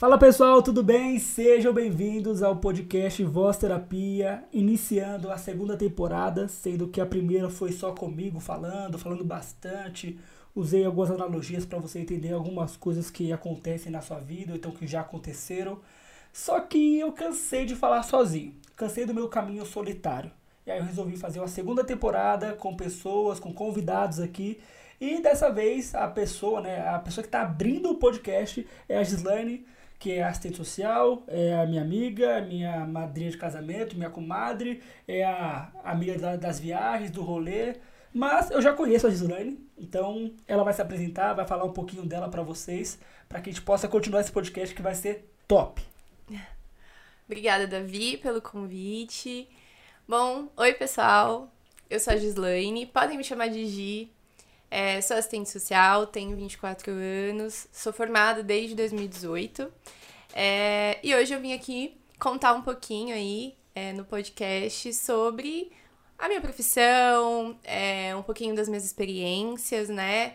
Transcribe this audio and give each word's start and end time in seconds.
Fala 0.00 0.16
pessoal, 0.16 0.62
tudo 0.62 0.82
bem? 0.82 1.18
Sejam 1.18 1.74
bem-vindos 1.74 2.42
ao 2.42 2.56
podcast 2.56 3.22
Voz 3.22 3.58
Terapia, 3.58 4.42
iniciando 4.50 5.30
a 5.30 5.36
segunda 5.36 5.76
temporada, 5.76 6.48
sendo 6.48 6.88
que 6.88 7.02
a 7.02 7.06
primeira 7.06 7.50
foi 7.50 7.70
só 7.70 7.92
comigo 7.92 8.40
falando, 8.40 8.98
falando 8.98 9.22
bastante. 9.22 10.18
Usei 10.54 10.86
algumas 10.86 11.10
analogias 11.10 11.66
para 11.66 11.78
você 11.78 11.98
entender 11.98 12.32
algumas 12.32 12.78
coisas 12.78 13.10
que 13.10 13.30
acontecem 13.30 13.92
na 13.92 14.00
sua 14.00 14.18
vida, 14.18 14.52
ou 14.52 14.56
então 14.56 14.72
que 14.72 14.86
já 14.86 15.02
aconteceram. 15.02 15.78
Só 16.32 16.60
que 16.60 16.98
eu 16.98 17.12
cansei 17.12 17.66
de 17.66 17.76
falar 17.76 18.02
sozinho, 18.02 18.54
cansei 18.74 19.04
do 19.04 19.12
meu 19.12 19.28
caminho 19.28 19.66
solitário. 19.66 20.30
E 20.64 20.70
aí 20.70 20.78
eu 20.78 20.84
resolvi 20.84 21.18
fazer 21.18 21.40
uma 21.40 21.46
segunda 21.46 21.84
temporada 21.84 22.54
com 22.54 22.74
pessoas, 22.74 23.38
com 23.38 23.52
convidados 23.52 24.18
aqui. 24.18 24.62
E 24.98 25.20
dessa 25.20 25.50
vez 25.50 25.94
a 25.94 26.08
pessoa, 26.08 26.62
né, 26.62 26.88
a 26.88 26.98
pessoa 26.98 27.22
que 27.22 27.28
está 27.28 27.42
abrindo 27.42 27.90
o 27.90 27.98
podcast 27.98 28.66
é 28.88 28.96
a 28.96 29.02
Gislaine 29.02 29.66
que 30.00 30.12
é 30.12 30.24
assistente 30.24 30.56
social, 30.56 31.22
é 31.28 31.54
a 31.54 31.66
minha 31.66 31.82
amiga, 31.82 32.38
a 32.38 32.40
minha 32.40 32.86
madrinha 32.86 33.30
de 33.30 33.36
casamento, 33.36 33.94
minha 33.94 34.08
comadre, 34.08 34.82
é 35.06 35.22
a 35.22 35.70
amiga 35.84 36.18
da, 36.18 36.36
das 36.36 36.58
viagens, 36.58 37.10
do 37.10 37.22
rolê. 37.22 37.76
Mas 38.12 38.50
eu 38.50 38.62
já 38.62 38.72
conheço 38.72 39.06
a 39.06 39.10
Gislaine, 39.10 39.62
então 39.76 40.32
ela 40.48 40.64
vai 40.64 40.72
se 40.72 40.80
apresentar, 40.80 41.34
vai 41.34 41.46
falar 41.46 41.64
um 41.64 41.72
pouquinho 41.72 42.06
dela 42.06 42.30
para 42.30 42.42
vocês, 42.42 42.98
para 43.28 43.42
que 43.42 43.50
a 43.50 43.52
gente 43.52 43.62
possa 43.62 43.86
continuar 43.86 44.22
esse 44.22 44.32
podcast 44.32 44.74
que 44.74 44.80
vai 44.80 44.94
ser 44.94 45.30
top. 45.46 45.82
Obrigada, 47.28 47.66
Davi, 47.66 48.16
pelo 48.16 48.40
convite. 48.40 49.46
Bom, 50.08 50.48
oi 50.56 50.72
pessoal, 50.72 51.52
eu 51.90 52.00
sou 52.00 52.14
a 52.14 52.16
Gislaine, 52.16 52.86
podem 52.86 53.18
me 53.18 53.22
chamar 53.22 53.48
de 53.48 53.66
Gi. 53.66 54.10
É, 54.70 55.00
sou 55.00 55.16
assistente 55.16 55.50
social, 55.50 56.06
tenho 56.06 56.36
24 56.36 56.92
anos, 56.92 57.66
sou 57.72 57.92
formada 57.92 58.40
desde 58.42 58.76
2018. 58.76 59.70
É, 60.34 60.98
e 61.02 61.14
hoje 61.14 61.34
eu 61.34 61.40
vim 61.40 61.52
aqui 61.52 61.96
contar 62.18 62.52
um 62.52 62.62
pouquinho 62.62 63.14
aí 63.14 63.54
é, 63.74 63.92
no 63.92 64.04
podcast 64.04 64.92
sobre 64.94 65.72
a 66.18 66.28
minha 66.28 66.40
profissão, 66.40 67.58
é, 67.64 68.14
um 68.14 68.22
pouquinho 68.22 68.54
das 68.54 68.68
minhas 68.68 68.84
experiências, 68.84 69.88
né? 69.88 70.34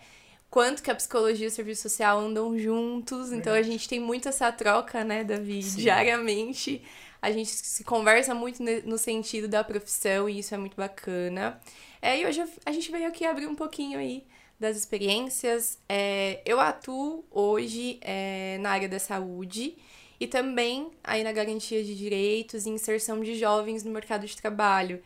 Quanto 0.49 0.81
que 0.81 0.89
a 0.89 0.95
psicologia 0.95 1.45
e 1.45 1.49
o 1.49 1.51
serviço 1.51 1.83
social 1.83 2.19
andam 2.19 2.57
juntos. 2.57 3.31
Então 3.31 3.53
a 3.53 3.61
gente 3.61 3.87
tem 3.87 3.99
muito 3.99 4.29
essa 4.29 4.51
troca, 4.51 5.03
né, 5.03 5.23
Davi, 5.23 5.61
Sim. 5.61 5.81
diariamente. 5.81 6.81
A 7.21 7.31
gente 7.31 7.49
se 7.49 7.83
conversa 7.83 8.33
muito 8.33 8.63
no 8.85 8.97
sentido 8.97 9.47
da 9.47 9.63
profissão 9.63 10.29
e 10.29 10.39
isso 10.39 10.55
é 10.55 10.57
muito 10.57 10.75
bacana. 10.75 11.59
É, 12.01 12.19
e 12.19 12.25
hoje 12.25 12.43
a 12.65 12.71
gente 12.71 12.91
veio 12.91 13.07
aqui 13.07 13.25
abrir 13.25 13.47
um 13.47 13.55
pouquinho 13.55 13.99
aí 13.99 14.25
das 14.59 14.77
experiências. 14.77 15.77
É, 15.89 16.41
eu 16.45 16.59
atuo 16.59 17.25
hoje 17.29 17.99
é, 18.01 18.57
na 18.59 18.71
área 18.71 18.87
da 18.87 18.99
saúde 18.99 19.75
e 20.19 20.27
também 20.27 20.91
aí 21.03 21.23
na 21.23 21.31
garantia 21.31 21.83
de 21.83 21.95
direitos 21.95 22.65
e 22.65 22.69
inserção 22.69 23.21
de 23.21 23.35
jovens 23.35 23.83
no 23.83 23.91
mercado 23.91 24.25
de 24.25 24.35
trabalho. 24.35 25.01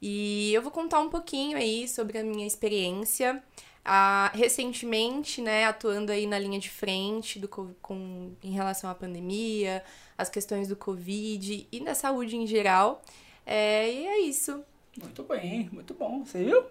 E 0.00 0.52
eu 0.52 0.62
vou 0.62 0.70
contar 0.70 1.00
um 1.00 1.08
pouquinho 1.08 1.56
aí 1.56 1.88
sobre 1.88 2.18
a 2.18 2.22
minha 2.22 2.46
experiência. 2.46 3.42
Ah, 3.84 4.30
recentemente, 4.34 5.42
né, 5.42 5.66
atuando 5.66 6.10
aí 6.10 6.26
na 6.26 6.38
linha 6.38 6.58
de 6.58 6.70
frente 6.70 7.38
do, 7.38 7.48
com, 7.48 8.32
em 8.42 8.50
relação 8.50 8.88
à 8.88 8.94
pandemia, 8.94 9.84
as 10.16 10.30
questões 10.30 10.68
do 10.68 10.76
Covid 10.76 11.68
e 11.70 11.80
da 11.80 11.94
saúde 11.94 12.36
em 12.36 12.46
geral. 12.46 13.02
É, 13.44 13.90
e 13.90 14.06
é 14.06 14.20
isso. 14.20 14.64
Muito 15.00 15.22
bem, 15.24 15.68
muito 15.70 15.92
bom. 15.92 16.24
Você 16.24 16.44
viu? 16.44 16.64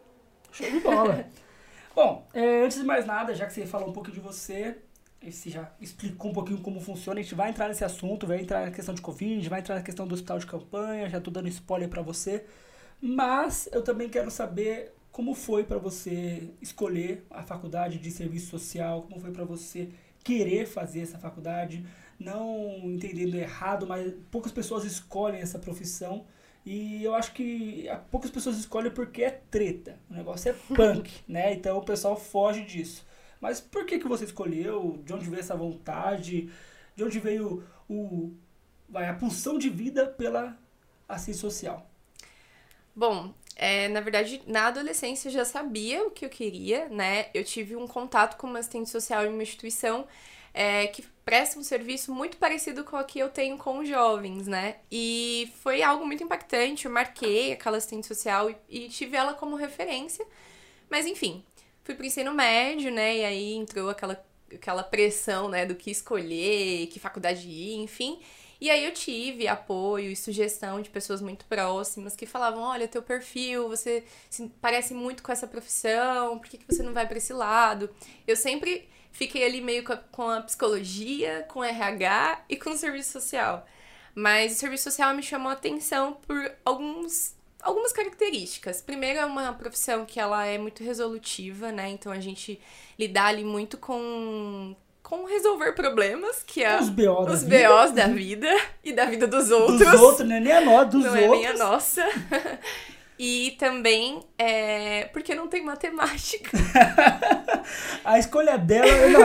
Show 0.51 0.69
de 0.69 0.79
bola. 0.79 1.27
bom, 1.93 2.25
é, 2.33 2.65
antes 2.65 2.77
de 2.77 2.83
mais 2.83 3.05
nada, 3.05 3.35
já 3.35 3.45
que 3.45 3.53
você 3.53 3.65
falou 3.65 3.89
um 3.89 3.93
pouco 3.93 4.11
de 4.11 4.19
você, 4.19 4.77
você 5.31 5.49
já 5.49 5.71
explicou 5.79 6.31
um 6.31 6.33
pouquinho 6.33 6.59
como 6.59 6.79
funciona, 6.79 7.19
a 7.19 7.23
gente 7.23 7.35
vai 7.35 7.49
entrar 7.49 7.67
nesse 7.67 7.83
assunto, 7.83 8.27
vai 8.27 8.39
entrar 8.39 8.65
na 8.65 8.71
questão 8.71 8.93
de 8.93 9.01
Covid, 9.01 9.47
vai 9.49 9.59
entrar 9.59 9.75
na 9.75 9.81
questão 9.81 10.07
do 10.07 10.13
hospital 10.13 10.39
de 10.39 10.45
campanha, 10.45 11.09
já 11.09 11.21
tô 11.21 11.31
dando 11.31 11.47
spoiler 11.47 11.89
para 11.89 12.01
você. 12.01 12.45
Mas 13.01 13.67
eu 13.71 13.81
também 13.81 14.09
quero 14.09 14.31
saber 14.31 14.93
como 15.11 15.35
foi 15.35 15.63
para 15.63 15.77
você 15.77 16.49
escolher 16.61 17.25
a 17.29 17.43
faculdade 17.43 17.99
de 17.99 18.09
serviço 18.09 18.47
social, 18.47 19.03
como 19.03 19.19
foi 19.19 19.31
para 19.31 19.45
você 19.45 19.89
querer 20.23 20.65
fazer 20.65 21.01
essa 21.01 21.19
faculdade, 21.19 21.85
não 22.19 22.79
entendendo 22.83 23.35
errado, 23.35 23.85
mas 23.85 24.13
poucas 24.31 24.51
pessoas 24.51 24.85
escolhem 24.85 25.41
essa 25.41 25.59
profissão. 25.59 26.25
E 26.65 27.03
eu 27.03 27.13
acho 27.13 27.33
que 27.33 27.87
poucas 28.09 28.31
pessoas 28.31 28.57
escolhem 28.57 28.91
porque 28.91 29.23
é 29.23 29.41
treta. 29.51 29.99
O 30.09 30.13
negócio 30.13 30.49
é 30.49 30.53
punk, 30.73 31.11
né? 31.27 31.53
Então 31.53 31.77
o 31.77 31.83
pessoal 31.83 32.15
foge 32.15 32.63
disso. 32.63 33.05
Mas 33.43 33.59
por 33.59 33.85
que, 33.85 33.99
que 33.99 34.07
você 34.07 34.23
escolheu? 34.23 35.01
De 35.03 35.11
onde 35.11 35.29
veio 35.29 35.41
essa 35.41 35.53
vontade? 35.53 36.49
De 36.95 37.03
onde 37.03 37.19
veio 37.19 37.61
o, 37.89 38.31
vai, 38.87 39.09
a 39.09 39.13
pulsão 39.13 39.57
de 39.57 39.69
vida 39.69 40.05
pela 40.05 40.57
assistência 41.09 41.41
social? 41.41 41.85
Bom, 42.95 43.33
é, 43.57 43.89
na 43.89 43.99
verdade, 43.99 44.41
na 44.47 44.67
adolescência 44.67 45.27
eu 45.27 45.33
já 45.33 45.43
sabia 45.43 46.07
o 46.07 46.11
que 46.11 46.23
eu 46.25 46.29
queria, 46.29 46.87
né? 46.87 47.25
Eu 47.33 47.43
tive 47.43 47.75
um 47.75 47.85
contato 47.85 48.37
com 48.37 48.47
uma 48.47 48.59
assistente 48.59 48.89
social 48.89 49.25
em 49.25 49.29
uma 49.33 49.43
instituição 49.43 50.07
é, 50.53 50.87
que 50.87 51.03
presta 51.25 51.59
um 51.59 51.63
serviço 51.63 52.13
muito 52.13 52.37
parecido 52.37 52.85
com 52.85 52.95
o 52.95 53.03
que 53.03 53.19
eu 53.19 53.27
tenho 53.27 53.57
com 53.57 53.79
os 53.79 53.89
jovens, 53.89 54.47
né? 54.47 54.77
E 54.89 55.51
foi 55.61 55.83
algo 55.83 56.05
muito 56.05 56.23
impactante. 56.23 56.85
Eu 56.85 56.91
marquei 56.91 57.51
aquela 57.51 57.75
assistente 57.75 58.07
social 58.07 58.49
e, 58.49 58.55
e 58.69 58.87
tive 58.87 59.17
ela 59.17 59.33
como 59.33 59.57
referência. 59.57 60.25
Mas 60.89 61.05
enfim, 61.05 61.43
fui 61.83 61.95
pro 61.95 62.05
ensino 62.05 62.33
médio, 62.33 62.91
né? 62.91 63.17
E 63.17 63.25
aí 63.25 63.53
entrou 63.53 63.89
aquela, 63.89 64.23
aquela 64.53 64.83
pressão, 64.83 65.49
né? 65.49 65.65
Do 65.65 65.75
que 65.75 65.91
escolher, 65.91 66.87
que 66.87 66.99
faculdade 66.99 67.47
ir, 67.47 67.75
enfim. 67.75 68.19
E 68.63 68.69
aí 68.69 68.85
eu 68.85 68.93
tive 68.93 69.45
apoio 69.45 70.09
e 70.09 70.15
sugestão 70.15 70.81
de 70.81 70.89
pessoas 70.89 71.21
muito 71.21 71.45
próximas 71.45 72.15
que 72.15 72.25
falavam: 72.25 72.63
olha, 72.63 72.87
teu 72.87 73.03
perfil, 73.03 73.67
você 73.67 74.03
parece 74.61 74.93
muito 74.93 75.21
com 75.21 75.31
essa 75.33 75.45
profissão, 75.45 76.39
por 76.39 76.47
que, 76.47 76.57
que 76.57 76.73
você 76.73 76.81
não 76.81 76.93
vai 76.93 77.05
para 77.05 77.17
esse 77.17 77.33
lado? 77.33 77.89
Eu 78.25 78.37
sempre 78.37 78.87
fiquei 79.11 79.45
ali 79.45 79.59
meio 79.59 79.83
com 80.11 80.29
a, 80.29 80.41
psicologia, 80.41 81.45
com 81.49 81.63
RH 81.63 82.45
e 82.49 82.55
com 82.55 82.69
o 82.69 82.77
serviço 82.77 83.11
social. 83.11 83.67
Mas 84.15 84.53
o 84.53 84.55
serviço 84.55 84.85
social 84.85 85.13
me 85.13 85.23
chamou 85.23 85.49
a 85.49 85.53
atenção 85.53 86.13
por 86.13 86.51
alguns 86.63 87.35
algumas 87.63 87.91
características. 87.91 88.81
Primeiro 88.81 89.19
é 89.19 89.25
uma 89.25 89.53
profissão 89.53 90.05
que 90.05 90.19
ela 90.19 90.45
é 90.45 90.57
muito 90.57 90.83
resolutiva, 90.83 91.71
né? 91.71 91.89
Então 91.89 92.11
a 92.11 92.19
gente 92.19 92.59
lidar 92.99 93.27
ali 93.27 93.43
muito 93.43 93.77
com 93.77 94.75
com 95.01 95.25
resolver 95.25 95.73
problemas, 95.73 96.43
que 96.47 96.63
é 96.63 96.79
os 96.79 96.89
BOs, 96.89 97.33
os 97.33 97.43
da, 97.43 97.69
BOs 97.69 97.89
vida. 97.91 98.01
da 98.01 98.07
vida 98.07 98.57
e 98.83 98.93
da 98.93 99.05
vida 99.05 99.27
dos 99.27 99.51
outros. 99.51 99.79
Dos 99.79 100.01
outros, 100.01 100.27
não 100.27 100.35
é 100.37 100.39
nem 100.39 100.53
a 100.53 100.61
nossa, 100.61 100.85
dos 100.85 101.03
não 101.03 101.11
outros. 101.11 101.27
Não 101.27 101.35
é 101.35 101.37
nem 101.37 101.47
a 101.47 101.53
nossa. 101.57 102.09
E 103.19 103.51
também 103.59 104.21
é, 104.37 105.05
porque 105.13 105.35
não 105.35 105.47
tem 105.47 105.63
matemática. 105.63 106.49
a 108.03 108.17
escolha 108.17 108.57
dela, 108.57 109.07
não, 109.07 109.21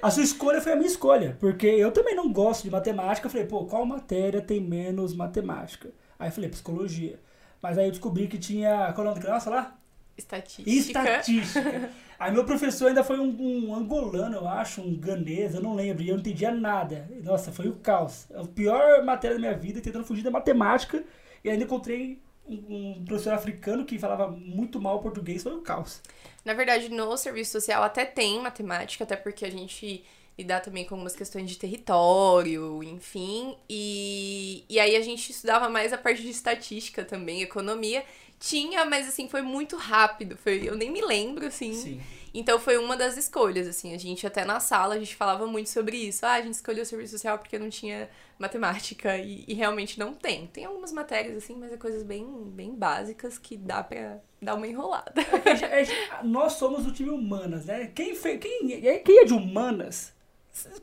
a 0.00 0.10
sua 0.10 0.22
escolha 0.22 0.60
foi 0.60 0.72
a 0.72 0.76
minha 0.76 0.86
escolha, 0.86 1.36
porque 1.40 1.66
eu 1.66 1.90
também 1.90 2.14
não 2.14 2.32
gosto 2.32 2.62
de 2.62 2.70
matemática. 2.70 3.26
Eu 3.26 3.30
falei, 3.30 3.46
pô, 3.46 3.64
qual 3.64 3.84
matéria 3.84 4.40
tem 4.40 4.60
menos 4.60 5.14
matemática? 5.14 5.90
Aí 6.18 6.28
eu 6.28 6.32
falei, 6.32 6.50
psicologia. 6.50 7.18
Mas 7.62 7.78
aí 7.78 7.86
eu 7.86 7.90
descobri 7.92 8.26
que 8.26 8.36
tinha. 8.36 8.92
Qual 8.92 9.06
é 9.06 9.10
o 9.10 9.10
nome 9.10 9.20
da 9.20 9.26
criança 9.26 9.48
lá? 9.48 9.78
Estatística. 10.18 10.68
Estatística. 10.68 11.90
aí 12.18 12.32
meu 12.32 12.44
professor 12.44 12.88
ainda 12.88 13.02
foi 13.02 13.18
um, 13.18 13.68
um, 13.68 13.74
angolano, 13.74 14.36
eu 14.36 14.48
acho, 14.48 14.82
um 14.82 14.94
ganês, 14.94 15.54
eu 15.54 15.62
não 15.62 15.74
lembro, 15.74 16.02
e 16.02 16.08
eu 16.08 16.14
não 16.14 16.20
entendia 16.20 16.50
nada. 16.50 17.08
Nossa, 17.22 17.52
foi 17.52 17.68
o 17.68 17.76
caos. 17.76 18.26
A 18.34 18.44
pior 18.44 19.02
matéria 19.04 19.36
da 19.36 19.40
minha 19.40 19.56
vida, 19.56 19.80
tentando 19.80 20.04
fugir 20.04 20.22
da 20.22 20.30
matemática, 20.30 21.02
e 21.42 21.48
ainda 21.48 21.64
encontrei 21.64 22.20
um, 22.46 23.04
professor 23.04 23.32
africano 23.32 23.84
que 23.84 23.98
falava 23.98 24.28
muito 24.28 24.80
mal 24.80 25.00
português, 25.00 25.42
foi 25.42 25.54
um 25.54 25.62
caos. 25.62 26.02
Na 26.44 26.54
verdade, 26.54 26.88
no 26.88 27.16
serviço 27.16 27.52
social 27.52 27.82
até 27.82 28.04
tem 28.04 28.40
matemática, 28.40 29.04
até 29.04 29.16
porque 29.16 29.44
a 29.44 29.50
gente 29.50 30.04
lidar 30.38 30.60
também 30.60 30.84
com 30.84 30.94
algumas 30.94 31.14
questões 31.14 31.50
de 31.50 31.58
território, 31.58 32.82
enfim. 32.82 33.56
E, 33.68 34.64
e 34.68 34.80
aí 34.80 34.96
a 34.96 35.00
gente 35.00 35.30
estudava 35.30 35.68
mais 35.68 35.92
a 35.92 35.98
parte 35.98 36.22
de 36.22 36.30
estatística 36.30 37.04
também, 37.04 37.42
economia. 37.42 38.04
Tinha, 38.38 38.84
mas 38.84 39.06
assim, 39.06 39.28
foi 39.28 39.42
muito 39.42 39.76
rápido. 39.76 40.36
Foi, 40.36 40.68
eu 40.68 40.74
nem 40.74 40.90
me 40.90 41.00
lembro, 41.00 41.46
assim. 41.46 41.74
Sim. 41.74 42.00
Então 42.34 42.58
foi 42.58 42.76
uma 42.78 42.96
das 42.96 43.16
escolhas, 43.16 43.68
assim. 43.68 43.94
A 43.94 43.98
gente 43.98 44.26
até 44.26 44.44
na 44.44 44.58
sala, 44.58 44.94
a 44.94 44.98
gente 44.98 45.14
falava 45.14 45.46
muito 45.46 45.68
sobre 45.68 45.96
isso. 45.96 46.24
Ah, 46.24 46.32
a 46.32 46.40
gente 46.40 46.54
escolheu 46.54 46.82
o 46.82 46.86
serviço 46.86 47.12
social 47.12 47.38
porque 47.38 47.58
não 47.58 47.68
tinha 47.68 48.08
matemática. 48.38 49.16
E, 49.16 49.44
e 49.46 49.54
realmente 49.54 49.98
não 49.98 50.14
tem. 50.14 50.48
Tem 50.48 50.64
algumas 50.64 50.92
matérias, 50.92 51.36
assim, 51.36 51.54
mas 51.54 51.72
é 51.72 51.76
coisas 51.76 52.02
bem, 52.02 52.26
bem 52.46 52.74
básicas 52.74 53.38
que 53.38 53.56
dá 53.56 53.82
pra 53.84 54.18
dar 54.40 54.54
uma 54.54 54.66
enrolada. 54.66 55.12
É, 55.44 55.82
é, 55.82 56.22
nós 56.24 56.54
somos 56.54 56.86
o 56.86 56.92
time 56.92 57.10
humanas, 57.10 57.66
né? 57.66 57.92
Quem, 57.94 58.14
fez, 58.14 58.40
quem, 58.40 58.80
quem 59.04 59.18
é 59.20 59.24
de 59.24 59.34
humanas, 59.34 60.12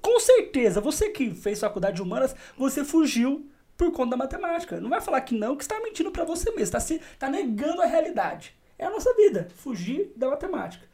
com 0.01 0.19
certeza, 0.19 0.81
você 0.81 1.09
que 1.09 1.31
fez 1.31 1.59
faculdade 1.59 1.97
de 1.97 2.01
humanas, 2.01 2.35
você 2.57 2.83
fugiu 2.83 3.49
por 3.77 3.91
conta 3.91 4.11
da 4.11 4.17
matemática. 4.17 4.79
Não 4.79 4.89
vai 4.89 4.99
falar 4.99 5.21
que 5.21 5.35
não, 5.35 5.55
que 5.55 5.63
está 5.63 5.79
mentindo 5.79 6.11
para 6.11 6.25
você 6.25 6.49
mesmo, 6.51 6.63
está 6.63 6.79
se 6.79 6.99
tá 7.17 7.29
negando 7.29 7.81
a 7.81 7.85
realidade. 7.85 8.55
É 8.77 8.85
a 8.85 8.89
nossa 8.89 9.13
vida, 9.13 9.47
fugir 9.55 10.11
da 10.15 10.29
matemática. 10.29 10.87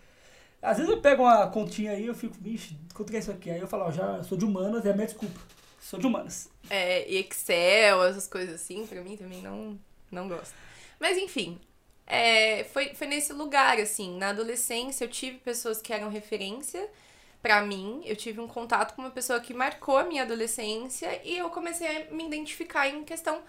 Às 0.61 0.77
vezes 0.77 0.91
eu 0.91 0.99
pego 0.99 1.23
uma 1.23 1.47
continha 1.47 1.91
aí, 1.91 2.05
eu 2.05 2.15
fico, 2.15 2.35
vixe, 2.39 2.75
quanto 2.93 3.11
que 3.11 3.17
é 3.17 3.19
isso 3.19 3.31
aqui? 3.31 3.49
Aí 3.49 3.59
eu 3.59 3.67
falo, 3.67 3.85
ó, 3.85 3.91
já 3.91 4.23
sou 4.23 4.37
de 4.37 4.45
humanas, 4.45 4.85
é 4.85 4.91
a 4.91 4.93
minha 4.93 5.05
desculpa. 5.05 5.39
Sou 5.79 5.99
de 5.99 6.07
humanas. 6.07 6.49
É, 6.69 7.07
e 7.09 7.17
Excel, 7.17 8.03
essas 8.03 8.27
coisas 8.27 8.55
assim, 8.55 8.87
pra 8.87 9.01
mim 9.01 9.15
também 9.15 9.41
não, 9.41 9.79
não 10.11 10.27
gosto. 10.27 10.55
Mas 10.99 11.17
enfim, 11.17 11.59
é, 12.07 12.63
foi, 12.65 12.93
foi 12.95 13.07
nesse 13.07 13.33
lugar, 13.33 13.79
assim. 13.79 14.17
Na 14.17 14.29
adolescência 14.29 15.05
eu 15.05 15.09
tive 15.09 15.37
pessoas 15.37 15.81
que 15.81 15.93
eram 15.93 16.09
referência 16.09 16.87
para 17.45 17.61
mim. 17.61 18.01
Eu 18.03 18.15
tive 18.15 18.41
um 18.41 18.47
contato 18.47 18.95
com 18.95 19.03
uma 19.03 19.11
pessoa 19.11 19.39
que 19.39 19.53
marcou 19.53 19.99
a 19.99 20.03
minha 20.03 20.23
adolescência 20.23 21.21
e 21.23 21.37
eu 21.37 21.47
comecei 21.51 21.87
a 21.87 22.11
me 22.11 22.25
identificar 22.25 22.89
em 22.89 23.03
questão 23.03 23.39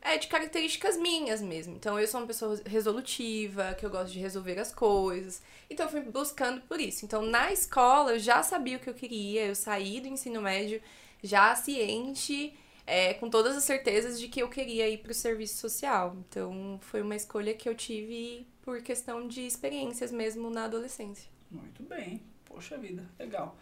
é, 0.00 0.16
de 0.16 0.28
características 0.28 0.96
minhas 0.96 1.42
mesmo. 1.42 1.74
Então 1.74 1.98
eu 1.98 2.06
sou 2.06 2.20
uma 2.20 2.28
pessoa 2.28 2.60
resolutiva, 2.64 3.74
que 3.74 3.84
eu 3.84 3.90
gosto 3.90 4.12
de 4.12 4.20
resolver 4.20 4.56
as 4.60 4.72
coisas. 4.72 5.42
Então 5.68 5.86
eu 5.86 5.90
fui 5.90 6.02
buscando 6.02 6.60
por 6.60 6.78
isso. 6.78 7.04
Então 7.04 7.22
na 7.22 7.52
escola 7.52 8.12
eu 8.12 8.18
já 8.20 8.40
sabia 8.40 8.76
o 8.76 8.80
que 8.80 8.88
eu 8.88 8.94
queria, 8.94 9.46
eu 9.46 9.56
saí 9.56 10.00
do 10.00 10.06
ensino 10.06 10.40
médio 10.40 10.80
já 11.20 11.56
ciente 11.56 12.56
é, 12.86 13.14
com 13.14 13.28
todas 13.28 13.56
as 13.56 13.64
certezas 13.64 14.20
de 14.20 14.28
que 14.28 14.40
eu 14.40 14.48
queria 14.48 14.88
ir 14.88 14.98
para 14.98 15.10
o 15.10 15.14
serviço 15.14 15.56
social. 15.56 16.16
Então, 16.28 16.78
foi 16.82 17.00
uma 17.00 17.16
escolha 17.16 17.54
que 17.54 17.66
eu 17.66 17.74
tive 17.74 18.46
por 18.62 18.80
questão 18.82 19.26
de 19.26 19.40
experiências 19.40 20.12
mesmo 20.12 20.50
na 20.50 20.66
adolescência. 20.66 21.28
Muito 21.50 21.82
bem. 21.82 22.33
Poxa 22.54 22.78
vida, 22.78 23.04
legal. 23.18 23.56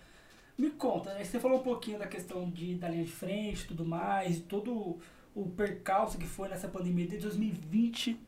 Me 0.58 0.68
conta, 0.68 1.14
né? 1.14 1.24
você 1.24 1.40
falou 1.40 1.60
um 1.60 1.62
pouquinho 1.62 1.98
da 1.98 2.06
questão 2.06 2.50
de, 2.50 2.74
da 2.74 2.90
linha 2.90 3.04
de 3.04 3.10
frente 3.10 3.64
e 3.64 3.68
tudo 3.68 3.86
mais, 3.86 4.38
todo 4.40 4.98
o 5.34 5.48
percalço 5.48 6.18
que 6.18 6.26
foi 6.26 6.46
nessa 6.46 6.68
pandemia 6.68 7.06
de 7.06 7.16
2020. 7.16 8.20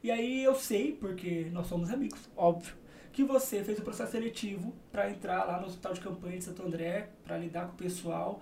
E 0.00 0.12
aí 0.12 0.44
eu 0.44 0.54
sei, 0.54 0.92
porque 0.92 1.48
nós 1.50 1.66
somos 1.66 1.90
amigos, 1.90 2.30
óbvio, 2.36 2.72
que 3.12 3.24
você 3.24 3.64
fez 3.64 3.80
o 3.80 3.82
processo 3.82 4.12
seletivo 4.12 4.72
para 4.92 5.10
entrar 5.10 5.44
lá 5.44 5.60
no 5.60 5.66
Hospital 5.66 5.92
de 5.92 6.00
Campanha 6.00 6.38
de 6.38 6.44
Santo 6.44 6.62
André, 6.62 7.10
para 7.24 7.36
lidar 7.36 7.66
com 7.66 7.72
o 7.72 7.76
pessoal. 7.76 8.40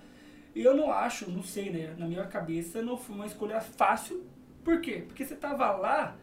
E 0.55 0.63
eu 0.63 0.77
não 0.77 0.93
acho, 0.93 1.31
não 1.31 1.43
sei, 1.43 1.71
né? 1.71 1.95
Na 1.99 2.07
minha 2.07 2.27
cabeça 2.27 2.83
não 2.83 2.99
foi 2.99 3.17
uma 3.17 3.27
escolha 3.27 3.59
fácil. 3.63 4.23
Por 4.63 4.83
quê? 4.83 5.05
Porque 5.07 5.25
você 5.25 5.35
tava 5.35 5.71
lá 5.73 6.15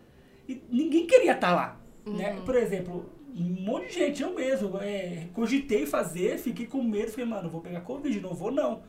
e 0.48 0.62
ninguém 0.70 1.08
queria 1.08 1.34
estar 1.34 1.50
tá 1.50 1.56
lá. 1.56 1.82
Né? 2.06 2.12
Uhum. 2.12 2.18
Né? 2.18 2.42
Por 2.46 2.56
exemplo, 2.56 3.17
um 3.38 3.62
monte 3.64 3.88
de 3.88 3.94
gente, 3.94 4.24
eu 4.24 4.34
mesmo, 4.34 4.78
é, 4.80 5.28
cogitei 5.34 5.86
fazer, 5.86 6.38
fiquei 6.38 6.66
com 6.66 6.82
medo, 6.84 7.12
falei, 7.12 7.26
mano, 7.26 7.50
vou 7.50 7.62
pegar 7.62 7.82
Covid, 7.82 8.20
não 8.20 8.34
vou 8.34 8.52
não. 8.52 8.84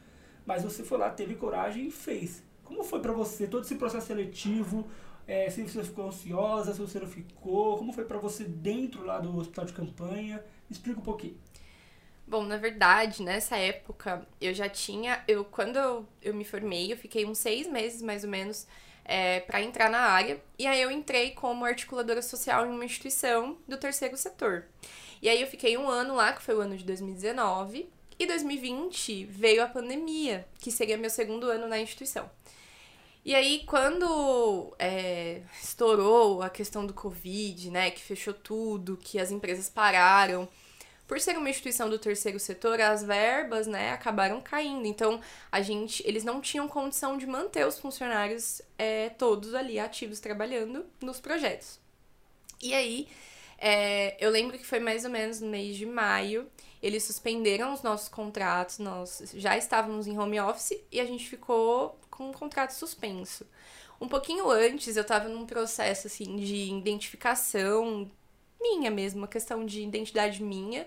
Mas 0.46 0.62
você 0.62 0.82
foi 0.82 0.96
lá, 0.98 1.10
teve 1.10 1.34
coragem 1.34 1.86
e 1.86 1.90
fez. 1.90 2.42
Como 2.64 2.82
foi 2.82 3.00
para 3.00 3.12
você 3.12 3.46
todo 3.46 3.64
esse 3.64 3.74
processo 3.74 4.06
seletivo? 4.06 4.88
É, 5.26 5.50
se 5.50 5.62
você 5.62 5.84
ficou 5.84 6.06
ansiosa, 6.06 6.72
se 6.72 6.80
você 6.80 6.98
não 6.98 7.06
ficou? 7.06 7.76
Como 7.76 7.92
foi 7.92 8.04
para 8.04 8.18
você 8.18 8.44
dentro 8.44 9.04
lá 9.04 9.18
do 9.18 9.36
hospital 9.36 9.66
de 9.66 9.74
campanha? 9.74 10.42
Explica 10.70 10.98
um 10.98 11.02
pouquinho. 11.02 11.36
Bom, 12.26 12.44
na 12.44 12.56
verdade, 12.56 13.22
nessa 13.22 13.56
época, 13.56 14.26
eu 14.40 14.54
já 14.54 14.68
tinha. 14.68 15.22
Eu, 15.28 15.44
quando 15.44 15.76
eu, 15.76 16.06
eu 16.22 16.34
me 16.34 16.44
formei, 16.44 16.92
eu 16.92 16.96
fiquei 16.96 17.26
uns 17.26 17.38
seis 17.38 17.66
meses 17.66 18.02
mais 18.02 18.24
ou 18.24 18.30
menos 18.30 18.66
é, 19.08 19.40
para 19.40 19.62
entrar 19.62 19.90
na 19.90 20.00
área. 20.00 20.40
E 20.58 20.66
aí 20.66 20.80
eu 20.80 20.90
entrei 20.90 21.30
como 21.30 21.64
articuladora 21.64 22.20
social 22.20 22.66
em 22.66 22.70
uma 22.70 22.84
instituição 22.84 23.56
do 23.66 23.78
terceiro 23.78 24.16
setor. 24.16 24.66
E 25.22 25.28
aí 25.28 25.40
eu 25.40 25.48
fiquei 25.48 25.76
um 25.78 25.88
ano 25.88 26.14
lá, 26.14 26.34
que 26.34 26.42
foi 26.42 26.54
o 26.54 26.60
ano 26.60 26.76
de 26.76 26.84
2019. 26.84 27.88
E 28.18 28.26
2020 28.26 29.24
veio 29.24 29.62
a 29.62 29.66
pandemia, 29.66 30.46
que 30.60 30.70
seria 30.70 30.98
meu 30.98 31.08
segundo 31.08 31.48
ano 31.48 31.66
na 31.66 31.80
instituição. 31.80 32.30
E 33.24 33.34
aí, 33.34 33.62
quando 33.66 34.74
é, 34.78 35.42
estourou 35.60 36.42
a 36.42 36.48
questão 36.48 36.86
do 36.86 36.94
Covid, 36.94 37.70
né, 37.70 37.90
que 37.90 38.00
fechou 38.00 38.32
tudo, 38.32 38.96
que 38.96 39.18
as 39.18 39.30
empresas 39.30 39.68
pararam 39.68 40.48
por 41.08 41.18
ser 41.18 41.38
uma 41.38 41.48
instituição 41.48 41.88
do 41.88 41.98
terceiro 41.98 42.38
setor, 42.38 42.78
as 42.82 43.02
verbas, 43.02 43.66
né, 43.66 43.92
acabaram 43.92 44.42
caindo. 44.42 44.86
Então, 44.86 45.20
a 45.50 45.62
gente, 45.62 46.06
eles 46.06 46.22
não 46.22 46.38
tinham 46.38 46.68
condição 46.68 47.16
de 47.16 47.26
manter 47.26 47.66
os 47.66 47.78
funcionários 47.78 48.60
é, 48.78 49.08
todos 49.08 49.54
ali 49.54 49.80
ativos 49.80 50.20
trabalhando 50.20 50.84
nos 51.00 51.18
projetos. 51.18 51.80
E 52.60 52.74
aí, 52.74 53.08
é, 53.56 54.22
eu 54.22 54.30
lembro 54.30 54.58
que 54.58 54.66
foi 54.66 54.80
mais 54.80 55.06
ou 55.06 55.10
menos 55.10 55.40
no 55.40 55.48
mês 55.48 55.76
de 55.76 55.86
maio, 55.86 56.46
eles 56.82 57.04
suspenderam 57.04 57.72
os 57.72 57.82
nossos 57.82 58.08
contratos, 58.08 58.78
nós 58.78 59.32
já 59.34 59.56
estávamos 59.56 60.06
em 60.06 60.18
home 60.18 60.38
office 60.38 60.78
e 60.92 61.00
a 61.00 61.06
gente 61.06 61.26
ficou 61.26 61.98
com 62.10 62.28
um 62.28 62.32
contrato 62.32 62.72
suspenso. 62.72 63.46
Um 64.00 64.06
pouquinho 64.06 64.48
antes, 64.50 64.96
eu 64.96 65.02
estava 65.02 65.28
num 65.28 65.46
processo 65.46 66.06
assim 66.06 66.36
de 66.36 66.70
identificação 66.70 68.08
minha 68.60 68.90
mesmo, 68.90 69.20
uma 69.20 69.28
questão 69.28 69.64
de 69.64 69.82
identidade 69.82 70.42
minha, 70.42 70.86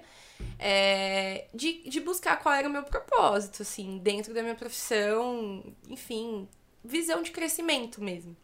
é, 0.60 1.46
de, 1.54 1.88
de 1.90 2.00
buscar 2.00 2.38
qual 2.42 2.54
era 2.56 2.68
o 2.68 2.72
meu 2.72 2.84
propósito, 2.84 3.62
assim, 3.62 3.98
dentro 3.98 4.34
da 4.34 4.42
minha 4.42 4.56
profissão, 4.56 5.64
enfim, 5.90 6.48
visão 6.84 7.22
de 7.22 7.32
crescimento 7.32 8.02
mesmo. 8.02 8.36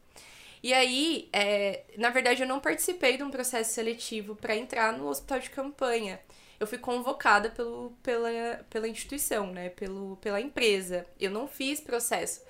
E 0.62 0.74
aí, 0.74 1.29
é, 1.31 1.83
na 1.97 2.09
verdade, 2.09 2.41
eu 2.41 2.47
não 2.47 2.59
participei 2.59 3.18
de 3.18 3.24
um 3.24 3.29
processo 3.29 3.74
seletivo 3.74 4.35
para 4.35 4.56
entrar 4.56 4.91
no 4.97 5.07
hospital 5.07 5.39
de 5.39 5.50
campanha. 5.50 6.19
Eu 6.59 6.65
fui 6.65 6.79
convocada 6.79 7.50
pelo, 7.51 7.94
pela, 8.01 8.65
pela 8.69 8.88
instituição, 8.88 9.53
né? 9.53 9.69
Pelo, 9.69 10.18
pela 10.18 10.41
empresa. 10.41 11.06
Eu 11.19 11.29
não 11.29 11.47
fiz 11.47 11.79
processo. 11.79 12.41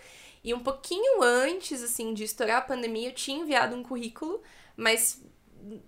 E 0.43 0.53
um 0.53 0.59
pouquinho 0.59 1.21
antes, 1.21 1.83
assim, 1.83 2.13
de 2.13 2.23
estourar 2.23 2.57
a 2.57 2.61
pandemia, 2.61 3.09
eu 3.09 3.13
tinha 3.13 3.39
enviado 3.41 3.75
um 3.75 3.83
currículo, 3.83 4.41
mas 4.77 5.21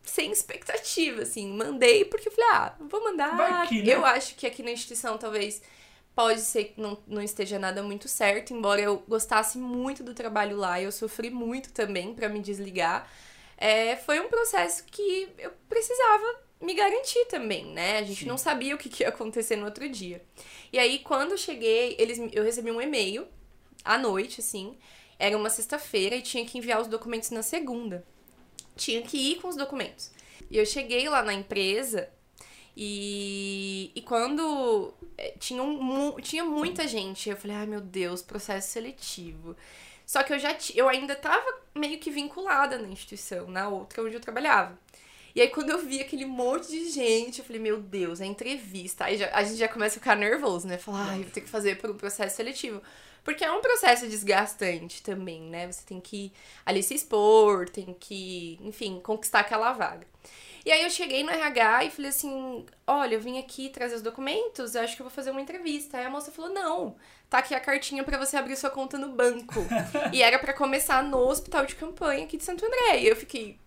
sem 0.04 0.32
expectativa, 0.32 1.22
assim. 1.22 1.52
Mandei 1.54 2.06
porque 2.06 2.28
eu 2.28 2.32
falei, 2.32 2.50
ah, 2.52 2.76
vou 2.80 3.04
mandar. 3.04 3.36
Né? 3.36 3.84
Eu 3.86 4.06
acho 4.06 4.36
que 4.36 4.46
aqui 4.46 4.64
na 4.64 4.72
instituição 4.72 5.18
talvez 5.18 5.62
pode 6.16 6.42
ser 6.42 6.66
que 6.66 6.82
não, 6.82 6.98
não 7.08 7.22
esteja 7.22 7.58
nada 7.58 7.82
muito 7.82 8.08
certo, 8.08 8.54
embora 8.54 8.82
eu 8.82 9.04
gostasse 9.08 9.58
muito 9.58 10.04
do 10.04 10.14
trabalho 10.14 10.58
lá, 10.58 10.82
eu 10.82 10.92
sofri 10.92 11.30
muito 11.30 11.72
também 11.72 12.14
para 12.14 12.28
me 12.28 12.42
desligar. 12.42 13.10
É, 13.58 13.96
foi 13.96 14.20
um 14.20 14.28
processo 14.28 14.84
que 14.86 15.30
eu 15.38 15.52
precisava 15.70 16.42
me 16.62 16.74
garantir 16.74 17.26
também, 17.26 17.68
né? 17.68 18.00
A 18.00 18.04
gente 18.04 18.22
Sim. 18.22 18.26
não 18.26 18.38
sabia 18.38 18.76
o 18.76 18.78
que, 18.78 18.90
que 18.90 19.04
ia 19.04 19.10
acontecer 19.10 19.56
no 19.56 19.66
outro 19.66 19.88
dia. 19.88 20.22
E 20.74 20.80
aí, 20.80 21.00
quando 21.00 21.32
eu 21.32 21.38
cheguei, 21.38 21.96
eles, 21.98 22.20
eu 22.34 22.44
recebi 22.44 22.70
um 22.70 22.82
e-mail 22.82 23.26
à 23.84 23.98
noite, 23.98 24.42
assim. 24.42 24.78
Era 25.18 25.38
uma 25.38 25.50
sexta-feira 25.50 26.16
e 26.16 26.22
tinha 26.22 26.46
que 26.46 26.58
enviar 26.58 26.82
os 26.82 26.88
documentos 26.88 27.32
na 27.32 27.44
segunda 27.44 28.06
tinha 28.80 29.02
que 29.02 29.18
ir 29.18 29.36
com 29.36 29.50
os 29.50 29.56
documentos. 29.56 30.12
E 30.50 30.58
eu 30.58 30.66
cheguei 30.66 31.08
lá 31.10 31.22
na 31.22 31.34
empresa 31.34 32.10
e, 32.76 33.92
e 33.94 34.02
quando 34.02 34.94
eh, 35.18 35.36
tinha, 35.38 35.62
um, 35.62 36.16
tinha 36.22 36.46
muita 36.46 36.88
gente, 36.88 37.30
eu 37.30 37.38
falei, 37.38 37.58
ai 37.58 37.66
meu 37.68 37.82
Deus, 37.82 38.22
processo 38.22 38.72
seletivo. 38.72 39.56
Só 40.06 40.24
que 40.24 40.34
eu 40.34 40.40
já 40.40 40.58
eu 40.74 40.90
ainda 40.90 41.16
tava 41.16 41.46
meio 41.76 42.00
que 42.00 42.10
vinculada 42.10 42.80
na 42.80 42.88
instituição, 42.88 43.48
na 43.48 43.68
outra 43.68 44.02
onde 44.04 44.16
eu 44.16 44.22
trabalhava. 44.22 44.78
E 45.36 45.42
aí, 45.42 45.48
quando 45.50 45.70
eu 45.70 45.78
vi 45.78 46.02
aquele 46.02 46.26
monte 46.26 46.68
de 46.70 46.90
gente, 46.90 47.40
eu 47.40 47.46
falei, 47.46 47.62
meu 47.62 47.80
Deus, 47.80 48.20
é 48.20 48.26
entrevista. 48.26 49.06
Aí 49.06 49.18
já, 49.18 49.30
a 49.32 49.44
gente 49.44 49.58
já 49.58 49.68
começa 49.68 49.98
a 49.98 50.00
ficar 50.00 50.16
nervoso, 50.16 50.68
né? 50.68 50.78
Falar, 50.78 51.12
ai, 51.12 51.22
vou 51.22 51.32
ter 51.32 51.42
que 51.42 51.50
fazer 51.50 51.78
por 51.78 51.92
um 51.92 51.94
processo 51.94 52.36
seletivo. 52.36 52.82
Porque 53.24 53.44
é 53.44 53.52
um 53.52 53.62
processo 53.62 54.08
desgastante 54.08 55.04
também, 55.04 55.42
né? 55.42 55.72
Você 55.72 55.86
tem 55.86 56.00
que 56.00 56.32
ali 56.66 56.82
se 56.82 56.96
expor, 56.96 57.70
tem 57.70 57.96
que, 58.00 58.60
enfim, 58.62 59.00
conquistar 59.00 59.40
aquela 59.40 59.74
vaga. 59.74 60.08
E 60.66 60.72
aí 60.72 60.84
eu 60.84 60.90
cheguei 60.90 61.24
no 61.24 61.32
RH 61.32 61.86
e 61.86 61.92
falei 61.92 62.10
assim: 62.10 62.66
olha, 62.86 63.16
eu 63.16 63.22
vim 63.22 63.40
aqui 63.40 63.70
trazer 63.70 63.96
os 63.96 64.02
documentos, 64.02 64.76
eu 64.76 64.82
acho 64.82 64.96
que 64.96 65.02
eu 65.02 65.06
vou 65.06 65.14
fazer 65.14 65.32
uma 65.32 65.42
entrevista. 65.42 65.98
Aí 65.98 66.06
a 66.06 66.10
moça 66.10 66.32
falou: 66.32 66.52
não, 66.52 66.96
tá 67.30 67.40
aqui 67.40 67.56
a 67.56 67.60
cartinha 67.60 68.04
para 68.04 68.18
você 68.18 68.38
abrir 68.38 68.56
sua 68.56 68.70
conta 68.70 68.98
no 68.98 69.10
banco. 69.10 69.60
e 70.14 70.22
era 70.22 70.38
para 70.38 70.54
começar 70.54 71.04
no 71.04 71.18
hospital 71.18 71.66
de 71.66 71.76
campanha 71.76 72.26
aqui 72.26 72.38
de 72.38 72.44
Santo 72.44 72.66
André. 72.66 73.00
E 73.00 73.08
eu 73.08 73.16
fiquei, 73.16 73.60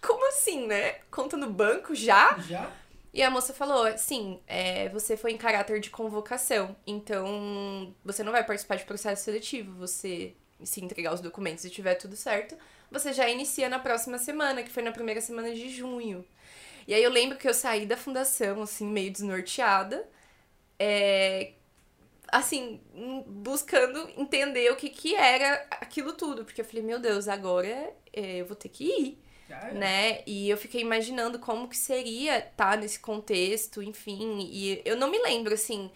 como 0.00 0.28
assim, 0.28 0.66
né? 0.66 0.96
Conta 1.10 1.36
no 1.36 1.50
banco 1.50 1.94
já? 1.94 2.36
Já? 2.38 2.70
E 3.16 3.22
a 3.22 3.30
moça 3.30 3.54
falou: 3.54 3.96
sim, 3.96 4.38
é, 4.46 4.90
você 4.90 5.16
foi 5.16 5.32
em 5.32 5.38
caráter 5.38 5.80
de 5.80 5.88
convocação, 5.88 6.76
então 6.86 7.94
você 8.04 8.22
não 8.22 8.30
vai 8.30 8.44
participar 8.44 8.76
de 8.76 8.84
processo 8.84 9.24
seletivo. 9.24 9.72
Você, 9.78 10.34
se 10.62 10.84
entregar 10.84 11.14
os 11.14 11.22
documentos 11.22 11.64
e 11.64 11.70
tiver 11.70 11.94
tudo 11.94 12.14
certo, 12.14 12.58
você 12.90 13.14
já 13.14 13.26
inicia 13.26 13.70
na 13.70 13.78
próxima 13.78 14.18
semana, 14.18 14.62
que 14.62 14.68
foi 14.68 14.82
na 14.82 14.92
primeira 14.92 15.22
semana 15.22 15.54
de 15.54 15.70
junho. 15.70 16.26
E 16.86 16.92
aí 16.92 17.02
eu 17.02 17.10
lembro 17.10 17.38
que 17.38 17.48
eu 17.48 17.54
saí 17.54 17.86
da 17.86 17.96
fundação, 17.96 18.60
assim, 18.60 18.86
meio 18.86 19.10
desnorteada, 19.10 20.06
é, 20.78 21.52
assim, 22.28 22.82
buscando 23.26 24.10
entender 24.18 24.70
o 24.70 24.76
que 24.76 24.90
que 24.90 25.14
era 25.16 25.66
aquilo 25.70 26.12
tudo, 26.12 26.44
porque 26.44 26.60
eu 26.60 26.66
falei, 26.66 26.82
meu 26.82 26.98
Deus, 26.98 27.28
agora 27.28 27.94
é, 28.12 28.36
eu 28.42 28.46
vou 28.46 28.56
ter 28.56 28.68
que 28.68 28.84
ir 28.84 29.25
né? 29.72 30.22
E 30.26 30.48
eu 30.48 30.56
fiquei 30.56 30.80
imaginando 30.80 31.38
como 31.38 31.68
que 31.68 31.76
seria 31.76 32.38
estar 32.38 32.72
tá 32.72 32.76
nesse 32.76 32.98
contexto, 32.98 33.82
enfim. 33.82 34.48
E 34.50 34.82
eu 34.84 34.96
não 34.96 35.10
me 35.10 35.18
lembro, 35.18 35.54
assim, 35.54 35.90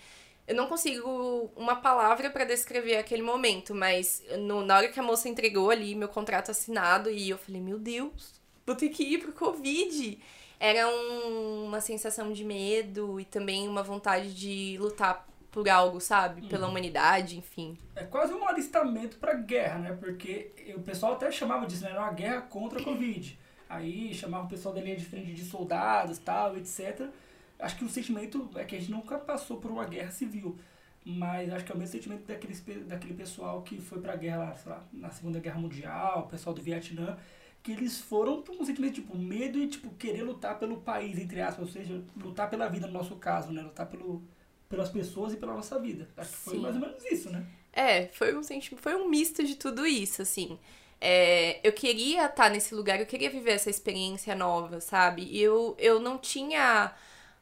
eu 0.47 0.55
não 0.55 0.67
consigo 0.67 1.51
uma 1.57 1.77
palavra 1.77 2.31
para 2.31 2.45
descrever 2.45 2.97
aquele 2.97 3.23
momento, 3.23 3.75
mas 3.75 4.23
no, 4.39 4.65
na 4.65 4.77
hora 4.77 4.89
que 4.89 4.99
a 4.99 5.03
moça 5.03 5.29
entregou 5.29 5.71
ali 5.71 5.95
meu 5.95 6.09
contrato 6.09 6.51
assinado 6.51 7.11
e 7.11 7.31
eu 7.31 7.39
falei, 7.39 7.61
meu 7.61 7.79
Deus, 7.79 8.41
vou 8.67 8.75
ter 8.75 8.89
que 8.89 9.05
ir 9.05 9.19
pro 9.19 9.33
Covid. 9.33 10.19
Era 10.59 10.89
um, 10.89 11.67
uma 11.67 11.81
sensação 11.81 12.33
de 12.33 12.45
medo 12.45 13.19
e 13.21 13.25
também 13.25 13.69
uma 13.69 13.83
vontade 13.83 14.35
de 14.35 14.77
lutar 14.79 15.27
por 15.51 15.69
algo, 15.69 16.01
sabe? 16.01 16.43
Pela 16.43 16.67
Uhum. 16.67 16.71
humanidade, 16.71 17.37
enfim. 17.39 17.77
É 17.95 18.05
quase 18.05 18.33
um 18.33 18.47
alistamento 18.47 19.19
pra 19.19 19.35
guerra, 19.35 19.79
né? 19.79 19.93
Porque 19.99 20.53
o 20.77 20.81
pessoal 20.81 21.15
até 21.15 21.31
chamava 21.31 21.67
disso, 21.67 21.85
né? 21.85 21.91
Era 21.91 22.01
uma 22.01 22.13
guerra 22.13 22.43
contra 22.43 22.81
a 22.81 22.85
Covid. 22.85 23.39
Aí 23.69 24.13
chamava 24.15 24.47
o 24.47 24.49
pessoal 24.49 24.75
da 24.75 24.81
linha 24.81 24.97
de 24.97 25.05
frente 25.05 25.33
de 25.35 25.45
soldados, 25.45 26.19
tal, 26.19 26.57
etc. 26.57 27.11
Acho 27.59 27.77
que 27.77 27.85
o 27.85 27.89
sentimento 27.89 28.49
é 28.57 28.65
que 28.65 28.75
a 28.77 28.79
gente 28.81 28.91
nunca 28.91 29.19
passou 29.19 29.59
por 29.61 29.71
uma 29.71 29.85
guerra 29.85 30.11
civil. 30.11 30.57
Mas 31.05 31.51
acho 31.53 31.65
que 31.65 31.73
é 31.73 31.75
o 31.75 31.79
mesmo 31.79 31.93
sentimento 31.93 32.27
daqueles, 32.27 32.61
pe- 32.61 32.81
daquele 32.81 33.15
pessoal 33.15 33.63
que 33.63 33.81
foi 33.81 34.01
pra 34.01 34.17
guerra, 34.17 34.39
lá, 34.45 34.55
sei 34.57 34.73
lá, 34.73 34.85
na 34.93 35.11
Segunda 35.11 35.39
Guerra 35.41 35.59
Mundial, 35.59 36.21
o 36.21 36.29
pessoal 36.29 36.55
do 36.55 36.61
Vietnã, 36.63 37.19
que 37.63 37.73
eles 37.73 37.99
foram 38.01 38.43
com 38.43 38.53
um 38.63 38.65
sentimento 38.65 38.95
tipo 38.97 39.17
medo 39.17 39.59
e 39.59 39.67
tipo 39.67 39.91
querer 39.95 40.23
lutar 40.23 40.59
pelo 40.59 40.81
país, 40.81 41.19
entre 41.19 41.41
aspas, 41.41 41.67
ou 41.67 41.73
seja, 41.73 42.03
lutar 42.17 42.51
pela 42.51 42.69
vida 42.69 42.87
no 42.87 42.93
nosso 42.93 43.17
caso, 43.17 43.51
né? 43.53 43.63
Lutar 43.63 43.87
pelo, 43.87 44.23
pelas 44.71 44.89
pessoas 44.89 45.35
e 45.35 45.37
pela 45.37 45.53
nossa 45.53 45.79
vida. 45.79 46.09
Acho 46.17 46.31
que 46.31 46.37
foi 46.37 46.59
mais 46.59 46.77
ou 46.77 46.81
menos 46.81 47.05
isso, 47.05 47.29
né? 47.29 47.45
É, 47.73 48.07
foi 48.07 48.35
um 48.37 48.43
sentimento, 48.43 48.81
foi 48.81 48.95
um 48.95 49.09
misto 49.09 49.45
de 49.45 49.57
tudo 49.57 49.85
isso, 49.85 50.23
assim. 50.23 50.59
É, 51.01 51.61
eu 51.67 51.73
queria 51.73 52.27
estar 52.27 52.49
nesse 52.49 52.75
lugar, 52.75 53.01
eu 53.01 53.07
queria 53.07 53.29
viver 53.29 53.53
essa 53.53 53.69
experiência 53.69 54.35
nova, 54.35 54.81
sabe? 54.81 55.23
E 55.25 55.43
eu, 55.43 55.75
eu 55.79 55.99
não 55.99 56.17
tinha 56.17 56.95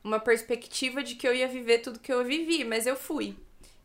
uma 0.03 0.19
perspectiva 0.19 1.03
de 1.03 1.17
que 1.17 1.29
eu 1.29 1.35
ia 1.35 1.47
viver 1.47 1.79
tudo 1.79 1.99
que 1.99 2.13
eu 2.13 2.25
vivi, 2.25 2.65
mas 2.65 2.87
eu 2.87 2.97
fui. 2.97 3.37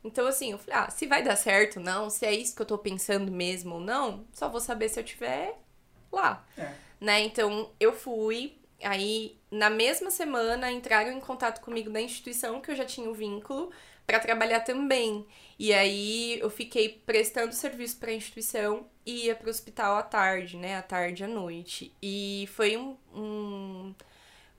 Então, 0.04 0.26
assim, 0.26 0.52
eu 0.52 0.58
falei, 0.58 0.80
ah, 0.80 0.90
se 0.90 1.06
vai 1.06 1.24
dar 1.24 1.36
certo 1.36 1.78
ou 1.78 1.84
não, 1.84 2.10
se 2.10 2.26
é 2.26 2.34
isso 2.34 2.56
que 2.56 2.62
eu 2.62 2.66
tô 2.66 2.78
pensando 2.78 3.32
mesmo 3.32 3.76
ou 3.76 3.82
não, 3.82 4.26
só 4.34 4.48
vou 4.48 4.62
saber 4.62 4.90
se 4.90 5.00
eu 5.00 5.04
tiver 5.04 5.58
lá. 6.12 6.46
É. 6.58 6.72
Né? 7.02 7.22
Então, 7.22 7.70
eu 7.80 7.94
fui. 7.94 8.58
Aí, 8.84 9.38
na 9.52 9.70
mesma 9.70 10.12
semana, 10.12 10.72
entraram 10.72 11.12
em 11.12 11.20
contato 11.20 11.62
comigo 11.62 11.90
da 11.90 12.02
instituição 12.02 12.62
que 12.62 12.72
eu 12.72 12.76
já 12.76 12.86
tinha 12.86 13.10
o 13.10 13.14
vínculo 13.14 13.72
para 14.06 14.20
trabalhar 14.20 14.62
também. 14.62 15.26
E 15.58 15.74
aí, 15.74 16.40
eu 16.40 16.50
fiquei 16.50 16.90
prestando 17.06 17.54
serviço 17.54 17.98
para 17.98 18.12
a 18.12 18.14
instituição 18.14 18.86
e 19.06 19.26
ia 19.28 19.36
para 19.36 19.48
o 19.48 19.50
hospital 19.50 19.98
à 19.98 20.04
tarde, 20.04 20.58
né? 20.58 20.78
À 20.78 20.82
tarde 20.82 21.24
à 21.24 21.28
noite. 21.28 21.94
E 22.02 22.48
foi 22.54 22.78
um, 22.78 22.98
um 23.16 23.94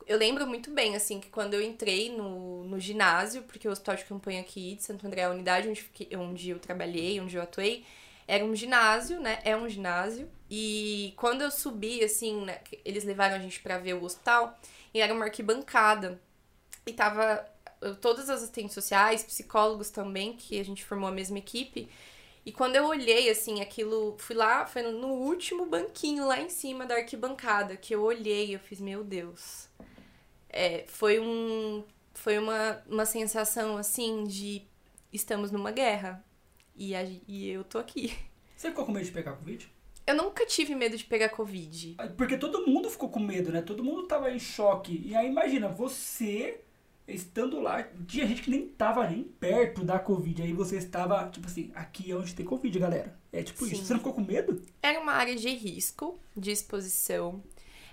eu 0.07 0.19
lembro 0.19 0.47
muito 0.47 0.71
bem, 0.71 0.95
assim, 0.97 1.19
que 1.21 1.31
quando 1.31 1.55
eu 1.55 1.63
entrei 1.63 2.11
no, 2.15 2.65
no 2.65 2.79
ginásio, 2.79 3.43
porque 3.45 3.67
o 3.67 3.71
hospital 3.71 3.97
de 3.97 4.05
campanha 4.05 4.41
aqui 4.41 4.75
de 4.77 4.83
Santo 4.83 5.07
André, 5.07 5.25
a 5.25 5.31
unidade 5.31 5.69
onde, 5.69 5.83
fiquei- 5.83 6.15
onde 6.17 6.51
eu 6.51 6.59
trabalhei, 6.59 7.19
onde 7.21 7.37
eu 7.37 7.43
atuei, 7.43 7.85
era 8.27 8.45
um 8.45 8.55
ginásio, 8.55 9.21
né? 9.21 9.41
É 9.45 9.57
um 9.57 9.69
ginásio. 9.69 10.31
E 10.51 11.13
quando 11.17 11.43
eu 11.43 11.51
subi, 11.51 12.03
assim, 12.05 12.43
né, 12.45 12.61
eles 12.85 13.05
levaram 13.05 13.37
a 13.37 13.39
gente 13.39 13.61
pra 13.61 13.79
ver 13.79 13.95
o 13.95 14.05
hospital, 14.05 14.57
e 14.93 15.01
era 15.01 15.13
uma 15.13 15.25
arquibancada. 15.27 16.21
E 16.87 16.93
tava 16.93 17.47
eu- 17.81 17.97
todas 17.97 18.31
as 18.31 18.43
assistentes 18.43 18.75
sociais, 18.75 19.23
psicólogos 19.23 19.91
também, 19.91 20.35
que 20.37 20.59
a 20.61 20.65
gente 20.65 20.85
formou 20.85 21.09
a 21.09 21.13
mesma 21.13 21.39
equipe. 21.39 21.89
E 22.47 22.53
quando 22.53 22.77
eu 22.77 22.87
olhei, 22.87 23.31
assim, 23.31 23.61
aquilo. 23.63 24.17
Fui 24.19 24.37
lá, 24.37 24.67
foi 24.67 24.83
no 24.83 25.09
último 25.09 25.67
banquinho 25.67 26.27
lá 26.27 26.41
em 26.41 26.51
cima 26.51 26.87
da 26.87 26.97
arquibancada, 26.97 27.77
que 27.77 27.95
eu 27.95 28.03
olhei, 28.03 28.55
eu 28.55 28.61
fiz, 28.61 28.81
meu 28.81 29.03
Deus. 29.05 29.69
É, 30.49 30.85
foi 30.89 31.19
um. 31.21 31.85
Foi 32.15 32.39
uma, 32.39 32.83
uma 32.89 33.07
sensação, 33.07 33.77
assim, 33.77 34.25
de 34.25 34.63
estamos 35.13 35.51
numa 35.51 35.71
guerra. 35.73 36.25
E, 36.77 36.95
a- 36.95 37.03
e 37.29 37.49
eu 37.49 37.65
tô 37.65 37.79
aqui. 37.79 38.13
Você 38.57 38.69
ficou 38.69 38.85
com 38.87 38.93
medo 38.93 39.05
de 39.07 39.13
pegar 39.13 39.33
Covid? 39.33 39.69
Eu 40.07 40.15
nunca 40.17 40.45
tive 40.47 40.75
medo 40.75 40.97
de 40.97 41.05
pegar 41.05 41.31
Covid. 41.31 41.97
Porque 42.17 42.37
todo 42.37 42.67
mundo 42.67 42.91
ficou 42.91 43.09
com 43.09 43.21
medo, 43.21 43.51
né? 43.51 43.63
Todo 43.63 43.83
mundo 43.85 44.07
tava 44.07 44.31
em 44.31 44.39
choque. 44.39 45.01
E 45.05 45.15
aí 45.15 45.29
imagina, 45.29 45.69
você 45.69 46.61
estando 47.09 47.61
lá, 47.61 47.83
tinha 48.07 48.27
gente 48.27 48.43
que 48.43 48.51
nem 48.51 48.67
tava 48.69 49.09
nem 49.09 49.23
perto 49.25 49.83
da 49.85 49.99
Covid. 49.99 50.43
Aí 50.43 50.53
você 50.53 50.77
estava, 50.79 51.29
tipo 51.31 51.47
assim, 51.47 51.71
aqui 51.75 52.11
é 52.11 52.17
onde 52.17 52.35
tem 52.35 52.45
Covid, 52.45 52.79
galera. 52.79 53.19
É 53.33 53.43
tipo 53.43 53.65
isso. 53.67 53.77
Sim. 53.77 53.85
Você 53.85 53.93
não 53.95 54.01
ficou 54.01 54.13
com 54.15 54.21
medo? 54.23 54.63
Era 54.83 55.01
uma 55.01 55.13
área 55.13 55.37
de 55.37 55.49
risco, 55.51 56.19
de 56.37 56.51
exposição. 56.51 57.43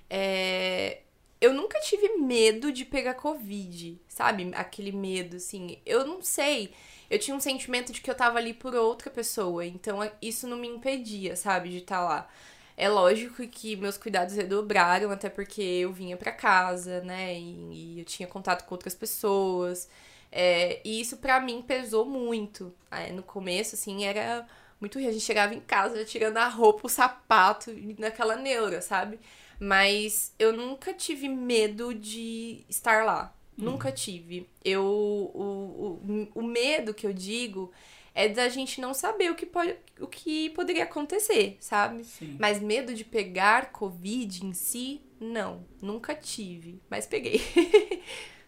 É, 0.09 1.01
Eu 1.41 1.53
nunca 1.53 1.79
tive 1.81 2.17
medo 2.17 2.71
de 2.71 2.85
pegar 2.85 3.15
Covid, 3.15 3.99
sabe? 4.07 4.51
Aquele 4.55 4.91
medo, 4.91 5.37
assim. 5.37 5.79
Eu 5.85 6.05
não 6.05 6.21
sei. 6.21 6.73
Eu 7.09 7.17
tinha 7.19 7.35
um 7.35 7.39
sentimento 7.39 7.91
de 7.91 7.99
que 8.01 8.09
eu 8.11 8.15
tava 8.15 8.37
ali 8.37 8.53
por 8.53 8.75
outra 8.75 9.09
pessoa. 9.09 9.65
Então 9.65 10.03
é- 10.03 10.13
isso 10.21 10.47
não 10.47 10.57
me 10.57 10.67
impedia, 10.67 11.35
sabe? 11.35 11.69
De 11.69 11.77
estar 11.79 12.01
lá. 12.03 12.29
É 12.77 12.87
lógico 12.89 13.45
que 13.47 13.75
meus 13.75 13.97
cuidados 13.97 14.35
redobraram, 14.35 15.11
até 15.11 15.29
porque 15.29 15.61
eu 15.61 15.91
vinha 15.91 16.15
pra 16.17 16.31
casa, 16.31 17.01
né? 17.01 17.37
E, 17.37 17.95
e 17.95 17.99
eu 17.99 18.05
tinha 18.05 18.27
contato 18.27 18.65
com 18.65 18.75
outras 18.75 18.95
pessoas. 18.95 19.89
É, 20.31 20.79
e 20.85 21.01
isso 21.01 21.17
pra 21.17 21.39
mim 21.41 21.61
pesou 21.61 22.05
muito. 22.05 22.73
É, 22.91 23.11
no 23.11 23.23
começo, 23.23 23.75
assim, 23.75 24.05
era 24.05 24.47
muito 24.79 24.95
ruim. 24.99 25.07
A 25.07 25.11
gente 25.11 25.25
chegava 25.25 25.53
em 25.55 25.59
casa 25.59 25.97
já 25.97 26.05
tirando 26.05 26.37
a 26.37 26.47
roupa, 26.47 26.85
o 26.87 26.89
sapato, 26.89 27.71
naquela 27.99 28.35
neura, 28.35 28.81
sabe? 28.81 29.19
Mas 29.63 30.33
eu 30.39 30.51
nunca 30.51 30.91
tive 30.91 31.29
medo 31.29 31.93
de 31.93 32.65
estar 32.67 33.05
lá. 33.05 33.31
Nunca 33.55 33.91
tive. 33.91 34.49
Eu. 34.65 34.83
O, 34.83 35.99
o, 36.03 36.27
o 36.33 36.41
medo 36.41 36.95
que 36.95 37.05
eu 37.05 37.13
digo 37.13 37.71
é 38.15 38.27
da 38.27 38.49
gente 38.49 38.81
não 38.81 38.91
saber 38.91 39.29
o 39.29 39.35
que, 39.35 39.45
pode, 39.45 39.75
o 39.99 40.07
que 40.07 40.49
poderia 40.49 40.83
acontecer, 40.83 41.57
sabe? 41.59 42.03
Sim. 42.03 42.37
Mas 42.39 42.59
medo 42.59 42.95
de 42.95 43.05
pegar 43.05 43.71
Covid 43.71 44.43
em 44.43 44.51
si, 44.53 44.99
não. 45.19 45.63
Nunca 45.79 46.15
tive. 46.15 46.81
Mas 46.89 47.05
peguei. 47.05 47.39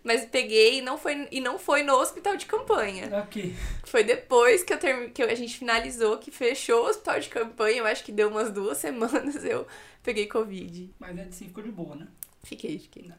Mas 0.03 0.25
peguei 0.25 0.79
e 0.79 0.81
não 0.81 0.98
foi, 0.98 1.27
e 1.31 1.39
não 1.39 1.57
foi 1.57 1.81
no 1.81 1.93
hospital 1.93 2.36
de 2.36 2.45
campanha. 2.45 3.10
Ok. 3.24 3.55
Foi 3.86 4.03
depois 4.03 4.62
que, 4.63 4.74
eu 4.74 4.77
termi... 4.77 5.10
que 5.10 5.24
a 5.24 5.36
gente 5.36 5.57
finalizou, 5.57 6.17
que 6.17 6.29
fechou 6.29 6.83
o 6.83 6.89
hospital 6.89 7.19
de 7.19 7.29
campanha. 7.29 7.77
Eu 7.77 7.86
acho 7.86 8.03
que 8.03 8.12
deu 8.12 8.29
umas 8.29 8.51
duas 8.51 8.77
semanas 8.79 9.43
eu 9.45 9.65
peguei 10.03 10.27
Covid. 10.27 10.93
Mas 11.00 11.17
é 11.17 11.24
assim 11.24 11.45
ficou 11.45 11.63
de 11.63 11.72
boa, 11.72 11.95
né? 11.95 12.07
Fiquei, 12.43 12.77
fiquei. 12.77 13.10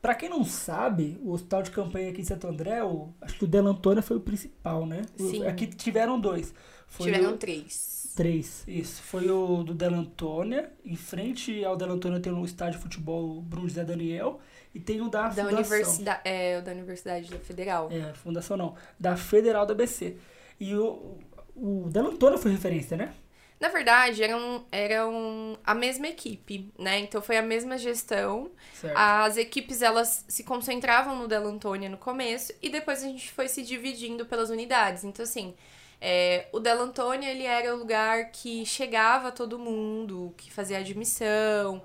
Pra 0.00 0.16
quem 0.16 0.28
não 0.28 0.44
sabe, 0.44 1.16
o 1.22 1.30
hospital 1.30 1.62
de 1.62 1.70
campanha 1.70 2.10
aqui 2.10 2.22
em 2.22 2.24
Santo 2.24 2.48
André, 2.48 2.82
o, 2.82 3.14
acho 3.20 3.38
que 3.38 3.44
o 3.44 3.46
Della 3.46 3.70
Antônia 3.70 4.02
foi 4.02 4.16
o 4.16 4.20
principal, 4.20 4.84
né? 4.84 5.02
Sim. 5.16 5.46
Aqui 5.46 5.68
tiveram 5.68 6.18
dois. 6.20 6.52
Foi 6.88 7.06
Tiveram 7.06 7.34
o- 7.34 7.38
três. 7.38 8.12
Três, 8.16 8.64
isso. 8.66 9.00
Foi 9.00 9.30
o 9.30 9.62
do 9.62 9.72
Della 9.72 9.96
Antônia. 9.96 10.72
Em 10.84 10.96
frente 10.96 11.64
ao 11.64 11.76
Della 11.76 11.94
Antônia 11.94 12.18
tem 12.18 12.32
um 12.32 12.44
estádio 12.44 12.78
de 12.78 12.82
futebol 12.82 13.40
Bruno 13.40 13.68
José 13.68 13.84
Daniel. 13.84 14.40
E 14.74 14.80
tem 14.80 15.00
o 15.00 15.08
da, 15.08 15.28
Da 15.28 15.44
Fundação. 15.44 15.52
universidade, 15.54 16.20
é, 16.24 16.58
o 16.58 16.62
da 16.62 16.72
Universidade 16.72 17.38
Federal. 17.38 17.88
É, 17.90 18.12
Fundação 18.14 18.56
não. 18.56 18.74
Da 18.98 19.16
Federal 19.16 19.66
da 19.66 19.74
BC. 19.74 20.16
E 20.58 20.74
o, 20.74 21.18
o 21.54 21.88
Della 21.90 22.08
Antônia 22.08 22.38
foi 22.38 22.52
referência, 22.52 22.96
né? 22.96 23.14
Na 23.60 23.68
verdade, 23.68 24.24
eram, 24.24 24.64
eram 24.72 25.56
a 25.64 25.72
mesma 25.72 26.08
equipe, 26.08 26.72
né? 26.76 26.98
Então 26.98 27.22
foi 27.22 27.36
a 27.36 27.42
mesma 27.42 27.78
gestão. 27.78 28.50
Certo. 28.74 28.96
As 28.96 29.36
equipes, 29.36 29.82
elas 29.82 30.24
se 30.26 30.42
concentravam 30.42 31.16
no 31.16 31.28
Della 31.28 31.48
Antônia 31.48 31.88
no 31.88 31.96
começo 31.96 32.52
e 32.60 32.68
depois 32.68 33.04
a 33.04 33.06
gente 33.06 33.30
foi 33.30 33.46
se 33.48 33.62
dividindo 33.62 34.26
pelas 34.26 34.50
unidades. 34.50 35.04
Então, 35.04 35.22
assim, 35.22 35.54
é, 36.00 36.48
o 36.50 36.58
Della 36.58 36.82
Antônia, 36.82 37.30
ele 37.30 37.44
era 37.44 37.72
o 37.72 37.78
lugar 37.78 38.32
que 38.32 38.66
chegava 38.66 39.30
todo 39.30 39.56
mundo, 39.60 40.34
que 40.36 40.52
fazia 40.52 40.78
admissão, 40.78 41.80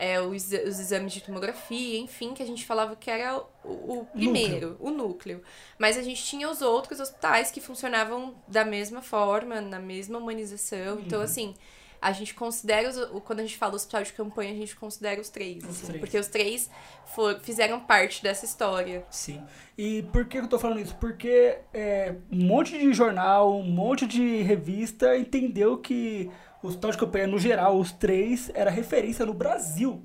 é, 0.00 0.20
os, 0.20 0.44
os 0.46 0.80
exames 0.80 1.12
de 1.12 1.20
tomografia, 1.22 1.98
enfim, 1.98 2.34
que 2.34 2.42
a 2.42 2.46
gente 2.46 2.64
falava 2.66 2.96
que 2.96 3.10
era 3.10 3.36
o, 3.64 4.00
o 4.00 4.06
primeiro, 4.06 4.76
o 4.80 4.90
núcleo. 4.90 5.42
Mas 5.78 5.96
a 5.98 6.02
gente 6.02 6.22
tinha 6.24 6.48
os 6.50 6.62
outros 6.62 6.98
hospitais 7.00 7.50
que 7.50 7.60
funcionavam 7.60 8.34
da 8.48 8.64
mesma 8.64 9.02
forma, 9.02 9.60
na 9.60 9.78
mesma 9.78 10.18
humanização. 10.18 11.00
Então, 11.00 11.18
Uhum. 11.18 11.24
assim, 11.24 11.54
a 12.02 12.12
gente 12.12 12.34
considera, 12.34 12.88
os, 12.88 12.96
o- 12.96 13.20
quando 13.20 13.40
a 13.40 13.42
gente 13.42 13.56
fala 13.58 13.74
hospital 13.74 14.02
de 14.02 14.12
campanha, 14.12 14.52
a 14.52 14.56
gente 14.56 14.74
considera 14.76 15.20
os 15.20 15.28
três. 15.28 15.62
Os 15.64 15.70
assim, 15.70 15.86
três. 15.86 16.00
Porque 16.00 16.18
os 16.18 16.26
três 16.28 16.70
for- 17.14 17.38
fizeram 17.40 17.80
parte 17.80 18.22
dessa 18.22 18.44
história. 18.44 19.04
Sim. 19.10 19.42
E 19.76 20.02
por 20.04 20.24
que 20.24 20.38
eu 20.38 20.46
tô 20.48 20.58
falando 20.58 20.80
isso? 20.80 20.96
Porque 20.96 21.58
é, 21.74 22.14
um 22.32 22.44
monte 22.46 22.78
de 22.78 22.92
jornal, 22.92 23.54
um 23.58 23.62
monte 23.70 24.06
de 24.06 24.42
revista 24.42 25.16
entendeu 25.16 25.76
que 25.78 26.30
o 26.62 26.68
hospital 26.68 26.90
de 26.90 26.98
campanha, 26.98 27.26
no 27.26 27.38
geral, 27.38 27.78
os 27.78 27.92
três, 27.92 28.50
era 28.54 28.70
referência 28.70 29.24
no 29.26 29.34
Brasil. 29.34 30.02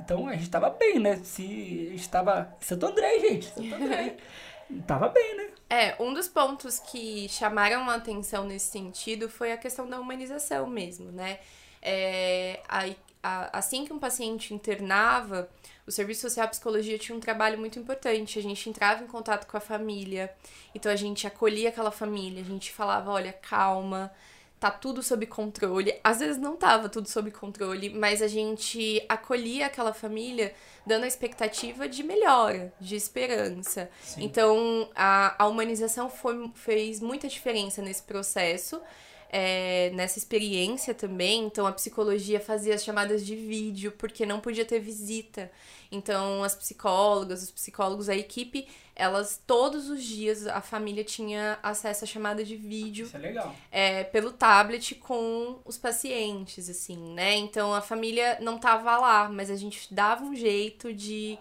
Então 0.00 0.28
a 0.28 0.34
gente 0.36 0.50
tava 0.50 0.68
bem, 0.70 0.98
né? 0.98 1.16
Se 1.24 1.88
a 1.88 1.96
gente 1.96 2.08
tava. 2.08 2.54
Santo 2.60 2.86
André, 2.86 3.18
gente. 3.20 3.46
Santo 3.46 3.74
André. 3.74 4.16
tava 4.86 5.08
bem, 5.08 5.36
né? 5.36 5.45
É, 5.68 6.00
um 6.00 6.14
dos 6.14 6.28
pontos 6.28 6.78
que 6.78 7.28
chamaram 7.28 7.90
a 7.90 7.96
atenção 7.96 8.44
nesse 8.44 8.70
sentido 8.70 9.28
foi 9.28 9.50
a 9.52 9.56
questão 9.56 9.88
da 9.88 9.98
humanização 9.98 10.66
mesmo, 10.68 11.10
né? 11.10 11.40
É, 11.82 12.60
a- 12.68 12.84
a- 13.22 13.58
assim 13.58 13.84
que 13.84 13.92
um 13.92 13.98
paciente 13.98 14.54
internava, 14.54 15.48
o 15.86 15.90
Serviço 15.90 16.20
Social 16.22 16.48
Psicologia 16.48 16.96
tinha 16.98 17.16
um 17.16 17.20
trabalho 17.20 17.58
muito 17.58 17.78
importante. 17.80 18.38
A 18.38 18.42
gente 18.42 18.68
entrava 18.70 19.02
em 19.02 19.06
contato 19.08 19.46
com 19.48 19.56
a 19.56 19.60
família, 19.60 20.32
então 20.74 20.90
a 20.90 20.96
gente 20.96 21.26
acolhia 21.26 21.68
aquela 21.70 21.90
família, 21.90 22.42
a 22.42 22.46
gente 22.46 22.70
falava, 22.72 23.10
olha, 23.10 23.32
calma, 23.32 24.12
tá 24.58 24.70
tudo 24.70 25.02
sob 25.02 25.26
controle. 25.26 25.94
Às 26.02 26.20
vezes 26.20 26.38
não 26.38 26.56
tava 26.56 26.88
tudo 26.88 27.08
sob 27.08 27.30
controle, 27.30 27.90
mas 27.90 28.22
a 28.22 28.28
gente 28.28 29.04
acolhia 29.08 29.66
aquela 29.66 29.92
família 29.92 30.54
dando 30.86 31.04
a 31.04 31.06
expectativa 31.06 31.88
de 31.88 32.02
melhora, 32.02 32.72
de 32.80 32.96
esperança. 32.96 33.90
Sim. 34.02 34.24
Então, 34.24 34.88
a, 34.94 35.42
a 35.42 35.46
humanização 35.46 36.08
foi, 36.08 36.50
fez 36.54 37.00
muita 37.00 37.28
diferença 37.28 37.82
nesse 37.82 38.02
processo 38.02 38.80
é, 39.28 39.90
nessa 39.90 40.18
experiência 40.18 40.94
também. 40.94 41.44
Então, 41.44 41.66
a 41.66 41.72
psicologia 41.72 42.40
fazia 42.40 42.74
as 42.74 42.84
chamadas 42.84 43.24
de 43.24 43.34
vídeo, 43.34 43.92
porque 43.92 44.24
não 44.24 44.40
podia 44.40 44.64
ter 44.64 44.80
visita. 44.80 45.50
Então, 45.90 46.42
as 46.42 46.54
psicólogas, 46.54 47.42
os 47.42 47.50
psicólogos, 47.50 48.08
a 48.08 48.16
equipe, 48.16 48.66
elas, 48.94 49.40
todos 49.46 49.88
os 49.88 50.02
dias, 50.02 50.46
a 50.46 50.60
família 50.60 51.04
tinha 51.04 51.58
acesso 51.62 52.04
à 52.04 52.06
chamada 52.06 52.44
de 52.44 52.56
vídeo. 52.56 53.06
Isso 53.06 53.16
é 53.16 53.20
legal. 53.20 53.54
É, 53.70 54.04
pelo 54.04 54.32
tablet 54.32 54.94
com 54.96 55.60
os 55.64 55.78
pacientes, 55.78 56.68
assim, 56.68 57.14
né? 57.14 57.34
Então, 57.36 57.74
a 57.74 57.80
família 57.80 58.38
não 58.40 58.58
tava 58.58 58.96
lá, 58.98 59.28
mas 59.28 59.50
a 59.50 59.56
gente 59.56 59.92
dava 59.92 60.24
um 60.24 60.34
jeito 60.34 60.92
de, 60.92 61.38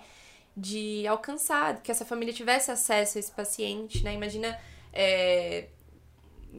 de 0.55 1.07
alcançar, 1.07 1.81
que 1.81 1.91
essa 1.91 2.05
família 2.05 2.33
tivesse 2.33 2.71
acesso 2.71 3.17
a 3.17 3.19
esse 3.19 3.31
paciente, 3.31 4.03
né? 4.03 4.13
Imagina. 4.13 4.59
É, 4.97 5.67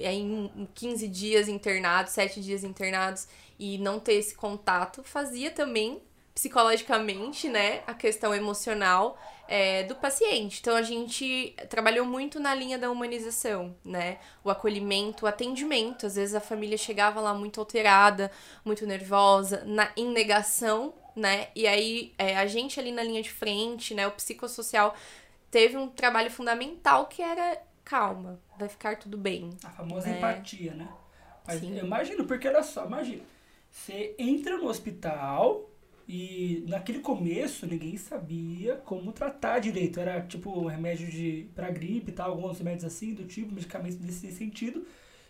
em 0.01 0.69
15 0.75 1.09
dias 1.09 1.49
internados, 1.49 2.13
7 2.13 2.41
dias 2.41 2.65
internados 2.65 3.27
e 3.59 3.79
não 3.79 3.99
ter 3.99 4.15
esse 4.15 4.35
contato, 4.35 5.03
fazia 5.03 5.51
também 5.51 6.01
psicologicamente, 6.37 7.49
né, 7.49 7.83
a 7.87 7.95
questão 7.95 8.35
emocional 8.35 9.19
é, 9.49 9.85
do 9.85 9.95
paciente. 9.95 10.59
Então 10.61 10.77
a 10.77 10.83
gente 10.83 11.57
trabalhou 11.71 12.05
muito 12.05 12.39
na 12.39 12.55
linha 12.55 12.79
da 12.79 12.91
humanização, 12.91 13.75
né, 13.83 14.19
o 14.45 14.51
acolhimento, 14.51 15.25
o 15.25 15.29
atendimento. 15.29 16.05
Às 16.05 16.17
vezes 16.17 16.35
a 16.35 16.41
família 16.41 16.77
chegava 16.77 17.23
lá 17.23 17.33
muito 17.33 17.59
alterada, 17.59 18.31
muito 18.63 18.87
nervosa, 18.87 19.63
na, 19.65 19.91
em 19.97 20.11
negação, 20.11 20.93
né, 21.17 21.49
e 21.57 21.67
aí 21.67 22.13
é, 22.19 22.37
a 22.37 22.47
gente 22.47 22.79
ali 22.79 22.93
na 22.93 23.03
linha 23.03 23.23
de 23.23 23.33
frente, 23.33 23.95
né, 23.95 24.07
o 24.07 24.13
psicossocial 24.13 24.95
teve 25.51 25.79
um 25.79 25.89
trabalho 25.89 26.31
fundamental 26.31 27.07
que 27.07 27.23
era 27.23 27.59
calma, 27.87 28.41
vai 28.59 28.69
ficar 28.69 28.97
tudo 28.97 29.17
bem. 29.17 29.51
A 29.65 29.71
famosa 29.71 30.09
né? 30.09 30.19
empatia, 30.19 30.75
né? 30.75 30.89
Mas 31.47 31.61
Sim. 31.61 31.79
eu 31.79 31.87
imagino, 31.87 32.27
porque 32.27 32.49
olha 32.49 32.63
só, 32.63 32.85
imagina. 32.85 33.23
Você 33.71 34.15
entra 34.19 34.59
no 34.59 34.67
hospital 34.67 35.71
e 36.09 36.65
naquele 36.69 36.99
começo 36.99 37.67
ninguém 37.67 37.97
sabia 37.97 38.77
como 38.85 39.13
tratar 39.13 39.61
direito. 39.61 40.01
Era 40.01 40.21
tipo 40.21 40.67
remédio 40.67 41.09
de 41.09 41.49
para 41.55 41.71
gripe 41.71 42.11
e 42.11 42.15
tal, 42.15 42.33
alguns 42.33 42.59
remédios 42.59 42.85
assim, 42.85 43.15
do 43.15 43.25
tipo, 43.25 43.55
medicamentos 43.55 44.01
nesse 44.01 44.33
sentido. 44.33 44.85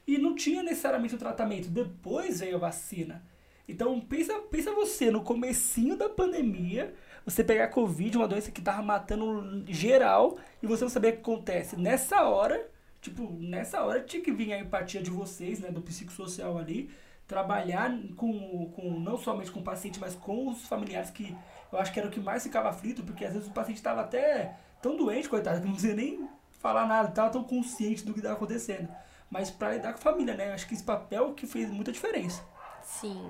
E 0.06 0.16
não 0.16 0.34
tinha 0.34 0.62
necessariamente 0.62 1.14
o 1.14 1.18
tratamento. 1.18 1.68
Depois 1.68 2.40
veio 2.40 2.56
a 2.56 2.60
vacina. 2.60 3.22
Então 3.68 4.00
pensa, 4.00 4.38
pensa 4.50 4.72
você, 4.72 5.10
no 5.10 5.22
comecinho 5.22 5.96
da 5.96 6.08
pandemia, 6.08 6.94
você 7.26 7.42
pegar 7.42 7.68
Covid, 7.68 8.16
uma 8.16 8.28
doença 8.28 8.52
que 8.52 8.62
tava 8.62 8.80
matando 8.82 9.64
geral, 9.66 10.38
e 10.62 10.66
você 10.66 10.84
não 10.84 10.88
saber 10.88 11.08
o 11.08 11.12
que 11.14 11.18
acontece. 11.18 11.76
Nessa 11.76 12.22
hora, 12.22 12.70
tipo, 13.00 13.28
nessa 13.40 13.82
hora 13.82 14.00
tinha 14.00 14.22
que 14.22 14.30
vir 14.30 14.52
a 14.52 14.60
empatia 14.60 15.02
de 15.02 15.10
vocês, 15.10 15.58
né, 15.58 15.72
do 15.72 15.82
psicossocial 15.82 16.56
ali, 16.56 16.88
trabalhar 17.26 17.92
com, 18.16 18.70
com 18.76 19.00
não 19.00 19.18
somente 19.18 19.50
com 19.50 19.58
o 19.58 19.64
paciente, 19.64 19.98
mas 19.98 20.14
com 20.14 20.48
os 20.48 20.66
familiares 20.66 21.10
que 21.10 21.36
eu 21.72 21.80
acho 21.80 21.92
que 21.92 21.98
era 21.98 22.08
o 22.08 22.12
que 22.12 22.20
mais 22.20 22.44
ficava 22.44 22.68
aflito, 22.68 23.02
porque 23.02 23.24
às 23.24 23.32
vezes 23.32 23.48
o 23.48 23.52
paciente 23.52 23.78
estava 23.78 24.02
até 24.02 24.56
tão 24.80 24.96
doente, 24.96 25.28
coitado, 25.28 25.60
que 25.60 25.66
não 25.66 25.74
conseguia 25.74 25.96
nem 25.96 26.28
falar 26.60 26.86
nada, 26.86 27.08
estava 27.08 27.30
tão 27.30 27.42
consciente 27.42 28.04
do 28.04 28.12
que 28.12 28.20
estava 28.20 28.36
acontecendo. 28.36 28.88
Mas 29.28 29.50
para 29.50 29.72
lidar 29.72 29.92
com 29.92 29.98
a 29.98 30.12
família, 30.12 30.36
né? 30.36 30.52
Acho 30.52 30.68
que 30.68 30.74
esse 30.74 30.84
papel 30.84 31.34
que 31.34 31.44
fez 31.44 31.68
muita 31.68 31.90
diferença. 31.90 32.44
Sim 32.84 33.20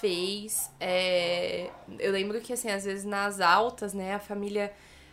fez. 0.00 0.70
É... 0.80 1.70
Eu 1.98 2.12
lembro 2.12 2.40
que, 2.40 2.52
assim, 2.52 2.70
às 2.70 2.84
vezes 2.84 3.04
nas 3.04 3.40
altas, 3.40 3.94
né, 3.94 4.14
a 4.14 4.18
família. 4.18 4.72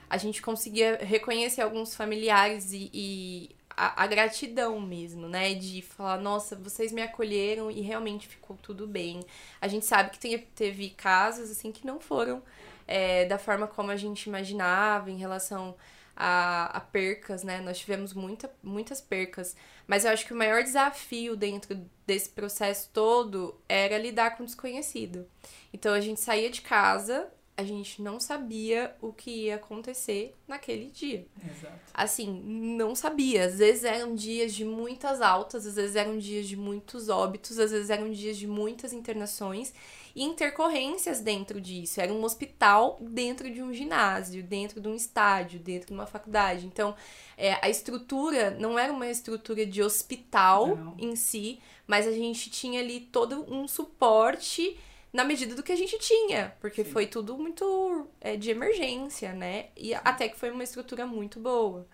A 0.10 0.18
gente 0.18 0.42
conseguia 0.42 0.98
reconhecer 1.04 1.62
alguns 1.62 1.96
familiares 1.96 2.72
e, 2.74 2.90
e 2.92 3.56
a, 3.78 4.04
a, 4.04 4.08
gratidão 4.08 4.80
mesmo, 4.82 5.28
né? 5.30 5.54
De 5.54 5.84
falar, 5.84 6.18
nossa, 6.18 6.56
vocês 6.56 6.92
me 6.92 7.02
acolheram 7.02 7.70
e 7.70 7.82
realmente 7.82 8.28
ficou 8.28 8.58
tudo 8.60 8.88
bem. 8.88 9.20
A 9.62 9.68
gente 9.68 9.86
sabe 9.86 10.10
que 10.10 10.18
tem, 10.18 10.38
teve 10.56 10.90
casos, 10.90 11.52
assim, 11.52 11.72
que 11.72 11.86
não 11.86 12.00
foram 12.00 12.42
é, 12.88 13.26
da 13.26 13.38
forma 13.38 13.68
como 13.68 13.92
a 13.92 13.96
gente 13.96 14.24
imaginava 14.24 15.12
em 15.12 15.18
relação 15.18 15.76
a, 16.20 16.66
a 16.66 16.80
percas, 16.82 17.44
né? 17.44 17.62
Nós 17.62 17.80
tivemos 17.80 18.14
muita, 18.14 18.52
muitas 18.62 19.00
percas. 19.00 19.56
Mas 19.88 20.04
eu 20.04 20.12
acho 20.12 20.26
que 20.26 20.34
o 20.34 20.38
maior 20.38 20.62
desafio 20.62 21.38
dentro 21.38 21.80
desse 22.06 22.30
processo 22.30 22.90
todo 22.92 23.56
era 23.70 23.98
lidar 23.98 24.36
com 24.36 24.44
o 24.44 24.46
desconhecido. 24.46 25.26
Então 25.74 25.94
a 25.94 26.02
gente 26.02 26.20
saía 26.20 26.50
de 26.50 26.62
casa, 26.62 27.32
a 27.56 27.64
gente 27.64 28.02
não 28.02 28.20
sabia 28.20 28.94
o 29.02 29.14
que 29.14 29.46
ia 29.46 29.56
acontecer 29.56 30.36
naquele 30.46 30.92
dia. 30.92 31.26
Exato. 31.42 31.80
Assim, 31.94 32.30
não 32.44 32.94
sabia. 32.96 33.46
Às 33.46 33.58
vezes 33.60 33.86
eram 33.86 34.14
dias 34.14 34.54
de 34.54 34.66
muitas 34.66 35.22
altas, 35.22 35.66
às 35.66 35.76
vezes 35.76 35.96
eram 35.96 36.18
dias 36.18 36.48
de 36.48 36.58
muitos 36.58 37.08
óbitos, 37.08 37.58
às 37.58 37.72
vezes 37.72 37.90
eram 37.90 38.12
dias 38.12 38.36
de 38.36 38.48
muitas 38.48 38.92
internações 38.92 39.74
intercorrências 40.16 41.20
dentro 41.20 41.60
disso. 41.60 42.02
Era 42.02 42.12
um 42.12 42.24
hospital 42.24 42.98
dentro 43.02 43.50
de 43.52 43.62
um 43.62 43.74
ginásio, 43.74 44.44
dentro 44.44 44.82
de 44.82 44.88
um 44.88 44.96
estádio, 44.96 45.60
dentro 45.60 45.88
de 45.88 45.94
uma 45.94 46.06
faculdade. 46.06 46.66
Então, 46.66 46.96
é, 47.38 47.58
a 47.62 47.70
estrutura 47.70 48.52
não 48.52 48.78
era 48.78 48.92
uma 48.92 49.08
estrutura 49.08 49.66
de 49.66 49.82
hospital 49.82 50.76
não. 50.76 50.96
em 50.98 51.16
si, 51.16 51.60
mas 51.88 52.08
a 52.08 52.12
gente 52.12 52.50
tinha 52.50 52.80
ali 52.80 53.00
todo 53.00 53.46
um 53.54 53.68
suporte 53.68 54.78
na 55.12 55.24
medida 55.24 55.56
do 55.56 55.64
que 55.64 55.72
a 55.72 55.76
gente 55.76 55.98
tinha, 55.98 56.56
porque 56.60 56.84
Sim. 56.84 56.92
foi 56.92 57.08
tudo 57.08 57.38
muito 57.38 58.08
é, 58.22 58.36
de 58.36 58.52
emergência, 58.52 59.34
né? 59.34 59.68
E 59.76 59.90
Sim. 59.90 60.02
até 60.04 60.30
que 60.30 60.38
foi 60.38 60.52
uma 60.52 60.64
estrutura 60.64 61.06
muito 61.06 61.40
boa. 61.40 61.88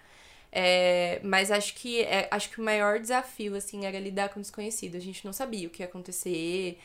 É, 0.51 1.19
mas 1.21 1.51
acho 1.51 1.75
que 1.75 2.01
é, 2.01 2.29
acho 2.31 2.49
que 2.49 2.61
o 2.61 2.63
maior 2.63 2.97
desafio 2.99 3.55
assim 3.55 3.85
era 3.85 3.99
lidar 3.99 4.29
com 4.29 4.39
o 4.39 4.41
desconhecido. 4.41 4.95
A 4.95 4.99
gente 4.99 5.25
não 5.25 5.33
sabia 5.33 5.67
o 5.67 5.69
que 5.69 5.83
ia 5.83 5.85
acontecer 5.85 6.79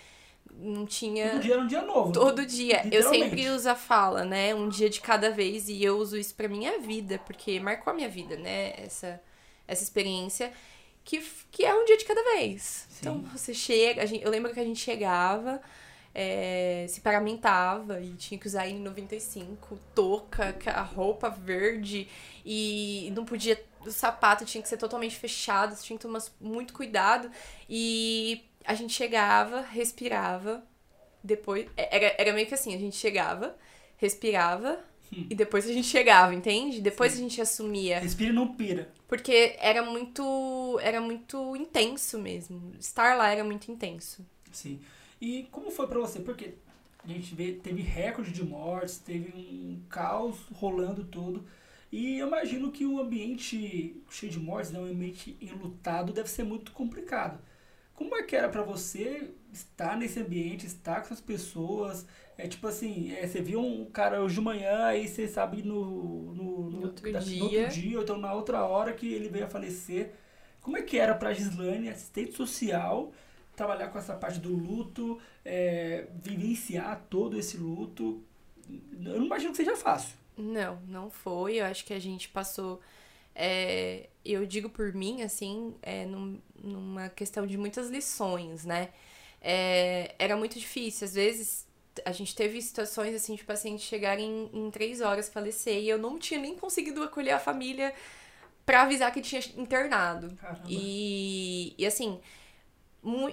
não 0.58 0.84
tinha. 0.86 1.30
Todo 1.32 1.40
dia 1.40 1.54
era 1.54 1.62
um 1.62 1.66
dia 1.66 1.82
novo. 1.82 2.12
Todo 2.12 2.46
dia. 2.46 2.86
Eu 2.90 3.02
sempre 3.08 3.48
uso 3.48 3.68
a 3.68 3.74
fala, 3.74 4.24
né? 4.24 4.54
Um 4.54 4.68
dia 4.68 4.90
de 4.90 5.00
cada 5.00 5.30
vez. 5.30 5.68
E 5.68 5.82
eu 5.82 5.96
uso 5.98 6.16
isso 6.16 6.34
pra 6.34 6.48
minha 6.48 6.78
vida, 6.78 7.18
porque 7.24 7.58
marcou 7.60 7.92
a 7.92 7.96
minha 7.96 8.08
vida, 8.08 8.36
né? 8.36 8.74
Essa, 8.76 9.20
essa 9.66 9.82
experiência. 9.82 10.52
Que, 11.02 11.22
que 11.50 11.64
é 11.64 11.74
um 11.74 11.84
dia 11.84 11.96
de 11.96 12.04
cada 12.04 12.22
vez. 12.34 12.86
Sim. 12.88 12.96
Então 13.00 13.22
você 13.32 13.54
chega. 13.54 14.06
Gente, 14.06 14.24
eu 14.24 14.30
lembro 14.30 14.52
que 14.52 14.60
a 14.60 14.64
gente 14.64 14.80
chegava. 14.80 15.60
É, 16.12 16.86
se 16.88 17.00
paramentava 17.00 18.00
e 18.00 18.14
tinha 18.14 18.38
que 18.38 18.48
usar 18.48 18.66
N95, 18.66 19.78
touca, 19.94 20.56
a 20.66 20.82
roupa 20.82 21.30
verde 21.30 22.08
e 22.44 23.12
não 23.14 23.24
podia. 23.24 23.64
O 23.86 23.92
sapato 23.92 24.44
tinha 24.44 24.60
que 24.60 24.68
ser 24.68 24.76
totalmente 24.76 25.16
fechado, 25.16 25.80
tinha 25.80 25.96
que 25.96 26.02
tomar 26.02 26.20
muito 26.40 26.74
cuidado. 26.74 27.30
E 27.68 28.44
a 28.64 28.74
gente 28.74 28.92
chegava, 28.92 29.60
respirava, 29.60 30.64
depois. 31.22 31.66
É, 31.76 31.96
era, 31.96 32.14
era 32.18 32.32
meio 32.32 32.46
que 32.46 32.54
assim, 32.54 32.74
a 32.74 32.78
gente 32.78 32.96
chegava, 32.96 33.56
respirava. 33.96 34.78
Hum. 35.12 35.26
E 35.28 35.34
depois 35.34 35.68
a 35.68 35.72
gente 35.72 35.88
chegava, 35.88 36.34
entende? 36.34 36.80
Depois 36.80 37.12
Sim. 37.12 37.18
a 37.18 37.22
gente 37.22 37.40
assumia. 37.40 37.98
Respira 37.98 38.30
e 38.30 38.32
não 38.32 38.54
pira. 38.54 38.92
Porque 39.08 39.56
era 39.58 39.82
muito. 39.82 40.78
Era 40.82 41.00
muito 41.00 41.56
intenso 41.56 42.18
mesmo. 42.18 42.72
Estar 42.78 43.16
lá 43.16 43.28
era 43.28 43.42
muito 43.42 43.70
intenso. 43.70 44.24
Sim. 44.52 44.80
E 45.20 45.48
como 45.50 45.70
foi 45.70 45.86
para 45.86 45.98
você? 45.98 46.20
Porque 46.20 46.54
a 47.04 47.08
gente 47.08 47.34
vê, 47.34 47.52
teve 47.52 47.82
recorde 47.82 48.30
de 48.30 48.44
mortes, 48.44 48.98
teve 48.98 49.32
um 49.34 49.82
caos 49.88 50.38
rolando 50.52 51.04
todo. 51.04 51.44
E 51.90 52.18
eu 52.18 52.28
imagino 52.28 52.70
que 52.70 52.86
um 52.86 53.00
ambiente 53.00 54.00
cheio 54.08 54.30
de 54.30 54.38
mortes, 54.38 54.70
né, 54.70 54.78
um 54.78 54.84
ambiente 54.84 55.36
enlutado, 55.40 56.12
deve 56.12 56.30
ser 56.30 56.44
muito 56.44 56.70
complicado. 56.72 57.40
Como 58.00 58.16
é 58.16 58.22
que 58.22 58.34
era 58.34 58.48
para 58.48 58.62
você 58.62 59.30
estar 59.52 59.94
nesse 59.94 60.18
ambiente, 60.18 60.64
estar 60.64 61.00
com 61.00 61.08
essas 61.08 61.20
pessoas? 61.20 62.06
É 62.38 62.48
tipo 62.48 62.66
assim, 62.66 63.12
é, 63.12 63.26
você 63.26 63.42
viu 63.42 63.60
um 63.60 63.84
cara 63.84 64.22
hoje 64.22 64.36
de 64.36 64.40
manhã, 64.40 64.86
aí 64.86 65.06
você 65.06 65.28
sabe 65.28 65.62
no, 65.62 66.32
no, 66.32 66.70
no, 66.70 66.82
outro, 66.84 67.12
da, 67.12 67.18
dia. 67.18 67.38
no 67.38 67.44
outro 67.44 67.68
dia, 67.68 67.98
ou 67.98 68.02
então 68.02 68.16
na 68.16 68.32
outra 68.32 68.64
hora 68.64 68.94
que 68.94 69.12
ele 69.12 69.28
veio 69.28 69.44
a 69.44 69.48
falecer. 69.48 70.14
Como 70.62 70.78
é 70.78 70.82
que 70.82 70.96
era 70.96 71.14
pra 71.14 71.34
Gislane, 71.34 71.90
assistente 71.90 72.32
social, 72.32 73.12
trabalhar 73.54 73.88
com 73.88 73.98
essa 73.98 74.14
parte 74.14 74.40
do 74.40 74.56
luto, 74.56 75.20
é, 75.44 76.06
vivenciar 76.22 77.04
todo 77.10 77.38
esse 77.38 77.58
luto? 77.58 78.24
Eu 78.66 79.18
não 79.18 79.26
imagino 79.26 79.50
que 79.50 79.58
seja 79.58 79.76
fácil. 79.76 80.16
Não, 80.38 80.80
não 80.88 81.10
foi. 81.10 81.56
Eu 81.56 81.66
acho 81.66 81.84
que 81.84 81.92
a 81.92 82.00
gente 82.00 82.30
passou 82.30 82.80
é, 83.34 84.08
eu 84.24 84.44
digo 84.46 84.68
por 84.68 84.92
mim, 84.92 85.22
assim, 85.22 85.74
é, 85.82 86.04
num, 86.04 86.40
numa 86.62 87.08
questão 87.08 87.46
de 87.46 87.56
muitas 87.56 87.88
lições, 87.88 88.64
né? 88.64 88.90
É, 89.40 90.14
era 90.18 90.36
muito 90.36 90.58
difícil. 90.58 91.06
Às 91.06 91.14
vezes, 91.14 91.66
a 92.04 92.12
gente 92.12 92.34
teve 92.34 92.60
situações, 92.60 93.14
assim, 93.14 93.34
de 93.34 93.44
pacientes 93.44 93.84
chegarem 93.86 94.50
em, 94.52 94.66
em 94.66 94.70
três 94.70 95.00
horas 95.00 95.28
falecer 95.28 95.78
e 95.78 95.88
eu 95.88 95.98
não 95.98 96.18
tinha 96.18 96.40
nem 96.40 96.56
conseguido 96.56 97.02
acolher 97.02 97.32
a 97.32 97.38
família 97.38 97.94
para 98.66 98.82
avisar 98.82 99.12
que 99.12 99.20
tinha 99.20 99.40
internado. 99.56 100.36
E, 100.68 101.74
e, 101.78 101.86
assim, 101.86 102.20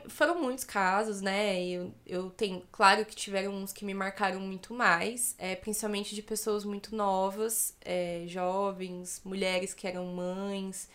foram 0.08 0.42
muitos 0.42 0.64
casos, 0.64 1.22
né? 1.22 1.62
Eu, 1.62 1.94
eu 2.06 2.30
tenho, 2.30 2.64
claro 2.72 3.06
que 3.06 3.16
tiveram 3.16 3.54
uns 3.54 3.74
que 3.74 3.84
me 3.84 3.94
marcaram 3.94 4.40
muito 4.40 4.74
mais, 4.74 5.36
é, 5.38 5.56
principalmente 5.56 6.16
de 6.16 6.22
pessoas 6.22 6.64
muito 6.64 6.96
novas, 6.96 7.76
é, 7.84 8.24
jovens, 8.28 9.22
mulheres 9.26 9.74
que 9.74 9.86
eram 9.86 10.06
mães 10.06 10.90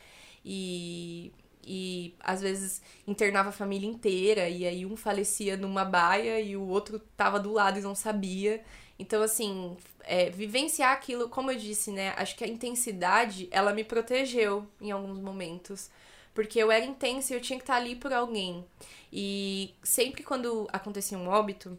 e, 0.44 1.32
e 1.62 2.14
às 2.20 2.40
vezes 2.40 2.80
internava 3.06 3.50
a 3.50 3.52
família 3.52 3.88
inteira 3.88 4.48
e 4.48 4.66
aí 4.66 4.86
um 4.86 4.96
falecia 4.96 5.56
numa 5.56 5.84
baia 5.84 6.40
e 6.40 6.56
o 6.56 6.66
outro 6.66 6.98
tava 7.16 7.38
do 7.38 7.52
lado 7.52 7.78
e 7.78 7.82
não 7.82 7.94
sabia. 7.94 8.64
Então, 8.98 9.22
assim, 9.22 9.76
é, 10.04 10.30
vivenciar 10.30 10.92
aquilo, 10.92 11.28
como 11.28 11.50
eu 11.50 11.58
disse, 11.58 11.90
né? 11.90 12.14
Acho 12.16 12.36
que 12.36 12.44
a 12.44 12.48
intensidade, 12.48 13.48
ela 13.50 13.72
me 13.74 13.84
protegeu 13.84 14.66
em 14.80 14.90
alguns 14.90 15.18
momentos. 15.18 15.90
Porque 16.34 16.58
eu 16.58 16.70
era 16.70 16.84
intensa 16.84 17.32
e 17.32 17.36
eu 17.36 17.40
tinha 17.40 17.58
que 17.58 17.62
estar 17.62 17.76
ali 17.76 17.94
por 17.94 18.12
alguém. 18.12 18.64
E 19.12 19.74
sempre 19.82 20.22
quando 20.22 20.66
acontecia 20.72 21.18
um 21.18 21.28
óbito, 21.28 21.78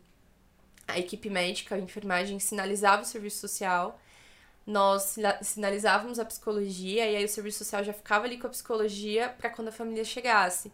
a 0.88 1.00
equipe 1.00 1.30
médica, 1.30 1.76
a 1.76 1.80
enfermagem 1.80 2.40
sinalizava 2.40 3.02
o 3.02 3.06
serviço 3.06 3.40
social, 3.40 4.00
nós 4.66 5.18
sinalizávamos 5.42 6.20
a 6.20 6.26
psicologia 6.26 7.10
e 7.10 7.16
aí 7.16 7.26
o 7.26 7.30
serviço 7.30 7.60
social 7.60 7.84
já 7.84 7.94
ficava 7.94 8.26
ali 8.26 8.38
com 8.38 8.48
a 8.48 8.50
psicologia 8.50 9.30
para 9.30 9.50
quando 9.50 9.70
a 9.70 9.72
família 9.72 10.04
chegasse. 10.04 10.72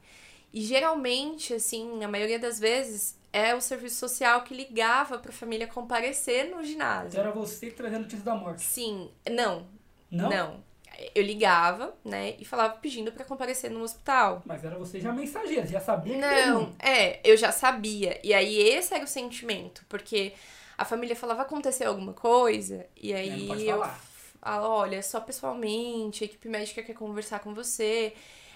E 0.54 0.62
geralmente, 0.62 1.54
assim, 1.54 1.98
na 1.98 2.08
maioria 2.08 2.40
das 2.40 2.60
vezes, 2.60 3.18
é 3.32 3.56
o 3.56 3.62
serviço 3.62 3.96
social 3.96 4.44
que 4.44 4.54
ligava 4.54 5.18
para 5.20 5.30
a 5.30 5.34
família 5.34 5.68
comparecer 5.68 6.50
no 6.50 6.64
ginásio. 6.64 7.10
Então 7.10 7.22
era 7.22 7.32
você 7.32 7.68
que 7.68 7.76
trazia 7.76 8.00
notícia 8.00 8.26
da 8.26 8.36
morte? 8.36 8.64
Sim. 8.64 9.10
Não. 9.30 9.68
Não? 10.12 10.30
Não 10.30 10.69
eu 11.16 11.24
ligava, 11.24 11.94
né, 12.04 12.36
e 12.40 12.46
falava 12.46 12.76
pedindo 12.76 13.12
para 13.12 13.26
comparecer 13.26 13.70
no 13.72 13.82
hospital. 13.82 14.42
Mas 14.46 14.64
era 14.64 14.78
você 14.78 15.00
já 15.00 15.12
mensageira, 15.12 15.66
já 15.66 15.80
sabia 15.80 16.14
que 16.14 16.20
Não, 16.20 16.74
é, 16.80 17.20
eu 17.24 17.38
já 17.38 17.52
sabia. 17.52 18.20
E 18.24 18.34
aí 18.34 18.58
esse 18.60 18.94
era 18.94 19.04
o 19.04 19.08
sentimento, 19.08 19.86
porque 19.88 20.34
a 20.78 20.86
família 20.86 21.16
falava 21.16 21.42
aconteceu 21.42 21.90
alguma 21.90 22.14
coisa, 22.14 22.86
e 22.96 23.14
aí 23.14 23.70
é, 23.70 23.74
eu 23.74 23.84
falo, 24.42 24.68
olha, 24.68 25.02
só 25.04 25.20
pessoalmente, 25.20 26.24
a 26.24 26.26
equipe 26.26 26.48
médica 26.48 26.82
quer 26.84 26.94
conversar 26.94 27.40
com 27.40 27.54
você. 27.54 28.14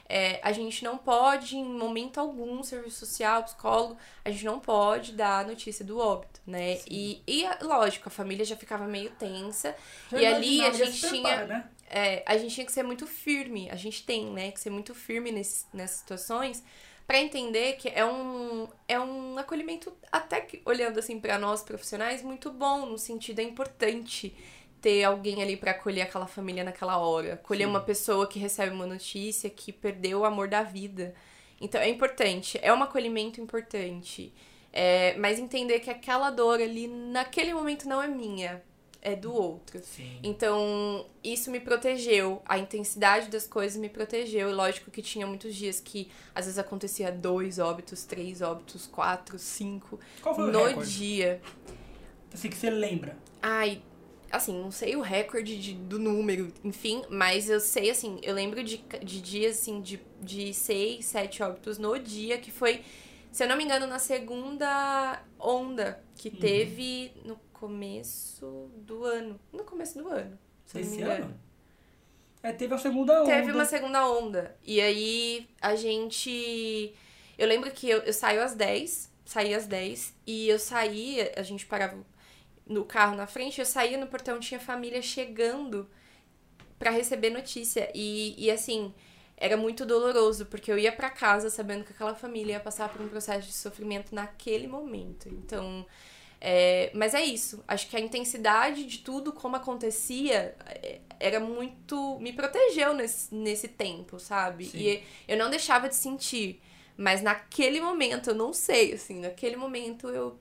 É, 0.07 0.39
a 0.43 0.51
gente 0.51 0.83
não 0.83 0.97
pode, 0.97 1.57
em 1.57 1.63
momento 1.63 2.19
algum, 2.19 2.61
serviço 2.61 3.05
social, 3.05 3.43
psicólogo, 3.43 3.97
a 4.23 4.29
gente 4.29 4.45
não 4.45 4.59
pode 4.59 5.13
dar 5.13 5.45
notícia 5.45 5.83
do 5.83 5.97
óbito, 5.97 6.41
né? 6.45 6.79
E, 6.89 7.21
e, 7.25 7.45
lógico, 7.61 8.09
a 8.09 8.11
família 8.11 8.43
já 8.43 8.55
ficava 8.55 8.85
meio 8.85 9.11
tensa. 9.11 9.75
Já 10.11 10.21
e 10.21 10.25
ali 10.25 10.65
a 10.65 10.71
gente 10.71 10.99
tinha. 11.09 11.45
né? 11.45 11.69
É, 11.93 12.23
a 12.25 12.35
gente 12.37 12.55
tinha 12.55 12.65
que 12.65 12.71
ser 12.71 12.81
muito 12.81 13.05
firme, 13.05 13.69
a 13.69 13.75
gente 13.75 14.03
tem, 14.03 14.25
né, 14.25 14.49
que 14.51 14.59
ser 14.59 14.71
muito 14.71 14.95
firme 14.95 15.31
nesse, 15.31 15.65
nessas 15.71 15.97
situações 15.97 16.63
para 17.05 17.19
entender 17.19 17.73
que 17.73 17.87
é 17.89 18.03
um, 18.03 18.67
é 18.87 18.99
um 18.99 19.37
acolhimento, 19.37 19.93
até 20.11 20.41
que, 20.41 20.59
olhando 20.65 20.97
assim 20.97 21.19
para 21.19 21.37
nós 21.37 21.61
profissionais, 21.61 22.23
muito 22.23 22.49
bom, 22.49 22.87
no 22.87 22.97
sentido 22.97 23.39
é 23.39 23.43
importante 23.43 24.35
ter 24.81 25.03
alguém 25.03 25.43
ali 25.43 25.55
para 25.55 25.71
acolher 25.71 26.01
aquela 26.01 26.25
família 26.25 26.63
naquela 26.63 26.97
hora, 26.97 27.35
acolher 27.35 27.65
Sim. 27.65 27.69
uma 27.69 27.81
pessoa 27.81 28.27
que 28.27 28.39
recebe 28.39 28.73
uma 28.73 28.87
notícia 28.87 29.47
que 29.49 29.71
perdeu 29.71 30.21
o 30.21 30.25
amor 30.25 30.47
da 30.47 30.63
vida. 30.63 31.13
Então 31.61 31.79
é 31.79 31.89
importante, 31.89 32.57
é 32.61 32.73
um 32.73 32.81
acolhimento 32.81 33.39
importante. 33.39 34.33
É, 34.71 35.15
mas 35.17 35.37
entender 35.37 35.79
que 35.81 35.91
aquela 35.91 36.31
dor 36.31 36.59
ali, 36.59 36.87
naquele 36.87 37.53
momento, 37.53 37.87
não 37.87 38.01
é 38.01 38.07
minha 38.07 38.63
é 39.03 39.15
do 39.15 39.33
outro. 39.33 39.79
Sim. 39.83 40.17
Então, 40.23 41.05
isso 41.23 41.51
me 41.51 41.59
protegeu. 41.59 42.41
A 42.45 42.57
intensidade 42.57 43.29
das 43.29 43.45
coisas 43.45 43.77
me 43.77 43.89
protegeu. 43.89 44.49
E 44.49 44.53
lógico 44.53 44.89
que 44.89 45.01
tinha 45.01 45.27
muitos 45.27 45.53
dias 45.53 45.79
que 45.79 46.09
às 46.33 46.45
vezes 46.45 46.57
acontecia 46.57 47.11
dois 47.11 47.59
óbitos, 47.59 48.05
três 48.05 48.41
óbitos, 48.41 48.87
quatro, 48.87 49.37
cinco. 49.37 49.99
Qual 50.21 50.33
foi 50.33 50.49
no 50.49 50.59
o 50.59 50.65
recorde? 50.65 50.97
dia. 50.97 51.41
Assim 52.33 52.49
que 52.49 52.55
você 52.55 52.69
lembra. 52.69 53.17
Ai, 53.41 53.81
assim, 54.31 54.59
não 54.59 54.71
sei 54.71 54.95
o 54.95 55.01
recorde 55.01 55.59
de, 55.59 55.73
do 55.73 55.99
número, 55.99 56.51
enfim, 56.63 57.03
mas 57.09 57.49
eu 57.49 57.59
sei, 57.59 57.91
assim, 57.91 58.19
eu 58.23 58.33
lembro 58.33 58.63
de, 58.63 58.83
de 59.03 59.21
dias, 59.21 59.59
assim, 59.59 59.79
de, 59.79 60.01
de 60.19 60.51
seis, 60.53 61.05
sete 61.05 61.43
óbitos 61.43 61.77
no 61.77 61.99
dia, 61.99 62.39
que 62.39 62.49
foi, 62.49 62.81
se 63.31 63.43
eu 63.43 63.47
não 63.47 63.55
me 63.55 63.63
engano, 63.63 63.85
na 63.85 63.99
segunda 63.99 65.21
onda 65.37 66.03
que 66.15 66.29
uhum. 66.29 66.35
teve 66.35 67.11
no 67.23 67.39
começo 67.63 68.69
do 68.75 69.05
ano. 69.05 69.39
No 69.53 69.63
começo 69.63 69.97
do 69.97 70.09
ano. 70.09 70.37
Se 70.65 70.81
Esse 70.81 71.01
ano? 71.01 71.33
É, 72.41 72.51
teve 72.51 72.73
a 72.73 72.77
segunda 72.77 73.21
onda. 73.21 73.31
Teve 73.31 73.51
uma 73.53 73.63
segunda 73.63 74.05
onda. 74.05 74.57
E 74.61 74.81
aí 74.81 75.47
a 75.61 75.73
gente. 75.73 76.93
Eu 77.37 77.47
lembro 77.47 77.71
que 77.71 77.89
eu, 77.89 77.99
eu 77.99 78.11
saio 78.11 78.43
às 78.43 78.53
10, 78.53 79.09
saí 79.23 79.53
às 79.53 79.65
10, 79.65 80.13
e 80.27 80.49
eu 80.49 80.59
saí, 80.59 81.31
a 81.37 81.41
gente 81.41 81.65
parava 81.65 81.97
no 82.67 82.83
carro 82.83 83.15
na 83.15 83.25
frente, 83.25 83.59
eu 83.59 83.65
saía 83.65 83.97
no 83.97 84.07
portão, 84.07 84.41
tinha 84.41 84.59
família 84.59 85.01
chegando 85.01 85.89
para 86.77 86.91
receber 86.91 87.29
notícia. 87.29 87.89
E, 87.95 88.35
e 88.37 88.51
assim, 88.51 88.93
era 89.37 89.55
muito 89.55 89.85
doloroso, 89.85 90.47
porque 90.47 90.69
eu 90.69 90.77
ia 90.77 90.91
para 90.91 91.09
casa 91.09 91.49
sabendo 91.49 91.85
que 91.85 91.93
aquela 91.93 92.13
família 92.13 92.53
ia 92.53 92.59
passar 92.59 92.89
por 92.89 93.01
um 93.01 93.07
processo 93.07 93.47
de 93.47 93.53
sofrimento 93.53 94.13
naquele 94.13 94.67
momento. 94.67 95.29
Então, 95.29 95.85
é, 96.45 96.91
mas 96.93 97.13
é 97.13 97.23
isso. 97.23 97.63
Acho 97.65 97.87
que 97.87 97.95
a 97.95 98.01
intensidade 98.01 98.85
de 98.85 98.97
tudo, 98.97 99.31
como 99.31 99.55
acontecia, 99.55 100.53
é, 100.65 100.99
era 101.17 101.39
muito. 101.39 102.19
me 102.19 102.33
protegeu 102.33 102.93
nesse, 102.93 103.33
nesse 103.33 103.69
tempo, 103.69 104.19
sabe? 104.19 104.65
Sim. 104.65 104.77
E 104.77 105.03
eu 105.25 105.37
não 105.37 105.49
deixava 105.49 105.87
de 105.87 105.95
sentir. 105.95 106.61
Mas 106.97 107.21
naquele 107.21 107.79
momento, 107.79 108.31
eu 108.31 108.35
não 108.35 108.51
sei, 108.51 108.91
assim, 108.93 109.21
naquele 109.21 109.55
momento 109.55 110.09
eu. 110.09 110.37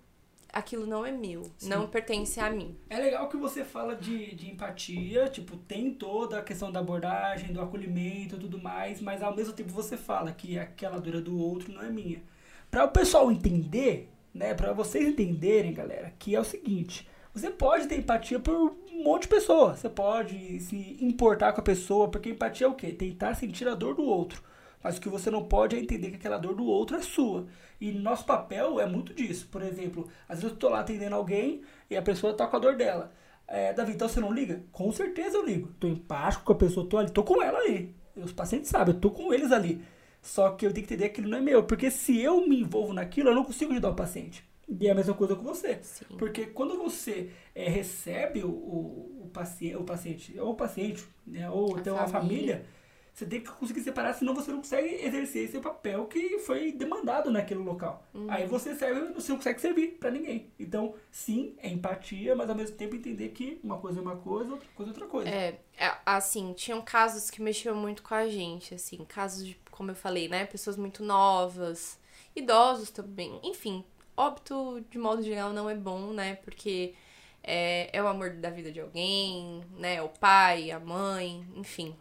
Aquilo 0.52 0.86
não 0.86 1.06
é 1.06 1.10
meu, 1.10 1.44
Sim. 1.56 1.70
não 1.70 1.86
pertence 1.86 2.38
a 2.38 2.50
mim. 2.50 2.76
É 2.90 2.98
legal 2.98 3.26
que 3.26 3.38
você 3.38 3.64
fala 3.64 3.96
de, 3.96 4.34
de 4.34 4.50
empatia, 4.50 5.26
tipo, 5.28 5.56
tem 5.56 5.94
toda 5.94 6.38
a 6.38 6.42
questão 6.42 6.70
da 6.70 6.80
abordagem, 6.80 7.54
do 7.54 7.60
acolhimento 7.62 8.36
e 8.36 8.38
tudo 8.38 8.60
mais, 8.60 9.00
mas 9.00 9.22
ao 9.22 9.34
mesmo 9.34 9.54
tempo 9.54 9.72
você 9.72 9.96
fala 9.96 10.30
que 10.30 10.58
aquela 10.58 11.00
dor 11.00 11.22
do 11.22 11.38
outro 11.38 11.72
não 11.72 11.80
é 11.80 11.88
minha. 11.88 12.22
Para 12.70 12.84
o 12.84 12.88
pessoal 12.88 13.32
entender, 13.32 14.12
né, 14.35 14.55
para 14.55 14.73
vocês 14.73 15.07
entenderem, 15.07 15.73
galera, 15.73 16.12
que 16.18 16.35
é 16.35 16.40
o 16.40 16.45
seguinte: 16.45 17.09
você 17.35 17.51
pode 17.51 17.87
ter 17.87 17.99
empatia 17.99 18.38
por 18.38 18.55
um 18.92 19.05
monte 19.05 19.23
de 19.23 19.29
pessoa, 19.29 19.75
você 19.75 19.88
pode 19.88 20.61
se 20.61 20.99
importar 21.01 21.53
com 21.53 21.61
a 21.61 21.64
pessoa, 21.64 22.11
porque 22.11 22.31
empatia 22.31 22.66
é 22.66 22.71
o 22.71 22.75
quê? 22.75 22.92
Tentar 22.92 23.35
sentir 23.35 23.66
a 23.68 23.75
dor 23.75 23.95
do 23.95 24.03
outro. 24.03 24.42
Mas 24.83 24.97
o 24.97 25.01
que 25.01 25.09
você 25.09 25.31
não 25.31 25.45
pode 25.45 25.77
é 25.77 25.79
entender 25.79 26.11
que 26.11 26.16
aquela 26.16 26.38
dor 26.38 26.55
do 26.55 26.64
outro 26.64 26.97
é 26.97 27.03
sua. 27.03 27.47
E 27.81 27.92
nosso 27.92 28.27
papel 28.27 28.81
é 28.81 28.87
muito 28.87 29.14
disso. 29.14 29.49
Por 29.51 29.62
exemplo, 29.62 30.09
às 30.29 30.40
vezes 30.40 30.53
eu 30.53 30.59
tô 30.59 30.68
lá 30.68 30.81
atendendo 30.81 31.14
alguém 31.14 31.62
e 31.88 31.97
a 31.97 32.03
pessoa 32.03 32.35
tá 32.35 32.47
com 32.47 32.57
a 32.57 32.59
dor 32.59 32.77
dela. 32.77 33.12
É, 33.47 33.73
Davi, 33.73 33.92
então 33.92 34.09
você 34.09 34.18
não 34.18 34.33
liga? 34.33 34.62
Com 34.73 34.90
certeza 34.90 35.37
eu 35.37 35.45
ligo. 35.45 35.68
Tô 35.79 35.87
empático 35.87 36.45
com 36.45 36.53
a 36.53 36.57
pessoa, 36.57 36.88
tô 36.88 36.99
ali, 36.99 37.11
tô 37.11 37.23
com 37.23 37.42
ela 37.42 37.59
ali. 37.61 37.95
Os 38.16 38.33
pacientes 38.33 38.71
sabem, 38.71 38.95
eu 38.95 39.01
tô 39.01 39.11
com 39.11 39.33
eles 39.33 39.53
ali. 39.53 39.85
Só 40.22 40.52
que 40.52 40.64
eu 40.64 40.72
tenho 40.72 40.87
que 40.87 40.94
entender 40.94 41.11
que 41.11 41.20
aquilo 41.20 41.28
não 41.28 41.38
é 41.38 41.40
meu. 41.40 41.64
Porque 41.64 41.90
se 41.90 42.18
eu 42.20 42.46
me 42.46 42.61
envolvo 42.61 42.92
naquilo, 42.92 43.28
eu 43.28 43.35
não 43.35 43.44
consigo 43.44 43.72
ajudar 43.72 43.90
o 43.90 43.96
paciente. 43.96 44.44
E 44.68 44.87
é 44.87 44.92
a 44.92 44.94
mesma 44.94 45.14
coisa 45.14 45.35
com 45.35 45.42
você. 45.42 45.80
Sim. 45.82 46.16
Porque 46.16 46.46
quando 46.46 46.78
você 46.78 47.30
é, 47.54 47.68
recebe 47.68 48.42
o, 48.42 48.48
o, 48.48 49.22
o, 49.24 49.30
paciente, 49.32 49.76
o 49.76 49.85
paciente, 49.85 50.38
ou 50.38 50.52
o 50.52 50.54
paciente, 50.54 51.04
né, 51.26 51.50
ou 51.50 51.76
até 51.76 51.90
a 51.90 52.06
família, 52.06 52.64
você 53.12 53.26
tem 53.26 53.40
que 53.40 53.50
conseguir 53.50 53.82
separar, 53.82 54.14
senão 54.14 54.35
você 54.35 54.50
não 54.50 54.58
consegue 54.58 54.88
exercer 55.04 55.44
esse 55.44 55.58
papel 55.58 56.06
que 56.06 56.38
foi 56.38 56.72
demandado 56.72 57.30
naquele 57.30 57.61
local. 57.61 58.06
Uhum. 58.14 58.30
Aí 58.30 58.46
você 58.46 58.74
serve, 58.74 59.12
você 59.12 59.32
não 59.32 59.37
consegue 59.37 59.61
servir 59.61 59.98
para 60.00 60.11
ninguém. 60.11 60.50
Então, 60.58 60.94
sim, 61.11 61.54
é 61.58 61.68
empatia, 61.68 62.35
mas 62.35 62.48
ao 62.48 62.56
mesmo 62.56 62.76
tempo 62.76 62.96
entender 62.96 63.28
que 63.30 63.61
uma 63.62 63.78
coisa 63.78 63.98
é 63.98 64.02
uma 64.02 64.16
coisa, 64.16 64.52
outra 64.52 64.68
coisa 64.74 64.90
é 64.90 64.94
outra 64.94 65.06
coisa. 65.06 65.28
É, 65.28 65.61
é 65.76 65.92
assim, 66.06 66.54
tinham 66.54 66.80
casos 66.80 67.30
que 67.30 67.42
mexiam 67.42 67.74
muito 67.74 68.02
com 68.02 68.14
a 68.14 68.26
gente, 68.28 68.74
assim, 68.74 69.04
casos 69.04 69.46
de 69.46 69.54
como 69.83 69.90
eu 69.90 69.97
falei, 69.97 70.29
né? 70.29 70.47
Pessoas 70.47 70.77
muito 70.77 71.03
novas, 71.03 71.99
idosos 72.37 72.90
também. 72.90 73.40
Enfim, 73.42 73.85
óbito, 74.16 74.85
de 74.88 74.97
modo 74.97 75.25
geral, 75.25 75.53
não 75.53 75.68
é 75.68 75.75
bom, 75.75 76.12
né? 76.12 76.37
Porque 76.37 76.95
é, 77.42 77.90
é 77.92 78.01
o 78.01 78.07
amor 78.07 78.31
da 78.31 78.49
vida 78.49 78.71
de 78.71 78.81
alguém, 78.81 79.64
né? 79.77 80.01
O 80.01 80.09
pai, 80.09 80.71
a 80.71 80.79
mãe, 80.79 81.45
enfim. 81.57 81.97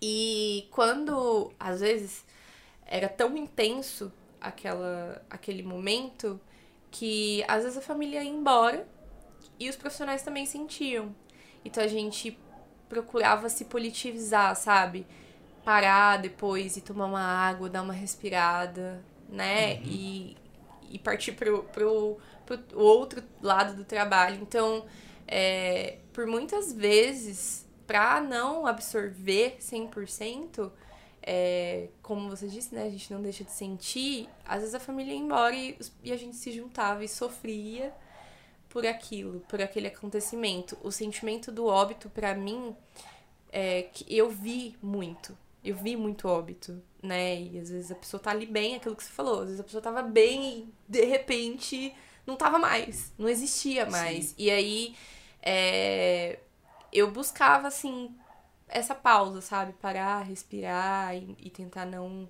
E 0.00 0.68
quando, 0.70 1.52
às 1.58 1.80
vezes, 1.80 2.24
era 2.86 3.08
tão 3.08 3.36
intenso 3.36 4.12
aquela, 4.40 5.20
aquele 5.28 5.64
momento 5.64 6.40
que 6.92 7.44
às 7.48 7.64
vezes 7.64 7.76
a 7.76 7.82
família 7.82 8.22
ia 8.22 8.30
embora 8.30 8.86
e 9.58 9.68
os 9.68 9.74
profissionais 9.74 10.22
também 10.22 10.46
sentiam. 10.46 11.12
Então 11.64 11.82
a 11.82 11.88
gente 11.88 12.38
procurava 12.88 13.48
se 13.48 13.64
politizar, 13.64 14.54
sabe? 14.54 15.04
Parar 15.68 16.16
depois 16.16 16.78
e 16.78 16.80
tomar 16.80 17.04
uma 17.04 17.20
água, 17.20 17.68
dar 17.68 17.82
uma 17.82 17.92
respirada, 17.92 19.04
né? 19.28 19.74
Uhum. 19.74 19.82
E, 19.84 20.36
e 20.92 20.98
partir 20.98 21.32
pro, 21.32 21.62
pro, 21.64 22.16
pro 22.46 22.58
outro 22.72 23.22
lado 23.42 23.76
do 23.76 23.84
trabalho. 23.84 24.38
Então, 24.40 24.86
é, 25.26 25.98
por 26.10 26.26
muitas 26.26 26.72
vezes, 26.72 27.68
para 27.86 28.18
não 28.18 28.66
absorver 28.66 29.58
100%, 29.60 30.72
é, 31.22 31.88
como 32.00 32.30
você 32.30 32.48
disse, 32.48 32.74
né? 32.74 32.84
A 32.84 32.90
gente 32.90 33.12
não 33.12 33.20
deixa 33.20 33.44
de 33.44 33.52
sentir. 33.52 34.26
Às 34.46 34.60
vezes 34.60 34.74
a 34.74 34.80
família 34.80 35.12
ia 35.12 35.20
embora 35.20 35.54
e, 35.54 35.78
e 36.02 36.10
a 36.10 36.16
gente 36.16 36.36
se 36.36 36.50
juntava 36.50 37.04
e 37.04 37.08
sofria 37.08 37.92
por 38.70 38.86
aquilo, 38.86 39.40
por 39.40 39.60
aquele 39.60 39.88
acontecimento. 39.88 40.78
O 40.82 40.90
sentimento 40.90 41.52
do 41.52 41.66
óbito, 41.66 42.08
para 42.08 42.34
mim, 42.34 42.74
é 43.52 43.82
que 43.82 44.06
eu 44.08 44.30
vi 44.30 44.74
muito. 44.80 45.36
Eu 45.64 45.76
vi 45.76 45.96
muito 45.96 46.28
óbito, 46.28 46.80
né? 47.02 47.40
E 47.40 47.58
às 47.58 47.70
vezes 47.70 47.90
a 47.90 47.94
pessoa 47.94 48.20
tá 48.20 48.30
ali 48.30 48.46
bem, 48.46 48.76
aquilo 48.76 48.96
que 48.96 49.04
você 49.04 49.10
falou. 49.10 49.40
Às 49.40 49.46
vezes 49.46 49.60
a 49.60 49.64
pessoa 49.64 49.82
tava 49.82 50.02
bem 50.02 50.58
e 50.58 50.74
de 50.88 51.04
repente 51.04 51.94
não 52.26 52.36
tava 52.36 52.58
mais, 52.58 53.12
não 53.18 53.28
existia 53.28 53.86
mais. 53.86 54.26
Sim. 54.26 54.34
E 54.38 54.50
aí 54.50 54.94
é, 55.42 56.38
eu 56.92 57.10
buscava, 57.10 57.68
assim, 57.68 58.14
essa 58.68 58.94
pausa, 58.94 59.40
sabe? 59.40 59.72
Parar, 59.74 60.22
respirar 60.22 61.16
e, 61.16 61.36
e 61.38 61.50
tentar 61.50 61.86
não 61.86 62.28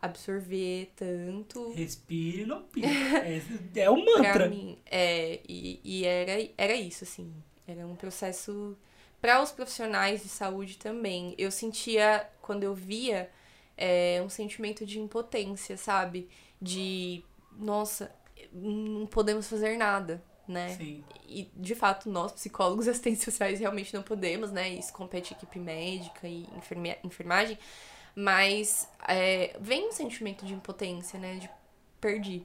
absorver 0.00 0.92
tanto. 0.94 1.72
Respire 1.72 2.42
e 2.42 2.46
não 2.46 2.62
pire. 2.62 2.86
é, 3.76 3.80
é 3.80 3.90
um 3.90 4.04
mantra. 4.04 4.32
Pra 4.32 4.48
mim, 4.48 4.78
é, 4.86 5.40
e, 5.48 5.80
e 5.82 6.04
era, 6.04 6.48
era 6.56 6.74
isso, 6.74 7.04
assim. 7.04 7.32
Era 7.66 7.86
um 7.86 7.96
processo 7.96 8.76
para 9.20 9.42
os 9.42 9.50
profissionais 9.50 10.22
de 10.22 10.28
saúde 10.28 10.76
também. 10.78 11.34
Eu 11.36 11.50
sentia, 11.50 12.28
quando 12.40 12.62
eu 12.62 12.74
via, 12.74 13.30
é, 13.76 14.22
um 14.24 14.28
sentimento 14.28 14.84
de 14.84 14.98
impotência, 14.98 15.76
sabe? 15.76 16.28
De, 16.60 17.24
nossa, 17.52 18.14
não 18.52 19.06
podemos 19.06 19.48
fazer 19.48 19.76
nada, 19.76 20.22
né? 20.46 20.70
Sim. 20.76 21.04
E, 21.26 21.50
de 21.54 21.74
fato, 21.74 22.10
nós, 22.10 22.32
psicólogos 22.32 22.86
e 22.88 22.90
assistentes 22.90 23.22
sociais, 23.22 23.60
realmente 23.60 23.94
não 23.94 24.02
podemos, 24.02 24.50
né? 24.50 24.68
Isso 24.68 24.92
compete 24.92 25.32
equipe 25.32 25.58
médica 25.58 26.26
e 26.26 26.48
enferme 26.56 26.96
enfermagem. 27.04 27.58
Mas 28.14 28.88
é, 29.06 29.56
vem 29.60 29.88
um 29.88 29.92
sentimento 29.92 30.44
de 30.44 30.52
impotência, 30.52 31.18
né? 31.18 31.36
De 31.36 31.50
perdi. 32.00 32.44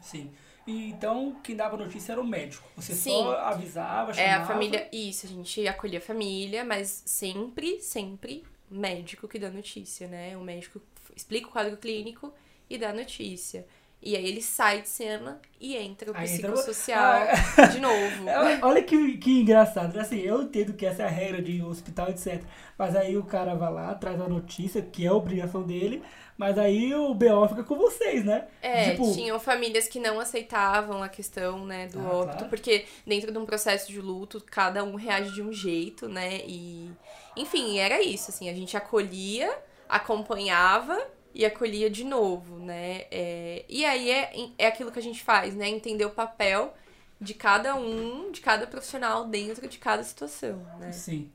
Sim. 0.00 0.32
E, 0.70 0.90
então, 0.90 1.36
quem 1.42 1.56
dava 1.56 1.76
notícia 1.76 2.12
era 2.12 2.20
o 2.20 2.26
médico. 2.26 2.68
Você 2.76 2.94
Sim. 2.94 3.10
só 3.10 3.32
avisava, 3.38 4.14
chamava... 4.14 4.32
É, 4.32 4.34
a 4.34 4.46
família... 4.46 4.88
Isso, 4.92 5.26
a 5.26 5.28
gente 5.28 5.66
acolhia 5.66 5.98
a 5.98 6.02
família, 6.02 6.64
mas 6.64 7.02
sempre, 7.04 7.80
sempre 7.80 8.44
médico 8.70 9.26
que 9.26 9.38
dá 9.38 9.50
notícia, 9.50 10.06
né? 10.06 10.36
O 10.36 10.42
médico 10.42 10.80
explica 11.16 11.48
o 11.48 11.50
quadro 11.50 11.76
clínico 11.76 12.32
e 12.68 12.78
dá 12.78 12.92
notícia. 12.92 13.66
E 14.02 14.16
aí 14.16 14.26
ele 14.26 14.40
sai 14.40 14.80
de 14.80 14.88
cena 14.88 15.38
e 15.60 15.76
entra 15.76 16.10
o 16.10 16.16
aí 16.16 16.26
psicossocial 16.26 17.22
entra... 17.22 17.66
de 17.66 17.80
novo. 17.80 18.24
Olha 18.62 18.82
que, 18.82 19.18
que 19.18 19.40
engraçado. 19.40 19.98
Assim, 19.98 20.20
eu 20.20 20.42
entendo 20.42 20.72
que 20.72 20.86
essa 20.86 21.02
é 21.02 21.06
a 21.06 21.10
regra 21.10 21.42
de 21.42 21.62
hospital, 21.62 22.08
etc. 22.08 22.42
Mas 22.78 22.96
aí 22.96 23.18
o 23.18 23.24
cara 23.24 23.54
vai 23.54 23.70
lá, 23.70 23.94
traz 23.94 24.18
a 24.18 24.26
notícia, 24.26 24.80
que 24.80 25.04
é 25.04 25.08
a 25.08 25.12
obrigação 25.12 25.62
dele, 25.62 26.02
mas 26.38 26.56
aí 26.56 26.94
o 26.94 27.12
BO 27.12 27.46
fica 27.48 27.62
com 27.62 27.76
vocês, 27.76 28.24
né? 28.24 28.46
É, 28.62 28.92
tipo... 28.92 29.12
tinham 29.12 29.38
famílias 29.38 29.86
que 29.86 30.00
não 30.00 30.18
aceitavam 30.18 31.02
a 31.02 31.08
questão, 31.10 31.66
né, 31.66 31.86
do 31.88 32.00
ah, 32.00 32.10
óbito, 32.10 32.32
claro. 32.32 32.48
porque 32.48 32.86
dentro 33.06 33.30
de 33.30 33.36
um 33.36 33.44
processo 33.44 33.92
de 33.92 34.00
luto, 34.00 34.42
cada 34.50 34.82
um 34.82 34.94
reage 34.94 35.34
de 35.34 35.42
um 35.42 35.52
jeito, 35.52 36.08
né? 36.08 36.40
E. 36.46 36.90
Enfim, 37.36 37.78
era 37.78 38.00
isso, 38.02 38.30
assim, 38.30 38.48
a 38.48 38.54
gente 38.54 38.74
acolhia, 38.74 39.54
acompanhava 39.86 40.98
e 41.34 41.44
acolhia 41.44 41.88
de 41.88 42.04
novo, 42.04 42.58
né? 42.58 43.06
É, 43.10 43.64
e 43.68 43.84
aí 43.84 44.10
é, 44.10 44.32
é 44.58 44.66
aquilo 44.66 44.90
que 44.90 44.98
a 44.98 45.02
gente 45.02 45.22
faz, 45.22 45.54
né? 45.54 45.68
Entender 45.68 46.04
o 46.04 46.10
papel 46.10 46.74
de 47.20 47.34
cada 47.34 47.74
um, 47.74 48.30
de 48.32 48.40
cada 48.40 48.66
profissional 48.66 49.26
dentro 49.26 49.68
de 49.68 49.78
cada 49.78 50.02
situação, 50.02 50.64
né? 50.78 50.92
Sim. 50.92 51.30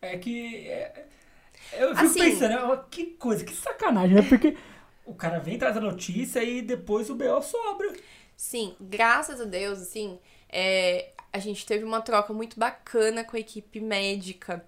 É 0.00 0.16
que. 0.18 0.68
É, 0.68 1.06
eu 1.72 1.94
fico 1.94 2.06
assim, 2.06 2.20
pensando, 2.20 2.84
que 2.90 3.06
coisa, 3.06 3.44
que 3.44 3.54
sacanagem, 3.54 4.14
né? 4.16 4.22
Porque 4.22 4.56
o 5.04 5.14
cara 5.14 5.38
vem 5.38 5.58
traz 5.58 5.76
a 5.76 5.80
notícia 5.80 6.42
e 6.42 6.62
depois 6.62 7.10
o 7.10 7.14
BO 7.14 7.42
sobra. 7.42 7.92
Sim, 8.36 8.76
graças 8.80 9.40
a 9.40 9.44
Deus, 9.44 9.80
assim, 9.80 10.18
é, 10.48 11.10
a 11.32 11.38
gente 11.38 11.64
teve 11.64 11.84
uma 11.84 12.00
troca 12.00 12.32
muito 12.32 12.58
bacana 12.58 13.24
com 13.24 13.36
a 13.36 13.40
equipe 13.40 13.80
médica. 13.80 14.64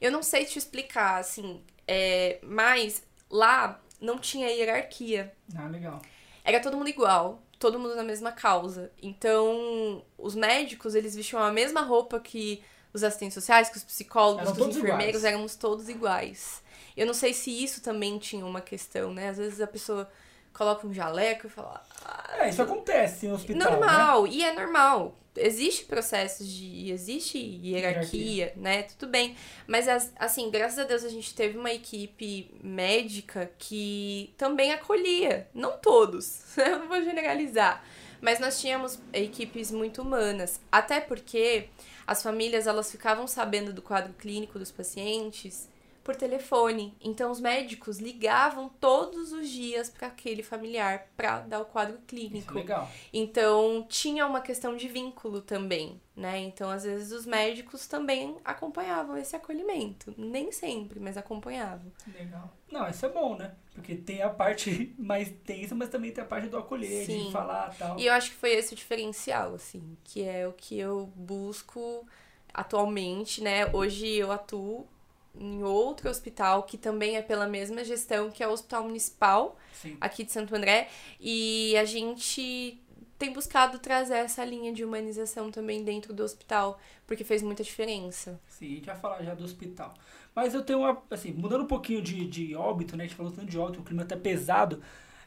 Eu 0.00 0.10
não 0.10 0.22
sei 0.22 0.44
te 0.44 0.58
explicar, 0.58 1.20
assim, 1.20 1.62
é, 1.86 2.38
mas 2.42 3.02
lá 3.30 3.80
não 4.02 4.18
tinha 4.18 4.48
hierarquia. 4.50 5.32
Ah, 5.56 5.68
legal. 5.68 6.02
Era 6.44 6.60
todo 6.60 6.76
mundo 6.76 6.88
igual, 6.88 7.40
todo 7.58 7.78
mundo 7.78 7.94
na 7.94 8.02
mesma 8.02 8.32
causa. 8.32 8.90
Então, 9.00 10.04
os 10.18 10.34
médicos, 10.34 10.94
eles 10.94 11.14
vestiam 11.14 11.40
a 11.40 11.52
mesma 11.52 11.82
roupa 11.82 12.18
que 12.18 12.62
os 12.92 13.02
assistentes 13.02 13.34
sociais, 13.34 13.70
que 13.70 13.76
os 13.76 13.84
psicólogos, 13.84 14.52
que 14.52 14.60
os 14.60 14.76
enfermeiros, 14.76 15.20
iguais. 15.20 15.24
éramos 15.24 15.56
todos 15.56 15.88
iguais. 15.88 16.62
Eu 16.96 17.06
não 17.06 17.14
sei 17.14 17.32
se 17.32 17.50
isso 17.50 17.80
também 17.80 18.18
tinha 18.18 18.44
uma 18.44 18.60
questão, 18.60 19.14
né? 19.14 19.30
Às 19.30 19.38
vezes 19.38 19.60
a 19.60 19.66
pessoa 19.66 20.10
coloca 20.52 20.86
um 20.86 20.92
jaleco 20.92 21.46
e 21.46 21.50
fala. 21.50 21.82
Ah, 22.04 22.38
é, 22.40 22.50
isso 22.50 22.60
acontece 22.60 23.28
no 23.28 23.34
hospital. 23.34 23.70
Normal, 23.70 24.24
né? 24.24 24.30
e 24.30 24.44
é 24.44 24.52
normal. 24.52 25.16
Existe 25.36 25.84
processos 25.84 26.46
de. 26.46 26.90
Existe 26.90 27.38
hierarquia, 27.38 27.70
hierarquia, 27.70 28.52
né? 28.56 28.82
Tudo 28.82 29.10
bem. 29.10 29.36
Mas, 29.66 29.86
assim, 30.16 30.50
graças 30.50 30.78
a 30.78 30.84
Deus 30.84 31.04
a 31.04 31.08
gente 31.08 31.34
teve 31.34 31.56
uma 31.56 31.72
equipe 31.72 32.50
médica 32.62 33.50
que 33.58 34.34
também 34.36 34.72
acolhia. 34.72 35.48
Não 35.54 35.78
todos, 35.78 36.56
eu 36.58 36.80
não 36.80 36.88
vou 36.88 37.02
generalizar. 37.02 37.84
Mas 38.20 38.38
nós 38.38 38.60
tínhamos 38.60 38.98
equipes 39.12 39.70
muito 39.70 40.02
humanas. 40.02 40.60
Até 40.70 41.00
porque 41.00 41.68
as 42.06 42.22
famílias 42.22 42.66
elas 42.66 42.90
ficavam 42.90 43.26
sabendo 43.26 43.72
do 43.72 43.82
quadro 43.82 44.12
clínico 44.12 44.58
dos 44.58 44.70
pacientes 44.70 45.68
por 46.02 46.16
telefone. 46.16 46.94
Então 47.00 47.30
os 47.30 47.40
médicos 47.40 47.98
ligavam 47.98 48.68
todos 48.68 49.32
os 49.32 49.48
dias 49.48 49.88
para 49.88 50.08
aquele 50.08 50.42
familiar 50.42 51.06
para 51.16 51.40
dar 51.40 51.60
o 51.60 51.64
quadro 51.64 51.98
clínico. 52.06 52.38
Isso 52.38 52.50
é 52.50 52.54
legal. 52.54 52.90
Então 53.12 53.86
tinha 53.88 54.26
uma 54.26 54.40
questão 54.40 54.76
de 54.76 54.88
vínculo 54.88 55.40
também, 55.40 56.00
né? 56.16 56.38
Então 56.40 56.70
às 56.70 56.84
vezes 56.84 57.12
os 57.12 57.24
médicos 57.24 57.86
também 57.86 58.36
acompanhavam 58.44 59.16
esse 59.16 59.36
acolhimento, 59.36 60.12
nem 60.16 60.50
sempre, 60.50 60.98
mas 60.98 61.16
acompanhavam. 61.16 61.92
Legal. 62.12 62.52
Não, 62.70 62.88
isso 62.88 63.04
é 63.04 63.08
bom, 63.08 63.36
né? 63.36 63.54
Porque 63.74 63.94
tem 63.94 64.22
a 64.22 64.30
parte 64.30 64.94
mais 64.98 65.30
tensa, 65.44 65.74
mas 65.74 65.88
também 65.88 66.10
tem 66.10 66.24
a 66.24 66.26
parte 66.26 66.48
do 66.48 66.56
acolher, 66.56 67.06
Sim. 67.06 67.26
de 67.26 67.32
falar, 67.32 67.74
tal. 67.76 67.98
E 67.98 68.06
eu 68.06 68.12
acho 68.12 68.30
que 68.30 68.36
foi 68.36 68.52
esse 68.52 68.72
o 68.72 68.76
diferencial, 68.76 69.54
assim, 69.54 69.96
que 70.02 70.22
é 70.22 70.48
o 70.48 70.52
que 70.52 70.78
eu 70.78 71.06
busco 71.14 72.06
atualmente, 72.52 73.42
né? 73.42 73.66
Hoje 73.72 74.06
eu 74.08 74.30
atuo 74.30 74.86
em 75.34 75.62
outro 75.62 76.10
hospital 76.10 76.62
que 76.64 76.76
também 76.76 77.16
é 77.16 77.22
pela 77.22 77.46
mesma 77.46 77.84
gestão, 77.84 78.30
que 78.30 78.42
é 78.42 78.48
o 78.48 78.52
Hospital 78.52 78.84
Municipal 78.84 79.56
Sim. 79.72 79.96
aqui 80.00 80.24
de 80.24 80.32
Santo 80.32 80.54
André. 80.54 80.88
E 81.18 81.76
a 81.76 81.84
gente 81.84 82.80
tem 83.18 83.32
buscado 83.32 83.78
trazer 83.78 84.16
essa 84.16 84.44
linha 84.44 84.72
de 84.72 84.84
humanização 84.84 85.50
também 85.50 85.84
dentro 85.84 86.12
do 86.12 86.24
hospital, 86.24 86.78
porque 87.06 87.22
fez 87.22 87.40
muita 87.40 87.62
diferença. 87.62 88.40
Sim, 88.48 88.66
a 88.66 88.74
gente 88.74 88.86
vai 88.86 88.96
falar 88.96 89.22
já 89.22 89.34
do 89.34 89.44
hospital. 89.44 89.94
Mas 90.34 90.54
eu 90.54 90.62
tenho 90.62 90.80
uma, 90.80 91.00
assim, 91.10 91.32
mudando 91.32 91.62
um 91.62 91.66
pouquinho 91.66 92.02
de, 92.02 92.26
de 92.26 92.54
óbito, 92.56 92.96
né? 92.96 93.04
A 93.04 93.06
gente 93.06 93.16
falou 93.16 93.30
tanto 93.30 93.46
de 93.46 93.58
óbito, 93.58 93.80
o 93.80 93.84
clima 93.84 94.02
até 94.02 94.16
pesado. 94.16 94.82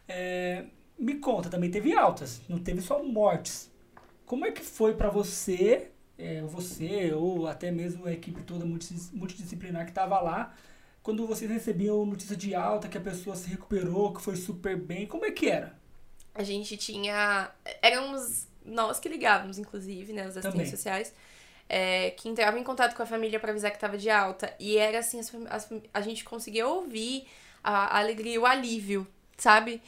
É, 0.08 0.66
me 0.98 1.16
conta, 1.16 1.50
também 1.50 1.72
teve 1.72 1.94
altas, 1.94 2.42
não 2.50 2.60
teve 2.60 2.82
só 2.82 3.02
mortes. 3.02 3.72
Como 4.26 4.46
é 4.46 4.52
que 4.52 4.62
foi 4.62 4.96
para 4.96 5.10
você 5.10 5.92
é, 6.18 6.42
você 6.42 7.14
ou 7.14 7.48
até 7.48 7.72
mesmo 7.72 8.06
a 8.06 8.12
equipe 8.12 8.42
toda 8.44 8.66
multidisciplinar 8.66 9.86
que 9.86 9.92
estava 9.92 10.20
lá, 10.20 10.54
quando 11.04 11.28
vocês 11.28 11.50
recebiam 11.50 12.06
notícia 12.06 12.36
de 12.36 12.56
alta, 12.56 12.88
que 12.88 12.98
a 12.98 13.02
pessoa 13.02 13.36
se 13.36 13.48
recuperou, 13.48 14.14
que 14.14 14.22
foi 14.22 14.36
super 14.36 14.76
bem, 14.76 15.06
como 15.06 15.26
é 15.26 15.32
que 15.32 15.50
era? 15.50 15.78
A 16.34 16.44
gente 16.44 16.76
tinha. 16.78 17.52
Éramos 17.82 18.48
nós 18.66 19.00
que 19.00 19.08
ligávamos, 19.08 19.60
inclusive, 19.60 20.12
né, 20.12 20.24
os 20.24 20.36
assistentes 20.36 20.52
Também. 20.52 20.66
sociais. 20.66 21.14
É, 21.68 22.12
que 22.12 22.30
entravam 22.30 22.60
em 22.60 22.64
contato 22.64 22.96
com 22.96 23.02
a 23.02 23.08
família 23.08 23.40
para 23.40 23.52
avisar 23.52 23.72
que 23.72 23.78
estava 23.78 23.98
de 23.98 24.10
alta. 24.10 24.54
E 24.60 24.78
era 24.78 25.00
assim, 25.00 25.20
as, 25.20 25.32
as, 25.50 25.70
a 25.94 26.02
gente 26.02 26.24
conseguia 26.24 26.68
ouvir 26.68 27.28
a, 27.64 27.98
a 27.98 28.00
alegria, 28.00 28.40
o 28.40 28.46
alívio, 28.46 29.08
sabe? 29.38 29.82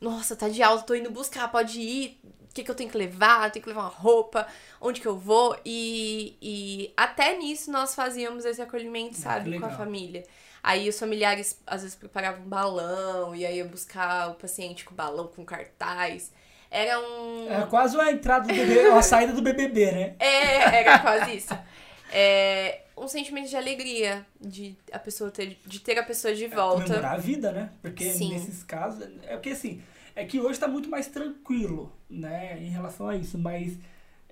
Nossa, 0.00 0.36
tá 0.36 0.48
de 0.48 0.62
alta, 0.62 0.84
tô 0.84 0.94
indo 0.94 1.10
buscar, 1.10 1.50
pode 1.50 1.80
ir, 1.80 2.20
que, 2.54 2.62
que 2.62 2.70
eu 2.70 2.74
tenho 2.74 2.88
que 2.88 2.96
levar, 2.96 3.50
tenho 3.50 3.62
que 3.62 3.68
levar 3.68 3.82
uma 3.82 3.88
roupa, 3.88 4.46
onde 4.80 5.00
que 5.00 5.08
eu 5.08 5.18
vou. 5.18 5.58
E, 5.64 6.38
e 6.40 6.94
até 6.96 7.36
nisso 7.36 7.70
nós 7.70 7.94
fazíamos 7.94 8.44
esse 8.44 8.62
acolhimento, 8.62 9.16
ah, 9.18 9.22
sabe, 9.22 9.58
com 9.58 9.66
a 9.66 9.70
família. 9.70 10.22
Aí 10.62 10.88
os 10.88 10.98
familiares 10.98 11.60
às 11.66 11.82
vezes 11.82 11.96
preparavam 11.96 12.42
um 12.46 12.48
balão, 12.48 13.34
e 13.34 13.44
aí 13.44 13.58
eu 13.58 13.68
buscar 13.68 14.30
o 14.30 14.34
paciente 14.34 14.84
com 14.84 14.94
balão, 14.94 15.26
com 15.26 15.44
cartaz. 15.44 16.32
Era 16.70 16.98
um. 16.98 17.46
Era 17.50 17.66
quase 17.66 18.00
a 18.00 18.10
entrada 18.10 18.46
do 18.46 18.54
bebê, 18.54 18.86
a 18.86 19.02
saída 19.02 19.32
do 19.32 19.42
BBB, 19.42 19.92
né? 19.92 20.14
É, 20.20 20.80
era 20.80 20.98
quase 21.00 21.36
isso. 21.36 21.58
É, 22.12 22.82
um 22.96 23.08
sentimento 23.08 23.48
de 23.48 23.56
alegria 23.56 24.24
de 24.40 24.76
a 24.92 24.98
pessoa 24.98 25.30
ter, 25.30 25.58
de 25.66 25.80
ter 25.80 25.98
a 25.98 26.02
pessoa 26.02 26.34
de 26.34 26.46
volta. 26.46 26.82
É 26.82 26.86
comemorar 26.86 27.14
a 27.14 27.18
vida, 27.18 27.52
né? 27.52 27.70
Porque 27.82 28.10
Sim. 28.10 28.32
nesses 28.32 28.62
casos. 28.62 29.06
É 29.24 29.34
porque 29.34 29.50
assim, 29.50 29.82
é 30.14 30.24
que 30.24 30.40
hoje 30.40 30.52
está 30.52 30.68
muito 30.68 30.88
mais 30.88 31.06
tranquilo, 31.08 31.92
né, 32.08 32.62
em 32.62 32.68
relação 32.68 33.08
a 33.08 33.16
isso, 33.16 33.38
mas 33.38 33.78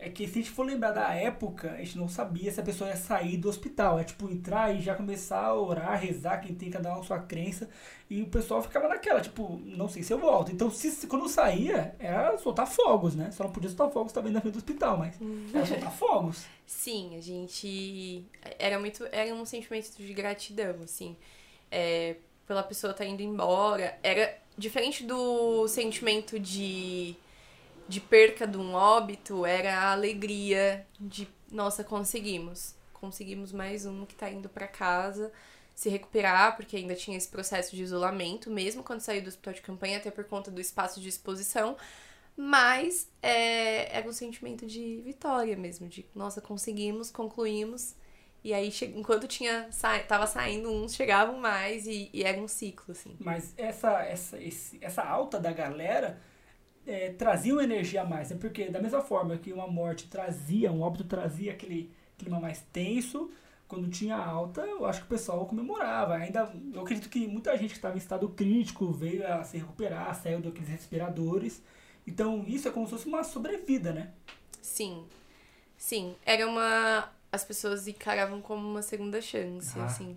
é 0.02 0.10
que 0.10 0.26
se 0.26 0.40
a 0.40 0.42
gente 0.42 0.50
for 0.50 0.66
lembrar 0.66 0.90
da 0.90 1.14
época, 1.14 1.70
a 1.70 1.76
gente 1.76 1.96
não 1.96 2.08
sabia 2.08 2.50
se 2.50 2.58
a 2.58 2.62
pessoa 2.64 2.90
ia 2.90 2.96
sair 2.96 3.36
do 3.36 3.48
hospital. 3.48 4.00
É 4.00 4.04
tipo 4.04 4.28
entrar 4.28 4.74
e 4.74 4.80
já 4.80 4.96
começar 4.96 5.44
a 5.44 5.54
orar, 5.54 5.96
rezar, 5.96 6.38
quem 6.38 6.56
tem 6.56 6.70
cada 6.72 6.92
um 6.92 7.00
a 7.00 7.04
sua 7.04 7.20
crença. 7.20 7.70
E 8.10 8.20
o 8.20 8.26
pessoal 8.26 8.60
ficava 8.60 8.88
naquela, 8.88 9.20
tipo, 9.20 9.62
não 9.64 9.88
sei 9.88 10.02
se 10.02 10.12
eu 10.12 10.18
volto. 10.18 10.50
Então, 10.50 10.72
se, 10.72 11.06
quando 11.06 11.28
saía, 11.28 11.94
era 12.00 12.36
soltar 12.38 12.66
fogos, 12.66 13.14
né? 13.14 13.30
Só 13.30 13.44
não 13.44 13.52
podia 13.52 13.70
soltar 13.70 13.90
fogos 13.92 14.12
também 14.12 14.32
na 14.32 14.40
frente 14.40 14.54
do 14.54 14.58
hospital, 14.58 14.98
mas 14.98 15.14
era 15.54 15.66
soltar 15.66 15.92
fogos. 15.92 16.46
Sim, 16.66 17.16
a 17.16 17.20
gente. 17.20 18.26
Era 18.58 18.80
muito. 18.80 19.06
Era 19.12 19.32
um 19.32 19.44
sentimento 19.44 19.96
de 19.96 20.12
gratidão, 20.12 20.82
assim. 20.82 21.16
É, 21.70 22.16
pela 22.44 22.64
pessoa 22.64 22.90
estar 22.90 23.04
tá 23.04 23.08
indo 23.08 23.22
embora. 23.22 23.96
Era 24.02 24.41
diferente 24.56 25.04
do 25.04 25.66
sentimento 25.68 26.38
de 26.38 27.16
de 27.88 28.00
perca 28.00 28.46
de 28.46 28.56
um 28.56 28.74
óbito 28.74 29.44
era 29.44 29.76
a 29.76 29.92
alegria 29.92 30.86
de, 30.98 31.28
nossa, 31.50 31.84
conseguimos. 31.84 32.74
Conseguimos 32.94 33.52
mais 33.52 33.84
um 33.84 34.06
que 34.06 34.14
tá 34.14 34.30
indo 34.30 34.48
para 34.48 34.68
casa 34.68 35.32
se 35.74 35.88
recuperar, 35.88 36.56
porque 36.56 36.76
ainda 36.76 36.94
tinha 36.94 37.16
esse 37.16 37.28
processo 37.28 37.74
de 37.74 37.82
isolamento, 37.82 38.50
mesmo 38.50 38.82
quando 38.82 39.00
saiu 39.00 39.22
do 39.22 39.28
hospital 39.28 39.54
de 39.54 39.62
campanha, 39.62 39.98
até 39.98 40.10
por 40.10 40.24
conta 40.24 40.50
do 40.50 40.60
espaço 40.60 41.00
de 41.00 41.08
exposição. 41.08 41.76
Mas 42.36 43.08
é, 43.22 43.96
era 43.96 44.08
um 44.08 44.12
sentimento 44.12 44.66
de 44.66 45.02
vitória 45.04 45.56
mesmo, 45.56 45.88
de 45.88 46.06
nossa, 46.14 46.40
conseguimos, 46.40 47.10
concluímos. 47.10 47.94
E 48.44 48.52
aí, 48.52 48.72
enquanto 48.96 49.28
tinha 49.28 49.70
sa 49.70 49.98
tava 50.00 50.26
saindo 50.26 50.70
uns, 50.70 50.94
chegavam 50.94 51.38
mais 51.38 51.86
e, 51.86 52.10
e 52.12 52.24
era 52.24 52.40
um 52.40 52.48
ciclo, 52.48 52.90
assim. 52.90 53.16
Mas 53.20 53.54
essa, 53.56 54.02
essa, 54.02 54.40
esse, 54.40 54.78
essa 54.80 55.02
alta 55.02 55.38
da 55.38 55.52
galera 55.52 56.20
é, 56.86 57.10
traziam 57.10 57.60
energia 57.60 58.02
a 58.02 58.04
mais. 58.04 58.30
Né? 58.30 58.36
Porque 58.40 58.68
da 58.68 58.80
mesma 58.80 59.00
forma 59.00 59.36
que 59.36 59.52
uma 59.52 59.68
morte 59.68 60.08
trazia, 60.08 60.72
um 60.72 60.82
óbito 60.82 61.04
trazia 61.04 61.52
aquele 61.52 61.92
clima 62.18 62.40
mais 62.40 62.60
tenso, 62.72 63.30
quando 63.68 63.88
tinha 63.88 64.16
alta, 64.16 64.60
eu 64.60 64.84
acho 64.84 65.00
que 65.00 65.06
o 65.06 65.08
pessoal 65.08 65.46
comemorava. 65.46 66.14
Ainda, 66.16 66.52
eu 66.74 66.82
acredito 66.82 67.08
que 67.08 67.26
muita 67.26 67.56
gente 67.56 67.70
que 67.70 67.76
estava 67.76 67.94
em 67.94 67.98
estado 67.98 68.28
crítico 68.28 68.92
veio 68.92 69.26
a 69.26 69.42
se 69.44 69.56
recuperar, 69.56 70.14
saiu 70.14 70.40
daqueles 70.40 70.68
respiradores. 70.68 71.62
Então, 72.06 72.44
isso 72.46 72.68
é 72.68 72.70
como 72.70 72.86
se 72.86 72.92
fosse 72.92 73.06
uma 73.06 73.24
sobrevida, 73.24 73.92
né? 73.92 74.10
Sim. 74.60 75.06
Sim. 75.74 76.14
Era 76.26 76.46
uma. 76.46 77.10
As 77.32 77.42
pessoas 77.42 77.88
encaravam 77.88 78.42
como 78.42 78.68
uma 78.68 78.82
segunda 78.82 79.20
chance, 79.22 79.72
ah, 79.78 79.86
assim. 79.86 80.16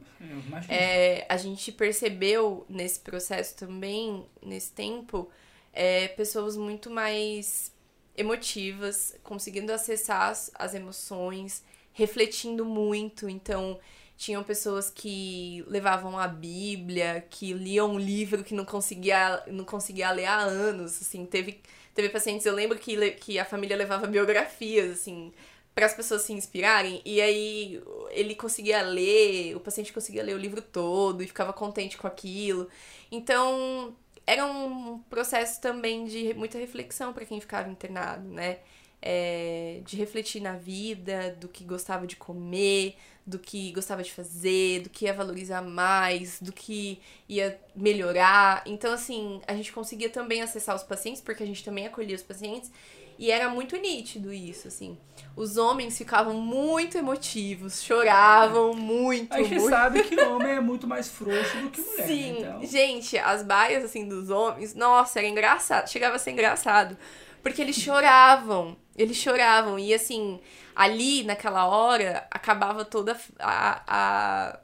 É, 0.67 1.25
a 1.29 1.37
gente 1.37 1.71
percebeu 1.71 2.65
nesse 2.67 2.99
processo 2.99 3.55
também, 3.55 4.25
nesse 4.43 4.73
tempo, 4.73 5.31
é, 5.71 6.09
pessoas 6.09 6.57
muito 6.57 6.91
mais 6.91 7.73
emotivas, 8.17 9.15
conseguindo 9.23 9.71
acessar 9.71 10.29
as, 10.29 10.51
as 10.55 10.73
emoções, 10.73 11.63
refletindo 11.93 12.65
muito. 12.65 13.29
Então, 13.29 13.79
tinham 14.17 14.43
pessoas 14.43 14.89
que 14.89 15.63
levavam 15.67 16.17
a 16.17 16.27
Bíblia, 16.27 17.25
que 17.29 17.53
liam 17.53 17.91
um 17.91 17.99
livro 17.99 18.43
que 18.43 18.53
não 18.53 18.65
conseguia, 18.65 19.43
não 19.47 19.65
conseguia 19.65 20.11
ler 20.11 20.25
há 20.25 20.37
anos, 20.37 21.01
assim, 21.01 21.25
teve, 21.25 21.61
teve 21.93 22.09
pacientes, 22.09 22.45
eu 22.45 22.53
lembro 22.53 22.77
que, 22.79 23.11
que 23.11 23.37
a 23.37 23.45
família 23.45 23.75
levava 23.75 24.07
biografias, 24.07 24.91
assim, 24.91 25.33
para 25.75 25.85
as 25.85 25.93
pessoas 25.93 26.21
se 26.21 26.31
inspirarem, 26.31 27.01
e 27.03 27.21
aí 27.21 27.83
ele 28.11 28.33
conseguia 28.33 28.81
ler, 28.81 29.55
o 29.57 29.59
paciente 29.59 29.91
conseguia 29.91 30.23
ler 30.23 30.33
o 30.33 30.39
livro 30.39 30.61
todo 30.61 31.21
e 31.21 31.27
ficava 31.27 31.51
contente 31.51 31.97
com 31.97 32.07
aquilo. 32.07 32.69
Então, 33.11 33.93
era 34.25 34.45
um 34.45 34.99
processo 35.09 35.59
também 35.59 36.05
de 36.05 36.33
muita 36.33 36.57
reflexão 36.57 37.11
para 37.11 37.25
quem 37.25 37.41
ficava 37.41 37.69
internado, 37.69 38.27
né? 38.29 38.59
É, 39.01 39.81
de 39.85 39.97
refletir 39.97 40.41
na 40.41 40.53
vida, 40.53 41.35
do 41.39 41.47
que 41.47 41.63
gostava 41.63 42.07
de 42.07 42.15
comer, 42.15 42.95
do 43.25 43.37
que 43.37 43.71
gostava 43.71 44.01
de 44.01 44.11
fazer, 44.11 44.81
do 44.81 44.89
que 44.89 45.05
ia 45.05 45.13
valorizar 45.13 45.61
mais, 45.61 46.39
do 46.41 46.53
que 46.53 46.99
ia 47.27 47.59
melhorar. 47.75 48.63
Então, 48.65 48.93
assim, 48.93 49.41
a 49.45 49.53
gente 49.53 49.73
conseguia 49.73 50.09
também 50.09 50.41
acessar 50.41 50.75
os 50.75 50.83
pacientes, 50.83 51.21
porque 51.21 51.43
a 51.43 51.45
gente 51.45 51.63
também 51.63 51.85
acolhia 51.85 52.15
os 52.15 52.23
pacientes, 52.23 52.71
e 53.17 53.31
era 53.31 53.49
muito 53.49 53.77
nítido 53.77 54.33
isso, 54.33 54.67
assim. 54.67 54.97
Os 55.35 55.57
homens 55.57 55.97
ficavam 55.97 56.33
muito 56.33 56.97
emotivos, 56.97 57.83
choravam 57.83 58.73
muito. 58.73 59.33
A 59.33 59.43
gente 59.43 59.55
muito. 59.55 59.69
sabe 59.69 60.03
que 60.03 60.19
homem 60.21 60.51
é 60.51 60.61
muito 60.61 60.87
mais 60.87 61.09
frouxo 61.09 61.57
do 61.57 61.69
que 61.69 61.81
mulher. 61.81 61.97
Né? 61.97 62.07
Sim, 62.07 62.37
então... 62.39 62.65
gente, 62.65 63.17
as 63.17 63.43
baias, 63.43 63.83
assim, 63.83 64.07
dos 64.07 64.29
homens, 64.29 64.73
nossa, 64.75 65.19
era 65.19 65.27
engraçado. 65.27 65.89
Chegava 65.89 66.15
a 66.15 66.19
ser 66.19 66.31
engraçado. 66.31 66.97
Porque 67.43 67.61
eles 67.61 67.75
choravam. 67.75 68.75
Eles 68.97 69.17
choravam. 69.17 69.77
E, 69.77 69.93
assim, 69.93 70.39
ali, 70.75 71.23
naquela 71.23 71.67
hora, 71.67 72.25
acabava 72.31 72.83
toda 72.83 73.17
a, 73.39 73.81
a 73.87 74.59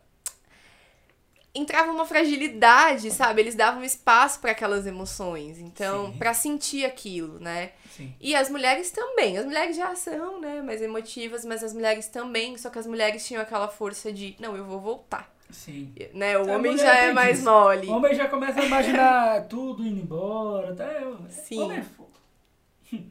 entrava 1.54 1.92
uma 1.92 2.06
fragilidade, 2.06 3.12
sabe? 3.12 3.42
Eles 3.42 3.56
davam 3.56 3.84
espaço 3.84 4.40
para 4.40 4.52
aquelas 4.52 4.88
emoções, 4.88 5.60
então, 5.60 6.12
para 6.14 6.34
sentir 6.34 6.86
aquilo, 6.86 7.40
né? 7.40 7.72
Sim. 7.90 8.14
E 8.20 8.34
as 8.36 8.50
mulheres 8.50 8.90
também. 8.92 9.38
As 9.38 9.46
mulheres 9.46 9.76
já 9.76 9.94
são, 9.96 10.40
né, 10.40 10.62
mais 10.62 10.82
emotivas, 10.82 11.44
mas 11.44 11.64
as 11.64 11.74
mulheres 11.74 12.08
também, 12.08 12.58
só 12.58 12.70
que 12.70 12.80
as 12.80 12.88
mulheres 12.88 13.26
tinham 13.26 13.42
aquela 13.42 13.68
força 13.68 14.12
de, 14.12 14.36
não, 14.40 14.56
eu 14.56 14.66
vou 14.66 14.80
voltar. 14.80 15.30
Sim. 15.50 15.94
Né? 16.14 16.38
O 16.38 16.50
a 16.50 16.56
homem 16.56 16.78
já 16.78 16.96
é 16.96 17.12
mais 17.12 17.40
isso. 17.40 17.50
mole. 17.50 17.88
O 17.88 17.92
homem 17.98 18.16
já 18.16 18.30
começa 18.30 18.62
a 18.62 18.66
imaginar 18.66 19.48
tudo 19.50 19.86
indo 19.86 20.00
embora, 20.00 20.72
até 20.72 21.02
Sim. 21.30 21.60
O 21.60 21.66
homem 21.66 21.80
é. 21.80 22.96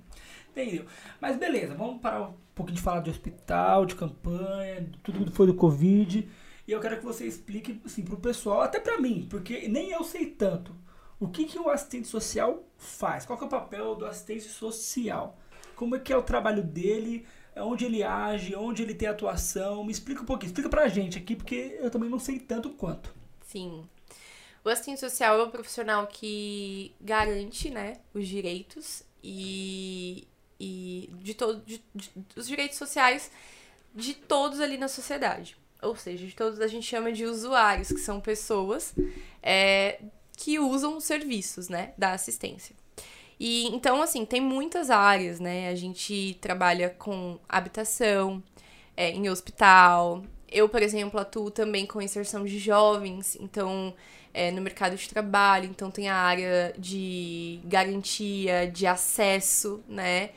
Entendeu? 0.51 0.87
Mas 1.21 1.37
beleza, 1.37 1.75
vamos 1.75 2.01
parar 2.01 2.23
um 2.23 2.35
pouquinho 2.55 2.77
de 2.77 2.83
falar 2.83 3.01
de 3.01 3.11
hospital, 3.11 3.85
de 3.85 3.95
campanha, 3.95 4.81
de 4.81 4.99
tudo 4.99 5.27
que 5.27 5.37
foi 5.37 5.47
do 5.47 5.55
Covid. 5.55 6.29
E 6.71 6.73
eu 6.73 6.79
quero 6.79 6.99
que 6.99 7.05
você 7.05 7.27
explique 7.27 7.81
assim, 7.85 8.05
para 8.05 8.15
o 8.15 8.21
pessoal, 8.21 8.61
até 8.61 8.79
para 8.79 9.01
mim, 9.01 9.27
porque 9.29 9.67
nem 9.67 9.91
eu 9.91 10.05
sei 10.05 10.27
tanto. 10.27 10.73
O 11.19 11.27
que, 11.27 11.45
que 11.45 11.59
o 11.59 11.69
assistente 11.69 12.07
social 12.07 12.63
faz? 12.79 13.27
Qual 13.27 13.37
é 13.41 13.45
o 13.45 13.49
papel 13.49 13.97
do 13.97 14.07
assistente 14.07 14.45
social? 14.45 15.37
Como 15.75 15.97
é 15.97 15.99
que 15.99 16.13
é 16.13 16.17
o 16.17 16.23
trabalho 16.23 16.63
dele? 16.63 17.27
Onde 17.57 17.87
ele 17.87 18.05
age? 18.05 18.55
Onde 18.55 18.85
ele 18.85 18.95
tem 18.95 19.09
atuação? 19.09 19.83
Me 19.83 19.91
explica 19.91 20.23
um 20.23 20.25
pouquinho. 20.25 20.51
Explica 20.51 20.69
pra 20.69 20.87
gente 20.87 21.19
aqui, 21.19 21.35
porque 21.35 21.77
eu 21.81 21.91
também 21.91 22.09
não 22.09 22.21
sei 22.21 22.39
tanto 22.39 22.71
quanto. 22.71 23.13
Sim. 23.49 23.85
O 24.65 24.69
assistente 24.69 25.01
social 25.01 25.41
é 25.41 25.43
um 25.43 25.51
profissional 25.51 26.07
que 26.07 26.95
garante 27.01 27.69
né, 27.69 27.95
os 28.15 28.29
direitos 28.29 29.03
e, 29.25 30.29
e 30.61 31.11
de 31.15 31.35
todo, 31.35 31.65
de, 31.67 31.83
de, 31.93 32.13
os 32.37 32.47
direitos 32.47 32.79
sociais 32.79 33.29
de 33.93 34.15
todos 34.15 34.61
ali 34.61 34.79
na 34.79 34.87
sociedade 34.87 35.59
ou 35.83 35.97
seja, 35.97 36.27
de 36.27 36.35
todos 36.35 36.61
a 36.61 36.67
gente 36.67 36.87
chama 36.87 37.13
de 37.13 37.25
usuários, 37.25 37.89
que 37.89 38.01
são 38.01 38.21
pessoas 38.21 38.95
é, 39.43 40.01
que 40.37 40.59
usam 40.59 40.97
os 40.97 41.05
serviços, 41.05 41.69
né, 41.69 41.93
da 41.97 42.13
assistência. 42.13 42.75
E 43.41 43.67
então, 43.69 44.03
assim, 44.03 44.27
tem 44.27 44.41
muitas 44.41 44.91
áreas, 44.91 45.41
né? 45.41 45.71
A 45.71 45.75
gente 45.75 46.37
trabalha 46.43 46.91
com 46.91 47.39
habitação, 47.49 48.43
é, 48.95 49.11
em 49.13 49.31
hospital. 49.31 50.23
Eu, 50.47 50.69
por 50.69 50.83
exemplo, 50.83 51.19
atuo 51.19 51.51
também 51.51 51.87
com 51.87 52.03
inserção 52.03 52.45
de 52.45 52.59
jovens, 52.59 53.37
então, 53.41 53.95
é, 54.35 54.51
no 54.51 54.61
mercado 54.61 54.95
de 54.95 55.09
trabalho. 55.09 55.67
Então, 55.67 55.91
tem 55.91 56.11
a 56.11 56.17
área 56.17 56.75
de 56.79 57.61
garantia, 57.65 58.71
de 58.71 58.87
acesso, 58.87 59.83
né? 59.89 60.31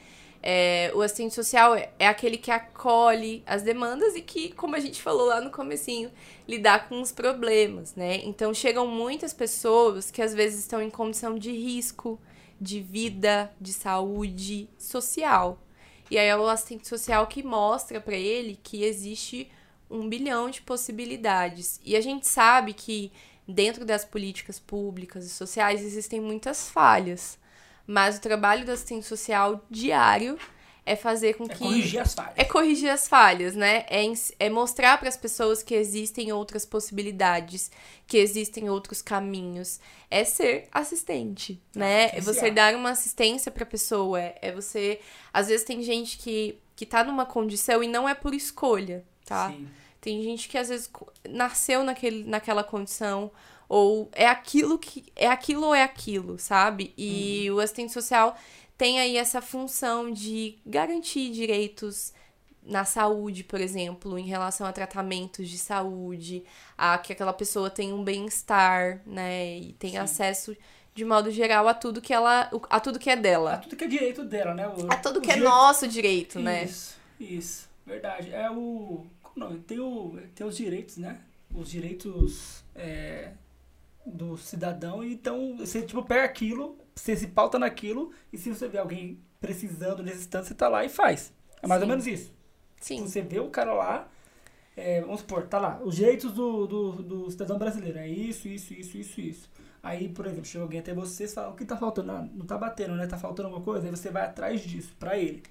É, 0.45 0.91
o 0.93 1.01
assistente 1.01 1.33
social 1.33 1.73
é, 1.73 1.89
é 1.97 2.05
aquele 2.05 2.37
que 2.37 2.51
acolhe 2.51 3.41
as 3.45 3.61
demandas 3.61 4.13
e 4.13 4.21
que, 4.21 4.51
como 4.51 4.75
a 4.75 4.79
gente 4.79 5.01
falou 5.01 5.27
lá 5.27 5.39
no 5.39 5.49
comecinho, 5.49 6.11
lidar 6.45 6.89
com 6.89 7.01
os 7.01 7.13
problemas, 7.13 7.95
né? 7.95 8.17
Então 8.25 8.53
chegam 8.53 8.85
muitas 8.85 9.33
pessoas 9.33 10.11
que 10.11 10.21
às 10.21 10.33
vezes 10.33 10.59
estão 10.59 10.81
em 10.81 10.89
condição 10.89 11.39
de 11.39 11.51
risco, 11.51 12.19
de 12.59 12.81
vida, 12.81 13.53
de 13.59 13.71
saúde 13.71 14.69
social. 14.77 15.63
E 16.11 16.17
aí 16.17 16.27
é 16.27 16.35
o 16.35 16.47
assistente 16.47 16.89
social 16.89 17.25
que 17.27 17.41
mostra 17.41 18.01
para 18.01 18.15
ele 18.15 18.59
que 18.61 18.83
existe 18.83 19.49
um 19.89 20.09
bilhão 20.09 20.49
de 20.49 20.61
possibilidades. 20.61 21.79
E 21.85 21.95
a 21.95 22.01
gente 22.01 22.27
sabe 22.27 22.73
que 22.73 23.11
dentro 23.47 23.85
das 23.85 24.03
políticas 24.03 24.59
públicas 24.59 25.25
e 25.25 25.29
sociais 25.29 25.81
existem 25.81 26.19
muitas 26.19 26.69
falhas. 26.69 27.39
Mas 27.85 28.17
o 28.17 28.21
trabalho 28.21 28.65
do 28.65 28.71
assistente 28.71 29.05
social 29.05 29.63
diário 29.69 30.37
é 30.85 30.95
fazer 30.95 31.35
com 31.35 31.45
é 31.45 31.47
que. 31.47 31.63
É 31.63 31.67
corrigir 31.67 31.99
as 31.99 32.13
falhas. 32.13 32.33
É 32.37 32.43
corrigir 32.43 32.89
as 32.89 33.07
falhas, 33.07 33.55
né? 33.55 33.85
É, 33.89 34.03
é 34.39 34.49
mostrar 34.49 34.97
para 34.97 35.09
as 35.09 35.17
pessoas 35.17 35.63
que 35.63 35.73
existem 35.73 36.31
outras 36.31 36.65
possibilidades, 36.65 37.71
que 38.05 38.17
existem 38.17 38.69
outros 38.69 39.01
caminhos. 39.01 39.79
É 40.09 40.23
ser 40.23 40.67
assistente, 40.71 41.61
né? 41.75 42.09
É 42.13 42.21
você 42.21 42.51
dar 42.51 42.75
uma 42.75 42.91
assistência 42.91 43.51
para 43.51 43.63
a 43.63 43.67
pessoa. 43.67 44.19
É, 44.19 44.37
é 44.41 44.51
você. 44.51 44.99
Às 45.33 45.47
vezes 45.47 45.65
tem 45.65 45.81
gente 45.81 46.17
que, 46.17 46.59
que 46.75 46.85
tá 46.85 47.03
numa 47.03 47.25
condição 47.25 47.83
e 47.83 47.87
não 47.87 48.07
é 48.07 48.13
por 48.13 48.33
escolha, 48.33 49.05
tá? 49.25 49.49
Sim. 49.49 49.67
Tem 50.01 50.21
gente 50.21 50.49
que 50.49 50.57
às 50.57 50.67
vezes 50.67 50.91
nasceu 51.29 51.81
naquele, 51.81 52.25
naquela 52.25 52.61
condição 52.61 53.31
ou 53.73 54.07
é 54.13 54.27
aquilo 54.27 54.77
que 54.77 55.03
é 55.15 55.25
aquilo 55.27 55.65
ou 55.65 55.73
é 55.73 55.81
aquilo, 55.81 56.37
sabe? 56.37 56.93
E 56.95 57.49
uhum. 57.49 57.57
o 57.57 57.59
assistente 57.59 57.91
social 57.91 58.37
tem 58.77 58.99
aí 58.99 59.17
essa 59.17 59.41
função 59.41 60.11
de 60.11 60.59
garantir 60.63 61.31
direitos 61.31 62.13
na 62.61 62.85
saúde, 62.85 63.43
por 63.43 63.59
exemplo, 63.59 64.15
em 64.19 64.27
relação 64.27 64.67
a 64.67 64.71
tratamentos 64.71 65.49
de 65.49 65.57
saúde, 65.57 66.43
a 66.77 66.99
que 66.99 67.13
aquela 67.13 67.33
pessoa 67.33 67.67
tenha 67.67 67.95
um 67.95 68.03
bem-estar, 68.03 69.01
né, 69.07 69.57
e 69.57 69.73
tenha 69.73 70.05
Sim. 70.05 70.13
acesso 70.13 70.57
de 70.93 71.03
modo 71.03 71.31
geral 71.31 71.67
a 71.67 71.73
tudo 71.73 71.99
que 71.99 72.13
ela, 72.13 72.51
a 72.69 72.79
tudo 72.79 72.99
que 72.99 73.09
é 73.09 73.13
A 73.13 73.15
dela, 73.15 73.57
tudo 73.57 73.75
que 73.75 73.83
é 73.83 73.87
direito 73.87 74.23
dela, 74.23 74.53
né? 74.53 74.67
O- 74.67 74.93
a 74.93 74.97
tudo 74.97 75.19
que 75.19 75.31
é 75.31 75.33
direito- 75.33 75.51
nosso 75.51 75.87
direito, 75.87 76.39
né? 76.39 76.65
Isso, 76.65 76.95
isso, 77.19 77.69
verdade. 77.87 78.31
É 78.31 78.51
o. 78.51 79.03
como 79.23 79.49
Não, 79.49 79.59
tem, 79.59 79.79
o, 79.79 80.15
tem 80.35 80.45
os 80.45 80.55
direitos, 80.55 80.97
né? 80.97 81.19
Os 81.55 81.69
direitos 81.71 82.63
é, 82.75 83.31
do 84.05 84.37
cidadão. 84.37 85.03
Então, 85.03 85.57
você 85.57 85.81
tipo, 85.83 86.03
pega 86.03 86.23
aquilo, 86.25 86.77
você 86.95 87.15
se 87.15 87.27
pauta 87.27 87.59
naquilo, 87.59 88.11
e 88.31 88.37
se 88.37 88.49
você 88.53 88.67
vê 88.67 88.77
alguém 88.77 89.19
precisando, 89.39 90.03
necessitando, 90.03 90.45
você 90.45 90.53
tá 90.55 90.67
lá 90.69 90.83
e 90.85 90.89
faz. 90.89 91.33
É 91.61 91.67
mais 91.67 91.81
ou 91.81 91.87
Sim. 91.87 91.89
menos 91.89 92.07
isso. 92.07 92.33
Sim, 92.79 93.07
Você 93.07 93.21
vê 93.21 93.39
o 93.39 93.49
cara 93.49 93.73
lá, 93.73 94.09
é, 94.77 95.01
vamos 95.01 95.21
supor, 95.21 95.47
tá 95.47 95.59
lá, 95.59 95.81
os 95.83 95.95
direitos 95.95 96.33
do, 96.33 96.67
do, 96.67 96.91
do 97.03 97.31
cidadão 97.31 97.57
brasileiro, 97.59 97.99
é 97.99 98.07
isso, 98.09 98.47
isso, 98.47 98.73
isso, 98.73 98.97
isso, 98.97 99.21
isso. 99.21 99.51
Aí, 99.83 100.09
por 100.09 100.25
exemplo, 100.27 100.45
chega 100.45 100.63
alguém 100.63 100.79
até 100.81 100.93
você 100.93 101.25
e 101.25 101.27
fala, 101.29 101.49
o 101.51 101.55
que 101.55 101.65
tá 101.65 101.77
faltando? 101.77 102.11
Ah, 102.11 102.27
não 102.33 102.45
tá 102.45 102.57
batendo, 102.57 102.95
né? 102.95 103.07
Tá 103.07 103.17
faltando 103.17 103.49
alguma 103.49 103.65
coisa? 103.65 103.85
Aí 103.87 103.91
você 103.91 104.11
vai 104.11 104.23
atrás 104.25 104.61
disso, 104.61 104.95
pra 104.99 105.17
ele. 105.17 105.43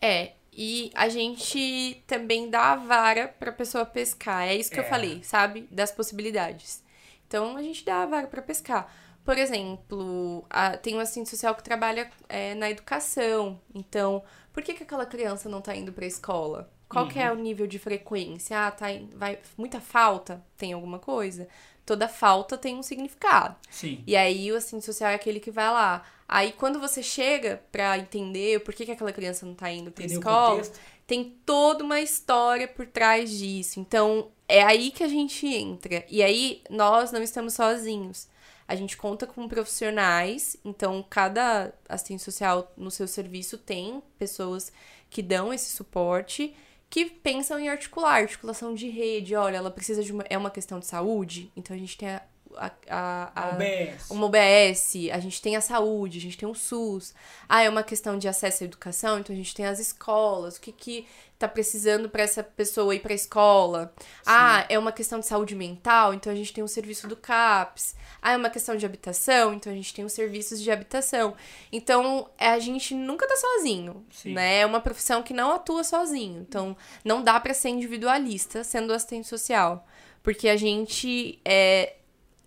É, 0.00 0.34
e 0.52 0.90
a 0.94 1.08
gente 1.08 2.02
também 2.06 2.50
dá 2.50 2.72
a 2.72 2.76
vara 2.76 3.28
pra 3.28 3.52
pessoa 3.52 3.86
pescar. 3.86 4.46
É 4.48 4.54
isso 4.54 4.72
que 4.72 4.78
eu 4.80 4.84
É. 4.84 4.84
falei, 4.84 5.22
sabe? 5.24 5.68
Das 5.70 5.90
possibilidades. 5.90 6.83
Então 7.26 7.56
a 7.56 7.62
gente 7.62 7.84
dá 7.84 8.02
a 8.02 8.06
vara 8.06 8.26
pra 8.26 8.42
pescar. 8.42 8.92
Por 9.24 9.38
exemplo, 9.38 10.44
a- 10.50 10.76
tem 10.76 10.94
uma 10.94 11.02
assistente 11.02 11.30
social 11.30 11.54
que 11.54 11.62
trabalha 11.62 12.10
é, 12.28 12.54
na 12.54 12.70
educação. 12.70 13.60
Então, 13.74 14.22
por 14.52 14.62
que, 14.62 14.74
que 14.74 14.82
aquela 14.82 15.06
criança 15.06 15.48
não 15.48 15.60
tá 15.60 15.74
indo 15.74 15.92
pra 15.92 16.06
escola? 16.06 16.70
Qual 16.88 17.08
que 17.08 17.18
é 17.18 17.32
o 17.32 17.34
nível 17.34 17.66
de 17.66 17.78
frequência? 17.78 18.66
Ah, 18.66 18.70
tá, 18.70 18.86
vai, 19.14 19.38
muita 19.56 19.80
falta? 19.80 20.44
Tem 20.56 20.72
alguma 20.72 20.98
coisa? 20.98 21.48
Toda 21.84 22.06
falta 22.08 22.56
tem 22.56 22.76
um 22.76 22.82
significado. 22.82 23.56
Sim. 23.70 24.02
E 24.06 24.14
aí 24.14 24.52
o 24.52 24.56
assistente 24.56 24.84
social 24.84 25.10
é 25.10 25.14
aquele 25.14 25.40
que 25.40 25.50
vai 25.50 25.66
lá. 25.70 26.04
Aí 26.28 26.52
quando 26.52 26.78
você 26.78 27.02
chega 27.02 27.62
pra 27.72 27.98
entender 27.98 28.60
por 28.60 28.72
que, 28.74 28.84
que 28.86 28.92
aquela 28.92 29.12
criança 29.12 29.44
não 29.44 29.54
tá 29.54 29.70
indo 29.70 29.90
pra 29.90 30.04
Entendeu 30.04 30.18
o 30.18 30.20
escola, 30.20 30.62
tem 31.06 31.36
toda 31.44 31.82
uma 31.82 32.00
história 32.00 32.68
por 32.68 32.86
trás 32.86 33.30
disso. 33.30 33.80
Então, 33.80 34.30
é 34.48 34.62
aí 34.62 34.90
que 34.90 35.02
a 35.02 35.08
gente 35.08 35.46
entra. 35.46 36.04
E 36.08 36.22
aí 36.22 36.62
nós 36.70 37.10
não 37.12 37.22
estamos 37.22 37.54
sozinhos. 37.54 38.28
A 38.66 38.74
gente 38.74 38.96
conta 38.96 39.26
com 39.26 39.46
profissionais, 39.46 40.56
então 40.64 41.04
cada 41.08 41.72
assistente 41.88 42.22
social 42.22 42.72
no 42.76 42.90
seu 42.90 43.06
serviço 43.06 43.58
tem 43.58 44.02
pessoas 44.18 44.72
que 45.10 45.20
dão 45.22 45.52
esse 45.52 45.70
suporte, 45.76 46.54
que 46.88 47.04
pensam 47.06 47.58
em 47.58 47.68
articular, 47.68 48.22
articulação 48.22 48.74
de 48.74 48.88
rede. 48.88 49.34
Olha, 49.34 49.56
ela 49.58 49.70
precisa 49.70 50.02
de 50.02 50.12
uma. 50.12 50.24
É 50.30 50.38
uma 50.38 50.50
questão 50.50 50.78
de 50.78 50.86
saúde, 50.86 51.52
então 51.56 51.76
a 51.76 51.78
gente 51.78 51.96
tem 51.98 52.08
a. 52.08 52.22
a, 52.56 52.70
a- 52.88 53.32
a- 53.34 53.48
OBS. 53.54 54.10
uma 54.10 54.26
OBS, 54.26 54.94
a 55.12 55.18
gente 55.18 55.42
tem 55.42 55.56
a 55.56 55.60
saúde, 55.60 56.18
a 56.18 56.20
gente 56.20 56.38
tem 56.38 56.48
o 56.48 56.54
SUS. 56.54 57.12
Ah, 57.48 57.62
é 57.62 57.68
uma 57.68 57.82
questão 57.82 58.16
de 58.18 58.28
acesso 58.28 58.62
à 58.62 58.66
educação, 58.66 59.18
então 59.18 59.34
a 59.34 59.36
gente 59.36 59.54
tem 59.54 59.66
as 59.66 59.78
escolas. 59.78 60.56
O 60.56 60.60
que 60.60 60.72
que 60.72 61.06
tá 61.46 61.52
precisando 61.52 62.08
para 62.08 62.22
essa 62.22 62.42
pessoa 62.42 62.94
ir 62.94 63.00
para 63.00 63.12
a 63.12 63.14
escola? 63.14 63.94
Ah, 64.26 64.64
é 64.68 64.78
uma 64.78 64.92
questão 64.92 65.20
de 65.20 65.26
saúde 65.26 65.54
mental, 65.54 66.14
então 66.14 66.32
a 66.32 66.36
gente 66.36 66.52
tem 66.52 66.62
o 66.64 66.68
serviço 66.68 67.06
do 67.06 67.16
CAPS. 67.16 67.94
Ah, 68.20 68.32
é 68.32 68.36
uma 68.36 68.48
questão 68.50 68.74
de 68.74 68.86
habitação, 68.86 69.52
então 69.52 69.72
a 69.72 69.76
gente 69.76 69.92
tem 69.92 70.04
os 70.04 70.12
serviços 70.12 70.60
de 70.60 70.70
habitação. 70.70 71.34
Então, 71.70 72.30
é, 72.38 72.48
a 72.48 72.58
gente 72.58 72.94
nunca 72.94 73.28
tá 73.28 73.36
sozinho, 73.36 74.04
Sim. 74.10 74.32
né? 74.32 74.60
É 74.60 74.66
uma 74.66 74.80
profissão 74.80 75.22
que 75.22 75.34
não 75.34 75.52
atua 75.52 75.84
sozinho. 75.84 76.40
Então, 76.40 76.76
não 77.04 77.22
dá 77.22 77.38
para 77.38 77.52
ser 77.52 77.68
individualista 77.68 78.64
sendo 78.64 78.92
assistente 78.94 79.28
social, 79.28 79.86
porque 80.22 80.48
a 80.48 80.56
gente 80.56 81.38
é, 81.44 81.96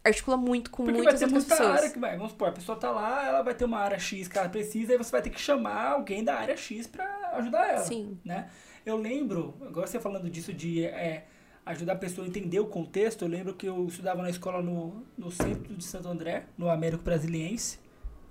articula 0.03 0.37
muito 0.37 0.71
com 0.71 0.83
Porque 0.83 1.01
vai 1.01 1.03
muitas 1.03 1.19
ter 1.19 1.25
outras 1.25 1.45
pessoas. 1.45 1.77
área 1.77 1.89
que 1.89 1.99
vai. 1.99 2.17
Vamos 2.17 2.31
supor, 2.31 2.49
a 2.49 2.51
pessoa 2.51 2.77
tá 2.77 2.89
lá, 2.91 3.27
ela 3.27 3.41
vai 3.43 3.53
ter 3.53 3.65
uma 3.65 3.79
área 3.79 3.99
X 3.99 4.27
que 4.27 4.37
ela 4.37 4.49
precisa, 4.49 4.93
e 4.93 4.97
você 4.97 5.11
vai 5.11 5.21
ter 5.21 5.29
que 5.29 5.39
chamar 5.39 5.91
alguém 5.91 6.23
da 6.23 6.35
área 6.35 6.57
X 6.57 6.87
pra 6.87 7.05
ajudar 7.33 7.67
ela. 7.67 7.85
Sim. 7.85 8.19
Né? 8.23 8.49
Eu 8.87 8.95
lembro, 8.95 9.53
agora 9.67 9.85
você 9.85 9.99
falando 9.99 10.29
disso 10.29 10.53
de 10.53 10.85
é, 10.85 11.25
ajudar 11.65 11.91
a 11.91 11.95
pessoa 11.97 12.25
a 12.25 12.29
entender 12.29 12.61
o 12.61 12.67
contexto, 12.67 13.23
eu 13.23 13.27
lembro 13.27 13.53
que 13.53 13.67
eu 13.67 13.85
estudava 13.85 14.21
na 14.21 14.29
escola 14.29 14.61
no, 14.61 15.03
no 15.17 15.29
centro 15.29 15.75
de 15.75 15.83
Santo 15.83 16.07
André, 16.07 16.45
no 16.57 16.69
Américo 16.69 17.03
Brasiliense. 17.03 17.79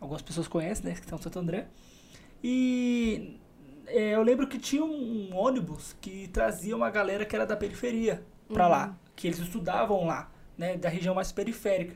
Algumas 0.01 0.23
pessoas 0.23 0.49
conhecem, 0.49 0.87
né? 0.87 0.93
Que 0.95 1.01
estão 1.01 1.19
em 1.19 1.21
Santo 1.21 1.39
André. 1.39 1.69
E 2.43 3.39
é, 3.87 4.15
eu 4.15 4.23
lembro 4.23 4.47
que 4.47 4.59
tinha 4.59 4.83
um, 4.83 5.29
um 5.29 5.37
ônibus 5.37 5.95
que 6.01 6.27
trazia 6.29 6.75
uma 6.75 6.89
galera 6.89 7.27
que 7.27 7.37
era 7.37 7.45
da 7.45 7.55
periferia 7.55 8.25
pra 8.49 8.67
lá, 8.67 8.99
que 9.15 9.27
eles 9.27 9.39
estudavam 9.39 10.07
lá, 10.07 10.33
né, 10.57 10.79
da 10.79 10.89
região 10.89 11.15
mais 11.15 11.31
periférica. 11.31 11.95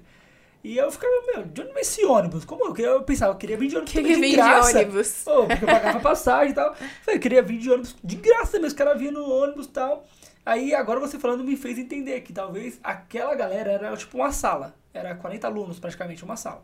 E 0.63 0.77
eu 0.77 0.91
ficava, 0.91 1.13
meu, 1.35 1.45
de 1.47 1.63
onde 1.63 1.73
vem 1.73 1.81
esse 1.81 2.05
ônibus? 2.05 2.45
Como 2.45 2.65
eu, 2.65 2.77
eu 2.77 3.03
pensava, 3.03 3.33
eu 3.33 3.39
queria 3.39 3.57
vir 3.57 3.69
de 3.69 3.77
ônibus 3.77 3.93
Que 3.95 4.03
que 4.03 4.15
de 4.15 4.21
vem 4.21 4.31
de 4.31 4.37
graça. 4.37 4.79
ônibus? 4.79 5.23
Pô, 5.25 5.47
porque 5.47 5.65
eu 5.65 5.69
pagava 5.69 6.01
passagem 6.01 6.53
e 6.53 6.55
tal. 6.55 6.75
Falei, 6.75 7.17
eu 7.17 7.21
queria 7.21 7.43
vir 7.43 7.59
de 7.59 7.71
ônibus 7.71 7.97
de 8.05 8.17
graça 8.17 8.53
mesmo, 8.53 8.67
os 8.67 8.73
caras 8.75 8.99
vinham 8.99 9.13
no 9.15 9.31
ônibus 9.31 9.67
e 9.67 9.71
tal. 9.71 10.05
Aí 10.45 10.75
agora 10.75 11.01
você 11.01 11.19
falando 11.19 11.45
me 11.45 11.57
fez 11.57 11.79
entender 11.79 12.21
que 12.23 12.33
talvez 12.33 12.79
aquela 12.83 13.35
galera 13.35 13.73
era 13.73 13.97
tipo 13.97 14.19
uma 14.19 14.33
sala. 14.33 14.75
Era 14.93 15.15
40 15.15 15.47
alunos 15.47 15.79
praticamente, 15.79 16.25
uma 16.25 16.37
sala. 16.37 16.63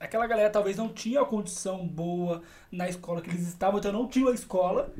Aquela 0.00 0.26
galera 0.26 0.50
talvez 0.50 0.76
não 0.76 0.88
tinha 0.88 1.20
a 1.20 1.24
condição 1.24 1.86
boa 1.86 2.42
na 2.70 2.88
escola 2.88 3.20
que 3.22 3.30
eles 3.30 3.46
estavam, 3.46 3.78
então 3.78 3.92
não 3.92 4.08
tinha 4.08 4.28
a 4.30 4.34
escola. 4.34 4.92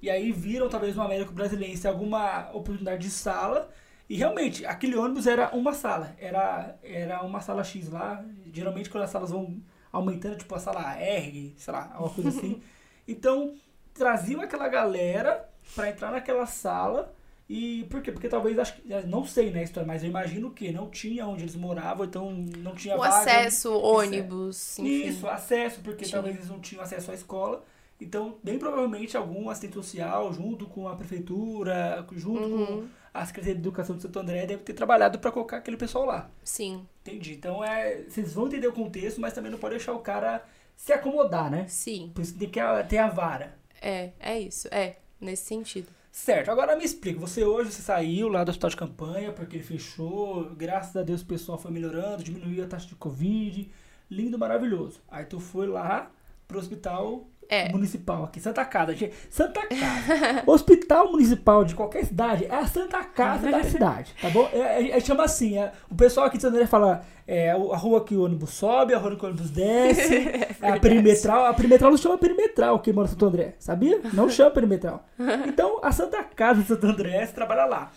E 0.00 0.08
aí 0.08 0.32
viram 0.32 0.68
talvez 0.68 0.96
no 0.96 1.02
Américo 1.02 1.32
Brasileiro 1.32 1.88
alguma 1.88 2.48
oportunidade 2.52 3.02
de 3.02 3.10
sala. 3.10 3.68
E 4.08 4.16
realmente, 4.16 4.64
aquele 4.64 4.96
ônibus 4.96 5.26
era 5.26 5.54
uma 5.54 5.72
sala. 5.74 6.14
Era, 6.18 6.76
era 6.82 7.22
uma 7.22 7.40
sala 7.40 7.62
X 7.62 7.90
lá. 7.90 8.24
Geralmente 8.52 8.88
quando 8.88 9.04
as 9.04 9.10
salas 9.10 9.30
vão 9.30 9.60
aumentando, 9.92 10.36
tipo 10.36 10.54
a 10.54 10.58
sala 10.58 10.94
R, 10.98 11.54
sei 11.58 11.72
lá, 11.72 11.90
alguma 11.94 12.14
coisa 12.14 12.28
assim. 12.30 12.62
Então, 13.10 13.54
traziam 13.94 14.42
aquela 14.42 14.68
galera 14.68 15.48
pra 15.74 15.88
entrar 15.88 16.10
naquela 16.10 16.44
sala. 16.44 17.14
E 17.48 17.84
por 17.88 18.02
quê? 18.02 18.12
Porque 18.12 18.28
talvez, 18.28 18.58
acho 18.58 18.74
que, 18.74 18.86
não 19.06 19.24
sei 19.24 19.50
né, 19.50 19.60
a 19.60 19.62
história, 19.62 19.86
mas 19.86 20.02
eu 20.02 20.10
imagino 20.10 20.50
que 20.50 20.70
não 20.70 20.90
tinha 20.90 21.26
onde 21.26 21.44
eles 21.44 21.56
moravam, 21.56 22.04
então 22.04 22.30
não 22.58 22.74
tinha 22.74 22.94
O 22.94 22.98
vaga. 22.98 23.16
acesso, 23.16 23.72
ônibus, 23.74 24.78
enfim. 24.78 25.06
Isso, 25.08 25.26
acesso, 25.26 25.80
porque 25.82 26.04
Tinha. 26.04 26.16
talvez 26.18 26.36
eles 26.36 26.50
não 26.50 26.60
tinham 26.60 26.82
acesso 26.84 27.10
à 27.10 27.14
escola. 27.14 27.64
Então, 27.98 28.36
bem 28.44 28.58
provavelmente 28.58 29.16
algum 29.16 29.48
assistente 29.48 29.72
social, 29.74 30.30
junto 30.34 30.66
com 30.66 30.86
a 30.86 30.94
prefeitura, 30.94 32.06
junto 32.12 32.42
Uhum. 32.42 32.66
com 32.82 32.88
a 33.12 33.24
Secretaria 33.26 33.54
de 33.54 33.60
Educação 33.60 33.96
de 33.96 34.02
Santo 34.02 34.18
André, 34.18 34.46
deve 34.46 34.62
ter 34.62 34.72
trabalhado 34.72 35.18
para 35.18 35.32
colocar 35.32 35.58
aquele 35.58 35.76
pessoal 35.76 36.04
lá. 36.04 36.30
Sim, 36.42 36.86
Entendi. 37.08 37.32
Então, 37.32 37.64
é, 37.64 38.02
vocês 38.02 38.34
vão 38.34 38.46
entender 38.46 38.66
o 38.66 38.72
contexto, 38.72 39.20
mas 39.20 39.32
também 39.32 39.50
não 39.50 39.58
pode 39.58 39.76
deixar 39.76 39.94
o 39.94 40.00
cara 40.00 40.44
se 40.76 40.92
acomodar, 40.92 41.50
né? 41.50 41.66
sim. 41.68 42.12
Por 42.14 42.22
isso 42.22 42.38
tem 42.38 42.48
que 42.48 42.60
ter 42.88 42.98
a 42.98 43.08
vara. 43.08 43.56
É, 43.80 44.10
é 44.20 44.38
isso. 44.38 44.68
É, 44.70 44.96
nesse 45.20 45.46
sentido. 45.46 45.88
Certo, 46.12 46.50
agora 46.50 46.76
me 46.76 46.84
explica. 46.84 47.18
Você 47.20 47.44
hoje 47.44 47.72
você 47.72 47.82
saiu 47.82 48.28
lá 48.28 48.44
do 48.44 48.50
hospital 48.50 48.70
de 48.70 48.76
campanha 48.76 49.32
porque 49.32 49.56
ele 49.56 49.64
fechou. 49.64 50.50
Graças 50.54 50.96
a 50.96 51.02
Deus 51.02 51.22
o 51.22 51.26
pessoal 51.26 51.58
foi 51.58 51.70
melhorando, 51.70 52.24
diminuiu 52.24 52.64
a 52.64 52.66
taxa 52.66 52.88
de 52.88 52.94
Covid. 52.96 53.70
Lindo, 54.10 54.38
maravilhoso. 54.38 55.00
Aí 55.08 55.24
tu 55.24 55.38
foi 55.38 55.66
lá 55.66 56.10
pro 56.46 56.58
hospital 56.58 57.26
É. 57.48 57.70
municipal 57.70 58.24
aqui, 58.24 58.40
Santa 58.40 58.64
Casa. 58.64 58.94
Santa 59.30 59.60
Casa. 59.66 60.42
hospital 60.46 61.10
municipal 61.10 61.64
de 61.64 61.74
qualquer 61.74 62.04
cidade 62.04 62.44
é 62.44 62.54
a 62.54 62.66
Santa 62.66 63.02
Casa 63.04 63.50
da 63.50 63.62
cidade, 63.64 64.14
tá 64.20 64.28
bom? 64.30 64.48
É, 64.52 64.82
é- 64.82 64.90
é- 64.96 65.00
chama 65.00 65.24
assim, 65.24 65.58
é- 65.58 65.72
o 65.90 65.94
pessoal 65.94 66.26
aqui 66.26 66.36
de 66.36 66.42
Santa 66.42 66.56
André 66.56 66.66
fala 66.66 67.02
é, 67.26 67.50
a 67.50 67.76
rua 67.76 68.04
que 68.04 68.14
o 68.14 68.24
ônibus 68.24 68.50
sobe, 68.50 68.94
a 68.94 68.98
rua 68.98 69.16
que 69.16 69.24
o 69.24 69.28
ônibus 69.28 69.50
desce, 69.50 70.14
é 70.62 70.70
a 70.70 70.78
perimetral. 70.80 71.46
A 71.46 71.54
perimetral 71.54 71.90
não 71.90 71.98
chama 71.98 72.16
perimetral 72.18 72.78
quem 72.80 72.92
mora 72.92 73.06
em 73.06 73.10
Santo 73.10 73.26
André, 73.26 73.54
sabia? 73.58 74.00
Não 74.14 74.28
chama 74.30 74.50
perimetral. 74.50 75.04
Então, 75.46 75.78
a 75.82 75.92
Santa 75.92 76.22
Casa 76.24 76.62
de 76.62 76.68
Santo 76.68 76.86
André, 76.86 77.24
você 77.26 77.32
trabalha 77.32 77.64
lá. 77.66 77.90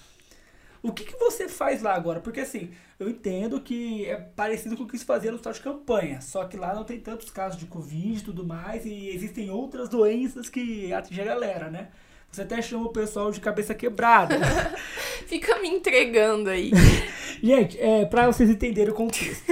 O 0.84 0.91
que, 0.91 1.03
que 1.03 1.17
você 1.17 1.47
faz 1.47 1.82
lá 1.82 1.93
agora? 1.93 2.19
Porque 2.19 2.39
assim, 2.39 2.71
eu 2.99 3.09
entendo 3.09 3.61
que 3.61 4.05
é 4.05 4.15
parecido 4.15 4.75
com 4.75 4.84
o 4.84 4.88
que 4.88 4.97
se 4.97 5.05
fazia 5.05 5.29
no 5.29 5.36
hospital 5.36 5.53
de 5.53 5.61
campanha, 5.61 6.21
só 6.21 6.45
que 6.45 6.57
lá 6.57 6.73
não 6.73 6.84
tem 6.84 6.99
tantos 6.99 7.29
casos 7.29 7.59
de 7.59 7.67
Covid 7.67 8.19
e 8.19 8.23
tudo 8.23 8.45
mais, 8.45 8.86
e 8.86 9.09
existem 9.09 9.49
outras 9.51 9.89
doenças 9.89 10.49
que 10.49 10.91
atingem 10.91 11.23
a 11.23 11.27
galera, 11.27 11.69
né? 11.69 11.89
Você 12.32 12.43
até 12.43 12.61
chama 12.61 12.86
o 12.86 12.93
pessoal 12.93 13.29
de 13.32 13.41
cabeça 13.41 13.75
quebrada. 13.75 14.36
Fica 15.27 15.59
me 15.59 15.67
entregando 15.67 16.49
aí. 16.49 16.71
Gente, 17.43 17.79
é 17.79 18.05
pra 18.05 18.27
vocês 18.27 18.49
entenderem 18.49 18.91
o 18.91 18.95
contexto. 18.95 19.43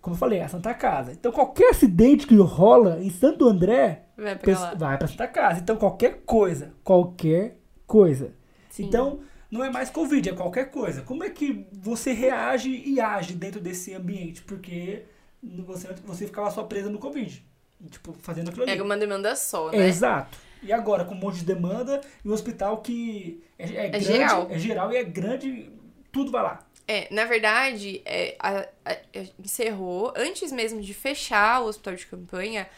Como 0.00 0.16
eu 0.16 0.18
falei, 0.18 0.40
é 0.40 0.44
a 0.44 0.48
Santa 0.48 0.74
Casa. 0.74 1.12
Então 1.12 1.30
qualquer 1.30 1.70
acidente 1.70 2.26
que 2.26 2.34
rola 2.36 2.98
em 3.00 3.08
Santo 3.08 3.46
André, 3.48 4.02
Vai 4.22 4.36
pra 4.36 4.60
lá. 4.60 4.74
Vai 4.74 4.98
pra 4.98 5.08
Santa 5.08 5.26
Casa. 5.26 5.60
Então, 5.60 5.76
qualquer 5.76 6.22
coisa. 6.24 6.72
Qualquer 6.84 7.56
coisa. 7.86 8.32
Sim. 8.70 8.84
Então, 8.84 9.20
não 9.52 9.62
é 9.62 9.70
mais 9.70 9.90
Covid, 9.90 10.30
é 10.30 10.32
qualquer 10.32 10.70
coisa. 10.70 11.02
Como 11.02 11.22
é 11.22 11.30
que 11.30 11.66
você 11.70 12.12
reage 12.12 12.70
e 12.70 12.98
age 13.00 13.34
dentro 13.34 13.60
desse 13.60 13.92
ambiente? 13.94 14.40
Porque 14.42 15.02
você, 15.42 15.88
você 16.04 16.26
ficava 16.26 16.50
só 16.50 16.62
presa 16.64 16.88
no 16.88 16.98
Covid. 16.98 17.44
tipo, 17.90 18.14
fazendo 18.22 18.48
aquilo 18.48 18.62
ali. 18.64 18.72
Era 18.72 18.82
uma 18.82 18.96
demanda 18.96 19.36
só, 19.36 19.70
né? 19.70 19.78
É, 19.84 19.88
exato. 19.88 20.38
E 20.62 20.72
agora, 20.72 21.04
com 21.04 21.14
um 21.14 21.18
monte 21.18 21.38
de 21.40 21.44
demanda, 21.44 22.00
e 22.24 22.28
um 22.28 22.32
hospital 22.32 22.78
que 22.80 23.42
é, 23.58 23.64
é, 23.64 23.88
grande, 23.90 24.04
geral. 24.06 24.46
é 24.50 24.58
geral 24.58 24.92
e 24.92 24.96
é 24.96 25.04
grande, 25.04 25.68
tudo 26.10 26.30
vai 26.30 26.42
lá. 26.42 26.66
É, 26.88 27.12
na 27.14 27.24
verdade, 27.24 28.00
é, 28.04 28.36
a- 28.38 28.66
a- 28.84 28.96
encerrou, 29.38 30.12
antes 30.16 30.50
mesmo 30.52 30.80
de 30.80 30.94
fechar 30.94 31.60
o 31.62 31.66
hospital 31.66 31.94
de 31.96 32.06
campanha, 32.06 32.68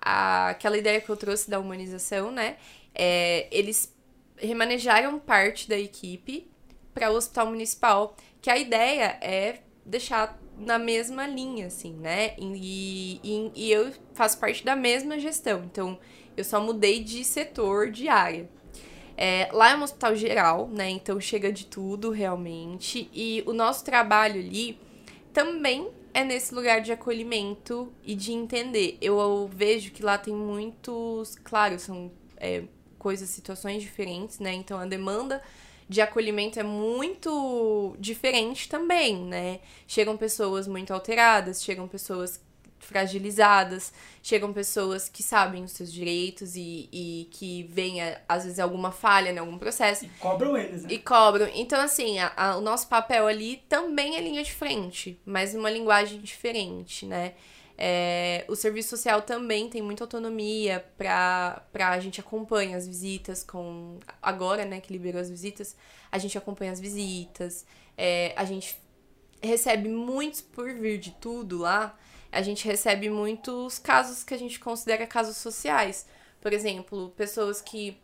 a- 0.00 0.48
aquela 0.50 0.78
ideia 0.78 1.00
que 1.00 1.08
eu 1.10 1.16
trouxe 1.16 1.50
da 1.50 1.58
humanização, 1.58 2.30
né? 2.30 2.56
É, 2.94 3.46
eles 3.50 3.91
remanejaram 4.42 5.18
parte 5.18 5.68
da 5.68 5.78
equipe 5.78 6.50
para 6.92 7.10
o 7.10 7.14
hospital 7.14 7.46
municipal, 7.46 8.16
que 8.40 8.50
a 8.50 8.58
ideia 8.58 9.18
é 9.20 9.60
deixar 9.84 10.38
na 10.58 10.78
mesma 10.78 11.26
linha, 11.26 11.66
assim, 11.66 11.94
né? 11.94 12.34
E, 12.38 13.20
e, 13.22 13.52
e 13.54 13.72
eu 13.72 13.92
faço 14.14 14.38
parte 14.38 14.64
da 14.64 14.76
mesma 14.76 15.18
gestão, 15.18 15.64
então 15.64 15.98
eu 16.36 16.44
só 16.44 16.60
mudei 16.60 17.02
de 17.02 17.24
setor, 17.24 17.90
de 17.90 18.08
área. 18.08 18.48
É, 19.16 19.48
lá 19.52 19.70
é 19.70 19.76
um 19.76 19.82
hospital 19.82 20.14
geral, 20.14 20.68
né? 20.68 20.88
Então 20.90 21.20
chega 21.20 21.52
de 21.52 21.66
tudo 21.66 22.10
realmente. 22.10 23.10
E 23.12 23.42
o 23.46 23.52
nosso 23.52 23.84
trabalho 23.84 24.40
ali 24.40 24.78
também 25.32 25.88
é 26.14 26.24
nesse 26.24 26.54
lugar 26.54 26.80
de 26.80 26.92
acolhimento 26.92 27.92
e 28.04 28.14
de 28.14 28.32
entender. 28.32 28.96
Eu, 29.00 29.48
vejo 29.52 29.92
que 29.92 30.02
lá 30.02 30.18
tem 30.18 30.34
muitos. 30.34 31.36
Claro, 31.36 31.78
são 31.78 32.10
é, 32.36 32.64
coisas, 33.02 33.28
situações 33.30 33.82
diferentes, 33.82 34.38
né? 34.38 34.52
Então 34.52 34.78
a 34.78 34.86
demanda 34.86 35.42
de 35.88 36.00
acolhimento 36.00 36.58
é 36.58 36.62
muito 36.62 37.96
diferente 37.98 38.68
também, 38.68 39.16
né? 39.34 39.60
Chegam 39.86 40.16
pessoas 40.16 40.66
muito 40.68 40.92
alteradas, 40.94 41.62
chegam 41.62 41.86
pessoas 41.88 42.40
fragilizadas, 42.78 43.92
chegam 44.22 44.52
pessoas 44.52 45.08
que 45.08 45.22
sabem 45.22 45.64
os 45.64 45.72
seus 45.72 45.92
direitos 45.92 46.56
e, 46.56 46.88
e 46.92 47.28
que 47.30 47.64
veem, 47.70 48.00
às 48.28 48.44
vezes, 48.44 48.58
alguma 48.58 48.90
falha 48.90 49.30
em 49.30 49.38
algum 49.38 49.58
processo 49.58 50.04
E 50.04 50.08
cobram 50.20 50.56
eles, 50.56 50.82
né? 50.82 50.88
e 50.92 50.98
cobram. 50.98 51.48
Então, 51.54 51.80
assim, 51.80 52.18
a- 52.18 52.32
a- 52.36 52.56
o 52.56 52.60
nosso 52.60 52.88
papel 52.88 53.26
ali 53.26 53.62
também 53.68 54.16
é 54.16 54.20
linha 54.20 54.42
de 54.42 54.52
frente, 54.52 55.18
mas 55.24 55.54
numa 55.54 55.70
linguagem 55.70 56.20
diferente, 56.20 57.06
né? 57.06 57.34
É, 57.76 58.44
o 58.48 58.54
serviço 58.54 58.90
social 58.90 59.22
também 59.22 59.68
tem 59.68 59.82
muita 59.82 60.04
autonomia 60.04 60.84
pra 60.96 61.64
a 61.74 62.00
gente 62.00 62.20
acompanhar 62.20 62.76
as 62.76 62.86
visitas 62.86 63.42
com. 63.42 63.98
Agora, 64.20 64.64
né, 64.64 64.80
que 64.80 64.92
liberou 64.92 65.20
as 65.20 65.30
visitas, 65.30 65.76
a 66.10 66.18
gente 66.18 66.36
acompanha 66.36 66.72
as 66.72 66.80
visitas, 66.80 67.66
é, 67.96 68.32
a 68.36 68.44
gente 68.44 68.78
recebe 69.42 69.88
muitos 69.88 70.40
por 70.40 70.72
vir 70.72 70.98
de 70.98 71.10
tudo 71.12 71.58
lá, 71.58 71.98
a 72.30 72.42
gente 72.42 72.66
recebe 72.66 73.10
muitos 73.10 73.78
casos 73.78 74.22
que 74.22 74.34
a 74.34 74.38
gente 74.38 74.60
considera 74.60 75.06
casos 75.06 75.36
sociais. 75.36 76.06
Por 76.40 76.52
exemplo, 76.52 77.12
pessoas 77.16 77.60
que 77.60 77.98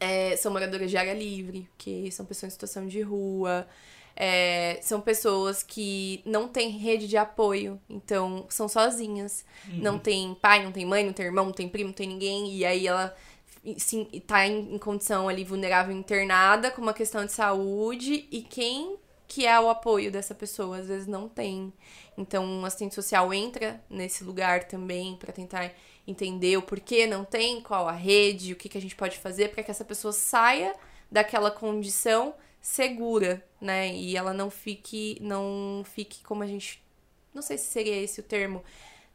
é, 0.00 0.36
são 0.36 0.52
moradoras 0.52 0.90
de 0.90 0.96
área 0.96 1.14
livre, 1.14 1.68
que 1.78 2.10
são 2.10 2.26
pessoas 2.26 2.52
em 2.52 2.54
situação 2.54 2.86
de 2.86 3.00
rua, 3.02 3.66
é, 4.14 4.78
são 4.82 5.00
pessoas 5.00 5.62
que 5.62 6.22
não 6.24 6.48
têm 6.48 6.70
rede 6.70 7.08
de 7.08 7.16
apoio, 7.16 7.80
então 7.88 8.46
são 8.48 8.68
sozinhas, 8.68 9.44
não 9.68 9.98
tem 9.98 10.34
pai, 10.34 10.62
não 10.62 10.72
tem 10.72 10.84
mãe, 10.84 11.04
não 11.04 11.12
tem 11.12 11.26
irmão, 11.26 11.46
não 11.46 11.52
tem 11.52 11.68
primo, 11.68 11.88
não 11.88 11.94
tem 11.94 12.08
ninguém, 12.08 12.54
e 12.54 12.64
aí 12.64 12.86
ela 12.86 13.14
sim, 13.76 14.04
tá 14.26 14.46
em, 14.46 14.74
em 14.74 14.78
condição 14.78 15.28
ali 15.28 15.44
vulnerável 15.44 15.94
internada 15.96 16.70
com 16.70 16.82
uma 16.82 16.94
questão 16.94 17.24
de 17.24 17.32
saúde, 17.32 18.26
e 18.30 18.42
quem 18.42 18.96
que 19.32 19.46
é 19.46 19.58
o 19.58 19.70
apoio 19.70 20.12
dessa 20.12 20.34
pessoa? 20.34 20.76
Às 20.76 20.88
vezes 20.88 21.06
não 21.06 21.26
tem. 21.26 21.72
Então, 22.18 22.60
o 22.60 22.66
assistente 22.66 22.94
social 22.94 23.32
entra 23.32 23.82
nesse 23.88 24.22
lugar 24.24 24.64
também 24.64 25.16
para 25.16 25.32
tentar 25.32 25.72
entender 26.06 26.58
o 26.58 26.62
porquê 26.62 27.06
não 27.06 27.24
tem, 27.24 27.62
qual 27.62 27.88
a 27.88 27.92
rede, 27.92 28.52
o 28.52 28.56
que, 28.56 28.68
que 28.68 28.76
a 28.76 28.80
gente 28.80 28.94
pode 28.94 29.16
fazer 29.18 29.48
para 29.48 29.62
que 29.62 29.70
essa 29.70 29.86
pessoa 29.86 30.12
saia 30.12 30.74
daquela 31.10 31.50
condição 31.50 32.34
segura, 32.62 33.44
né? 33.60 33.94
E 33.94 34.16
ela 34.16 34.34
não 34.34 34.50
fique, 34.50 35.18
não 35.22 35.84
fique 35.84 36.24
como 36.24 36.44
a 36.44 36.48
gente, 36.48 36.82
não 37.34 37.42
sei 37.42 37.58
se 37.58 37.66
seria 37.66 37.96
esse 37.96 38.20
o 38.20 38.24
termo, 38.24 38.64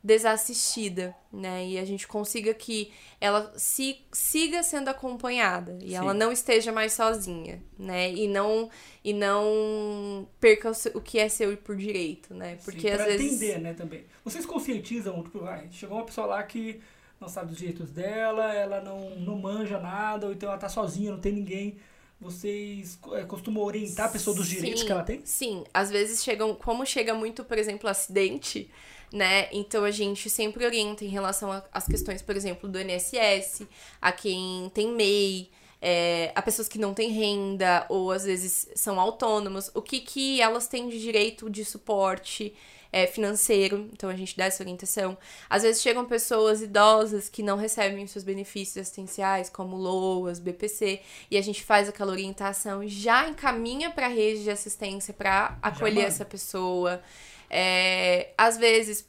desassistida, 0.04 1.16
né? 1.34 1.68
E 1.68 1.78
a 1.80 1.86
gente 1.86 2.08
consiga 2.08 2.54
que 2.54 2.94
ela 3.20 3.54
se, 3.58 4.00
siga 4.14 4.64
sendo 4.64 4.90
acompanhada 4.90 5.78
e 5.84 5.96
Sim. 5.96 5.96
ela 5.96 6.14
não 6.14 6.32
esteja 6.32 6.72
mais 6.72 6.94
sozinha, 6.94 7.62
né? 7.78 8.12
E 8.12 8.28
não 8.28 8.70
e 9.04 9.14
não 9.14 10.28
perca 10.40 10.70
o, 10.70 10.74
seu- 10.74 10.92
o 10.96 11.02
que 11.02 11.20
é 11.20 11.30
seu 11.30 11.56
por 11.58 11.76
direito, 11.76 12.34
né? 12.34 12.58
Porque 12.64 12.90
Sim, 12.90 12.92
às 12.92 13.04
vezes 13.04 13.20
entender, 13.32 13.60
né, 13.60 13.74
também. 13.74 14.06
Vocês 14.24 14.46
conscientizam, 14.46 15.24
tipo, 15.24 15.40
vai, 15.40 15.68
chegou 15.72 15.98
uma 15.98 16.06
pessoa 16.06 16.28
lá 16.28 16.44
que 16.44 16.82
não 17.20 17.28
sabe 17.30 17.50
dos 17.50 17.58
direitos 17.58 17.92
dela, 17.92 18.54
ela 18.54 18.82
não, 18.82 19.12
não 19.20 19.38
manja 19.38 19.80
nada, 19.80 20.28
ou 20.28 20.34
então 20.34 20.50
ela 20.50 20.58
tá 20.58 20.70
sozinha, 20.70 21.12
não 21.12 21.20
tem 21.20 21.34
ninguém. 21.34 21.78
Vocês 22.20 22.98
é, 23.14 23.24
costumam 23.24 23.64
orientar 23.64 24.08
a 24.08 24.10
pessoa 24.10 24.36
dos 24.36 24.48
direitos 24.48 24.82
Sim, 24.82 24.86
que 24.88 24.92
ela 24.92 25.04
tem? 25.04 25.22
Sim, 25.24 25.64
às 25.72 25.92
vezes 25.92 26.24
chegam, 26.24 26.56
como 26.56 26.86
chega 26.86 27.14
muito, 27.14 27.44
por 27.44 27.58
exemplo, 27.60 27.88
acidente, 27.88 28.70
né? 29.14 29.48
Então 29.52 29.84
a 29.84 29.92
gente 29.92 30.30
sempre 30.30 30.66
orienta 30.66 31.06
em 31.06 31.10
relação 31.10 31.62
às 31.72 31.86
questões, 31.86 32.22
por 32.24 32.36
exemplo, 32.36 32.68
do 32.68 32.80
INSS, 32.80 33.68
a 34.02 34.12
quem 34.12 34.72
tem 34.74 34.92
MEI, 34.92 35.50
é, 35.80 36.32
a 36.34 36.42
pessoas 36.42 36.68
que 36.68 36.80
não 36.80 36.94
têm 36.94 37.12
renda 37.12 37.86
ou 37.88 38.12
às 38.12 38.24
vezes 38.24 38.68
são 38.76 39.00
autônomos, 39.00 39.70
o 39.76 39.82
que 39.82 40.00
que 40.00 40.42
elas 40.42 40.68
têm 40.68 40.90
de 40.90 41.00
direito 41.00 41.50
de 41.50 41.64
suporte 41.64 42.54
é, 42.92 43.08
financeiro, 43.08 43.90
então 43.92 44.10
a 44.10 44.16
gente 44.16 44.36
dá 44.38 44.46
essa 44.46 44.64
orientação. 44.64 45.18
Às 45.50 45.64
vezes 45.64 45.82
chegam 45.82 46.06
pessoas 46.06 46.62
idosas 46.62 47.30
que 47.30 47.44
não 47.44 47.58
recebem 47.58 48.04
os 48.04 48.12
seus 48.12 48.24
benefícios 48.24 48.78
assistenciais, 48.78 49.50
como 49.50 49.76
LOAS, 49.76 50.40
BPC, 50.40 51.02
e 51.30 51.38
a 51.38 51.42
gente 51.42 51.64
faz 51.64 51.90
aquela 51.90 52.12
orientação 52.12 52.84
e 52.84 52.88
já 52.88 53.28
encaminha 53.28 53.90
para 53.92 54.06
a 54.08 54.10
rede 54.10 54.44
de 54.44 54.52
assistência 54.52 55.14
para 55.14 55.58
acolher 55.62 56.06
essa 56.06 56.26
pessoa. 56.26 57.02
É, 57.50 58.32
às 58.38 58.58
vezes 58.58 59.08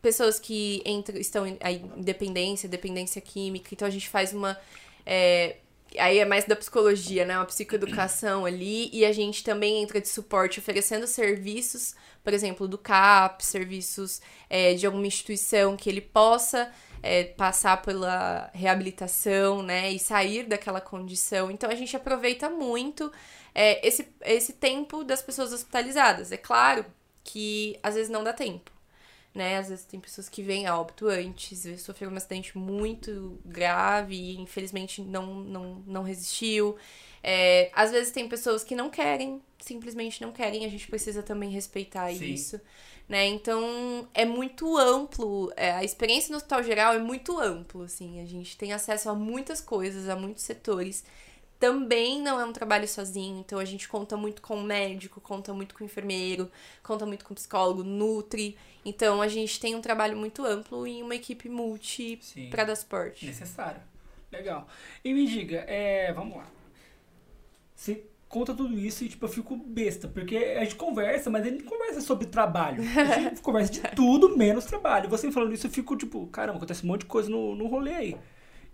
pessoas 0.00 0.38
que 0.38 0.82
entram, 0.86 1.18
estão 1.18 1.46
em 1.46 1.58
dependência, 1.98 2.68
dependência 2.68 3.20
química, 3.20 3.68
então 3.72 3.86
a 3.86 3.90
gente 3.90 4.08
faz 4.08 4.32
uma 4.32 4.58
é, 5.04 5.56
aí 5.98 6.18
é 6.18 6.24
mais 6.24 6.44
da 6.44 6.54
psicologia, 6.54 7.24
né? 7.24 7.36
Uma 7.36 7.46
psicoeducação 7.46 8.44
ali. 8.44 8.90
E 8.92 9.04
a 9.04 9.12
gente 9.12 9.42
também 9.42 9.82
entra 9.82 10.00
de 10.00 10.08
suporte 10.08 10.58
oferecendo 10.58 11.06
serviços, 11.06 11.94
por 12.22 12.32
exemplo, 12.32 12.68
do 12.68 12.78
CAP, 12.78 13.44
serviços 13.44 14.20
é, 14.48 14.74
de 14.74 14.86
alguma 14.86 15.06
instituição 15.06 15.76
que 15.76 15.88
ele 15.88 16.00
possa 16.00 16.70
é, 17.02 17.24
passar 17.24 17.82
pela 17.82 18.50
reabilitação, 18.52 19.62
né? 19.62 19.90
E 19.90 19.98
sair 19.98 20.44
daquela 20.44 20.80
condição. 20.80 21.50
Então 21.50 21.70
a 21.70 21.74
gente 21.74 21.96
aproveita 21.96 22.48
muito 22.48 23.10
é, 23.54 23.86
esse, 23.86 24.06
esse 24.22 24.52
tempo 24.54 25.02
das 25.04 25.22
pessoas 25.22 25.52
hospitalizadas. 25.52 26.32
É 26.32 26.36
claro 26.36 26.84
que 27.24 27.78
às 27.82 27.94
vezes 27.94 28.10
não 28.10 28.24
dá 28.24 28.32
tempo 28.32 28.79
né? 29.34 29.58
Às 29.58 29.68
vezes 29.68 29.84
tem 29.84 30.00
pessoas 30.00 30.28
que 30.28 30.42
vêm 30.42 30.66
a 30.66 30.78
óbito 30.78 31.06
antes, 31.08 31.64
sofreram 31.80 32.12
um 32.12 32.16
acidente 32.16 32.56
muito 32.58 33.38
grave 33.44 34.14
e 34.14 34.40
infelizmente 34.40 35.00
não, 35.00 35.36
não, 35.36 35.82
não 35.86 36.02
resistiu. 36.02 36.76
É, 37.22 37.70
às 37.74 37.90
vezes 37.90 38.12
tem 38.12 38.28
pessoas 38.28 38.64
que 38.64 38.74
não 38.74 38.90
querem, 38.90 39.40
simplesmente 39.58 40.20
não 40.22 40.32
querem, 40.32 40.64
a 40.64 40.68
gente 40.68 40.88
precisa 40.88 41.22
também 41.22 41.50
respeitar 41.50 42.12
Sim. 42.12 42.32
isso. 42.32 42.60
Né? 43.08 43.26
Então 43.26 44.08
é 44.14 44.24
muito 44.24 44.76
amplo, 44.76 45.52
é, 45.56 45.72
a 45.72 45.84
experiência 45.84 46.30
no 46.30 46.36
hospital 46.36 46.62
geral 46.62 46.94
é 46.94 46.98
muito 46.98 47.38
amplo, 47.38 47.82
assim, 47.82 48.20
a 48.20 48.24
gente 48.24 48.56
tem 48.56 48.72
acesso 48.72 49.10
a 49.10 49.14
muitas 49.14 49.60
coisas, 49.60 50.08
a 50.08 50.14
muitos 50.14 50.44
setores. 50.44 51.04
Também 51.60 52.22
não 52.22 52.40
é 52.40 52.44
um 52.46 52.54
trabalho 52.54 52.88
sozinho, 52.88 53.38
então 53.38 53.58
a 53.58 53.64
gente 53.66 53.86
conta 53.86 54.16
muito 54.16 54.40
com 54.40 54.56
o 54.56 54.62
médico, 54.62 55.20
conta 55.20 55.52
muito 55.52 55.74
com 55.74 55.84
o 55.84 55.86
enfermeiro, 55.86 56.50
conta 56.82 57.04
muito 57.04 57.22
com 57.22 57.34
o 57.34 57.36
psicólogo, 57.36 57.84
nutri. 57.84 58.56
Então 58.82 59.20
a 59.20 59.28
gente 59.28 59.60
tem 59.60 59.74
um 59.74 59.82
trabalho 59.82 60.16
muito 60.16 60.42
amplo 60.42 60.86
e 60.86 61.02
uma 61.02 61.14
equipe 61.14 61.50
multi 61.50 62.18
para 62.50 62.64
dar 62.64 62.74
suporte. 62.74 63.26
Necessário. 63.26 63.82
Legal. 64.32 64.66
E 65.04 65.12
me 65.12 65.26
diga, 65.26 65.58
é, 65.68 66.10
vamos 66.14 66.38
lá. 66.38 66.46
Você 67.74 68.04
conta 68.26 68.54
tudo 68.54 68.78
isso 68.78 69.04
e 69.04 69.08
tipo, 69.10 69.26
eu 69.26 69.28
fico 69.28 69.54
besta, 69.54 70.08
porque 70.08 70.36
a 70.36 70.64
gente 70.64 70.76
conversa, 70.76 71.28
mas 71.28 71.44
ele 71.44 71.58
não 71.58 71.66
conversa 71.66 72.00
sobre 72.00 72.26
trabalho. 72.26 72.82
A 72.82 73.20
gente 73.20 73.42
conversa 73.42 73.72
de 73.72 73.80
tudo 73.94 74.34
menos 74.34 74.64
trabalho. 74.64 75.10
Você 75.10 75.30
falando 75.30 75.52
isso, 75.52 75.66
eu 75.66 75.70
fico 75.70 75.94
tipo, 75.94 76.26
caramba, 76.28 76.56
acontece 76.56 76.84
um 76.84 76.88
monte 76.88 77.00
de 77.00 77.06
coisa 77.06 77.28
no, 77.28 77.54
no 77.54 77.66
rolê 77.66 77.94
aí. 77.94 78.16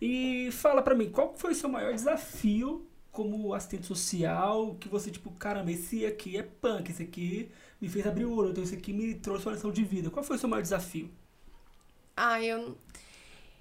E 0.00 0.50
fala 0.52 0.82
pra 0.82 0.94
mim, 0.94 1.10
qual 1.10 1.34
foi 1.36 1.52
o 1.52 1.54
seu 1.54 1.68
maior 1.68 1.92
desafio 1.94 2.86
como 3.10 3.54
assistente 3.54 3.86
social, 3.86 4.76
que 4.78 4.88
você, 4.88 5.10
tipo, 5.10 5.30
caramba, 5.32 5.70
esse 5.70 6.04
aqui 6.04 6.36
é 6.36 6.42
punk, 6.42 6.90
esse 6.90 7.02
aqui 7.02 7.50
me 7.80 7.88
fez 7.88 8.06
abrir 8.06 8.26
o 8.26 8.34
olho, 8.34 8.50
então 8.50 8.62
esse 8.62 8.74
aqui 8.74 8.92
me 8.92 9.14
trouxe 9.14 9.46
uma 9.46 9.54
lição 9.54 9.72
de 9.72 9.82
vida. 9.82 10.10
Qual 10.10 10.22
foi 10.22 10.36
o 10.36 10.38
seu 10.38 10.48
maior 10.48 10.60
desafio? 10.60 11.10
Ah, 12.14 12.42
eu, 12.42 12.76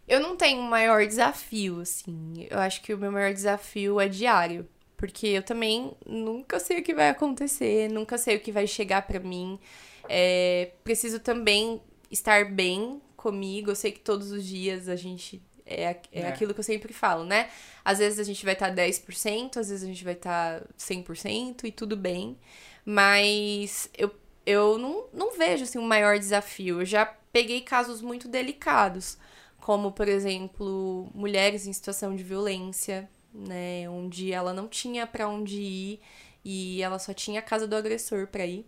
eu 0.07 0.19
não 0.19 0.35
tenho 0.35 0.59
um 0.59 0.69
maior 0.69 1.05
desafio, 1.05 1.79
assim. 1.79 2.47
Eu 2.49 2.59
acho 2.59 2.81
que 2.81 2.93
o 2.93 2.97
meu 2.97 3.11
maior 3.11 3.33
desafio 3.33 3.99
é 3.99 4.07
diário. 4.07 4.67
Porque 4.97 5.27
eu 5.27 5.43
também 5.43 5.93
nunca 6.05 6.59
sei 6.59 6.79
o 6.79 6.83
que 6.83 6.93
vai 6.93 7.09
acontecer, 7.09 7.89
nunca 7.89 8.17
sei 8.17 8.37
o 8.37 8.39
que 8.39 8.51
vai 8.51 8.65
chegar 8.65 9.01
pra 9.05 9.19
mim. 9.19 9.59
É, 10.07 10.71
preciso 10.83 11.19
também 11.19 11.81
estar 12.09 12.45
bem 12.45 13.01
comigo. 13.17 13.71
Eu 13.71 13.75
sei 13.75 13.91
que 13.91 13.99
todos 13.99 14.31
os 14.31 14.45
dias 14.45 14.87
a 14.87 14.95
gente. 14.95 15.41
É, 15.65 15.83
é, 15.83 15.99
É. 16.11 16.27
aquilo 16.27 16.53
que 16.53 16.59
eu 16.59 16.63
sempre 16.63 16.93
falo, 16.93 17.23
né? 17.23 17.49
Às 17.83 17.99
vezes 17.99 18.19
a 18.19 18.23
gente 18.23 18.43
vai 18.45 18.53
estar 18.53 18.69
10%, 18.69 19.57
às 19.59 19.69
vezes 19.69 19.83
a 19.83 19.87
gente 19.87 20.03
vai 20.03 20.13
estar 20.13 20.61
100% 20.77 21.65
e 21.65 21.71
tudo 21.71 21.95
bem. 21.97 22.37
Mas 22.85 23.89
eu, 23.97 24.11
eu 24.45 24.77
não, 24.77 25.05
não 25.11 25.35
vejo 25.37 25.63
assim, 25.63 25.79
um 25.79 25.87
maior 25.87 26.19
desafio. 26.19 26.81
Eu 26.81 26.85
já 26.85 27.05
peguei 27.05 27.61
casos 27.61 28.01
muito 28.01 28.27
delicados, 28.27 29.17
como, 29.59 29.91
por 29.91 30.07
exemplo, 30.07 31.09
mulheres 31.13 31.65
em 31.65 31.73
situação 31.73 32.15
de 32.15 32.23
violência, 32.23 33.09
né? 33.33 33.89
Onde 33.89 34.31
ela 34.31 34.53
não 34.53 34.67
tinha 34.67 35.07
pra 35.07 35.27
onde 35.27 35.59
ir 35.59 35.99
e 36.43 36.81
ela 36.83 36.99
só 36.99 37.11
tinha 37.13 37.39
a 37.39 37.43
casa 37.43 37.67
do 37.67 37.75
agressor 37.75 38.27
pra 38.27 38.45
ir. 38.45 38.65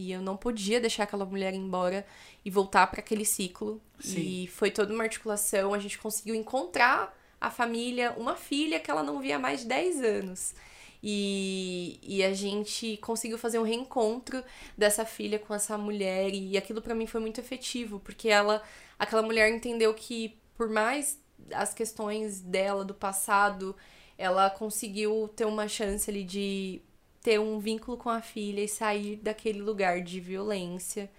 E 0.00 0.12
eu 0.12 0.22
não 0.22 0.34
podia 0.34 0.80
deixar 0.80 1.02
aquela 1.02 1.26
mulher 1.26 1.52
embora 1.52 2.06
e 2.42 2.50
voltar 2.50 2.86
pra 2.86 3.00
aquele 3.00 3.26
ciclo. 3.26 3.78
Sim. 4.00 4.20
E 4.20 4.46
foi 4.46 4.70
toda 4.70 4.94
uma 4.94 5.04
articulação. 5.04 5.74
A 5.74 5.78
gente 5.78 5.98
conseguiu 5.98 6.34
encontrar 6.34 7.14
a 7.38 7.50
família, 7.50 8.14
uma 8.16 8.34
filha 8.34 8.80
que 8.80 8.90
ela 8.90 9.02
não 9.02 9.20
via 9.20 9.36
há 9.36 9.38
mais 9.38 9.60
de 9.60 9.66
10 9.66 10.02
anos. 10.02 10.54
E, 11.02 11.98
e 12.02 12.24
a 12.24 12.32
gente 12.32 12.96
conseguiu 12.98 13.36
fazer 13.36 13.58
um 13.58 13.62
reencontro 13.62 14.42
dessa 14.76 15.04
filha 15.04 15.38
com 15.38 15.52
essa 15.54 15.76
mulher. 15.76 16.32
E 16.32 16.56
aquilo 16.56 16.80
pra 16.80 16.94
mim 16.94 17.06
foi 17.06 17.20
muito 17.20 17.38
efetivo, 17.38 18.00
porque 18.00 18.30
ela, 18.30 18.62
aquela 18.98 19.22
mulher 19.22 19.52
entendeu 19.52 19.92
que, 19.92 20.34
por 20.56 20.70
mais 20.70 21.18
as 21.52 21.74
questões 21.74 22.40
dela 22.40 22.86
do 22.86 22.94
passado, 22.94 23.76
ela 24.16 24.48
conseguiu 24.48 25.28
ter 25.36 25.44
uma 25.44 25.68
chance 25.68 26.10
ali 26.10 26.24
de 26.24 26.80
ter 27.22 27.38
um 27.38 27.58
vínculo 27.58 27.96
com 27.96 28.08
a 28.08 28.20
filha 28.20 28.62
e 28.62 28.68
sair 28.68 29.16
daquele 29.16 29.60
lugar 29.60 30.00
de 30.00 30.20
violência. 30.20 31.10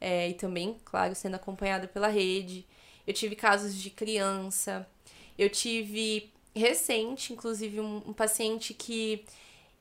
É, 0.00 0.28
e 0.30 0.34
também, 0.34 0.76
claro, 0.84 1.14
sendo 1.14 1.34
acompanhada 1.34 1.86
pela 1.86 2.08
rede. 2.08 2.66
Eu 3.06 3.12
tive 3.12 3.36
casos 3.36 3.74
de 3.74 3.90
criança. 3.90 4.88
Eu 5.38 5.50
tive 5.50 6.32
recente, 6.54 7.32
inclusive, 7.32 7.80
um, 7.80 8.02
um 8.06 8.12
paciente 8.12 8.74
que 8.74 9.24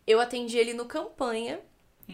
eu 0.06 0.20
atendi 0.20 0.58
ele 0.58 0.74
no 0.74 0.86
campanha. 0.86 1.60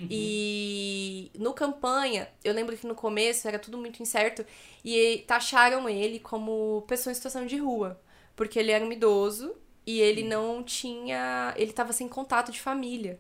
E 0.09 1.32
no 1.39 1.53
campanha, 1.53 2.28
eu 2.43 2.53
lembro 2.53 2.76
que 2.76 2.86
no 2.86 2.95
começo 2.95 3.47
era 3.47 3.57
tudo 3.57 3.78
muito 3.78 4.03
incerto 4.03 4.45
e 4.84 5.24
taxaram 5.26 5.88
ele 5.88 6.20
como 6.20 6.84
pessoa 6.86 7.11
em 7.11 7.16
situação 7.16 7.45
de 7.45 7.55
rua, 7.57 7.97
porque 8.36 8.59
ele 8.59 8.72
era 8.72 8.84
um 8.84 8.91
idoso 8.91 9.55
e 9.86 10.01
ele 10.01 10.24
não 10.24 10.61
tinha. 10.63 11.53
Ele 11.55 11.72
tava 11.72 11.93
sem 11.93 12.09
contato 12.09 12.51
de 12.51 12.59
família. 12.59 13.18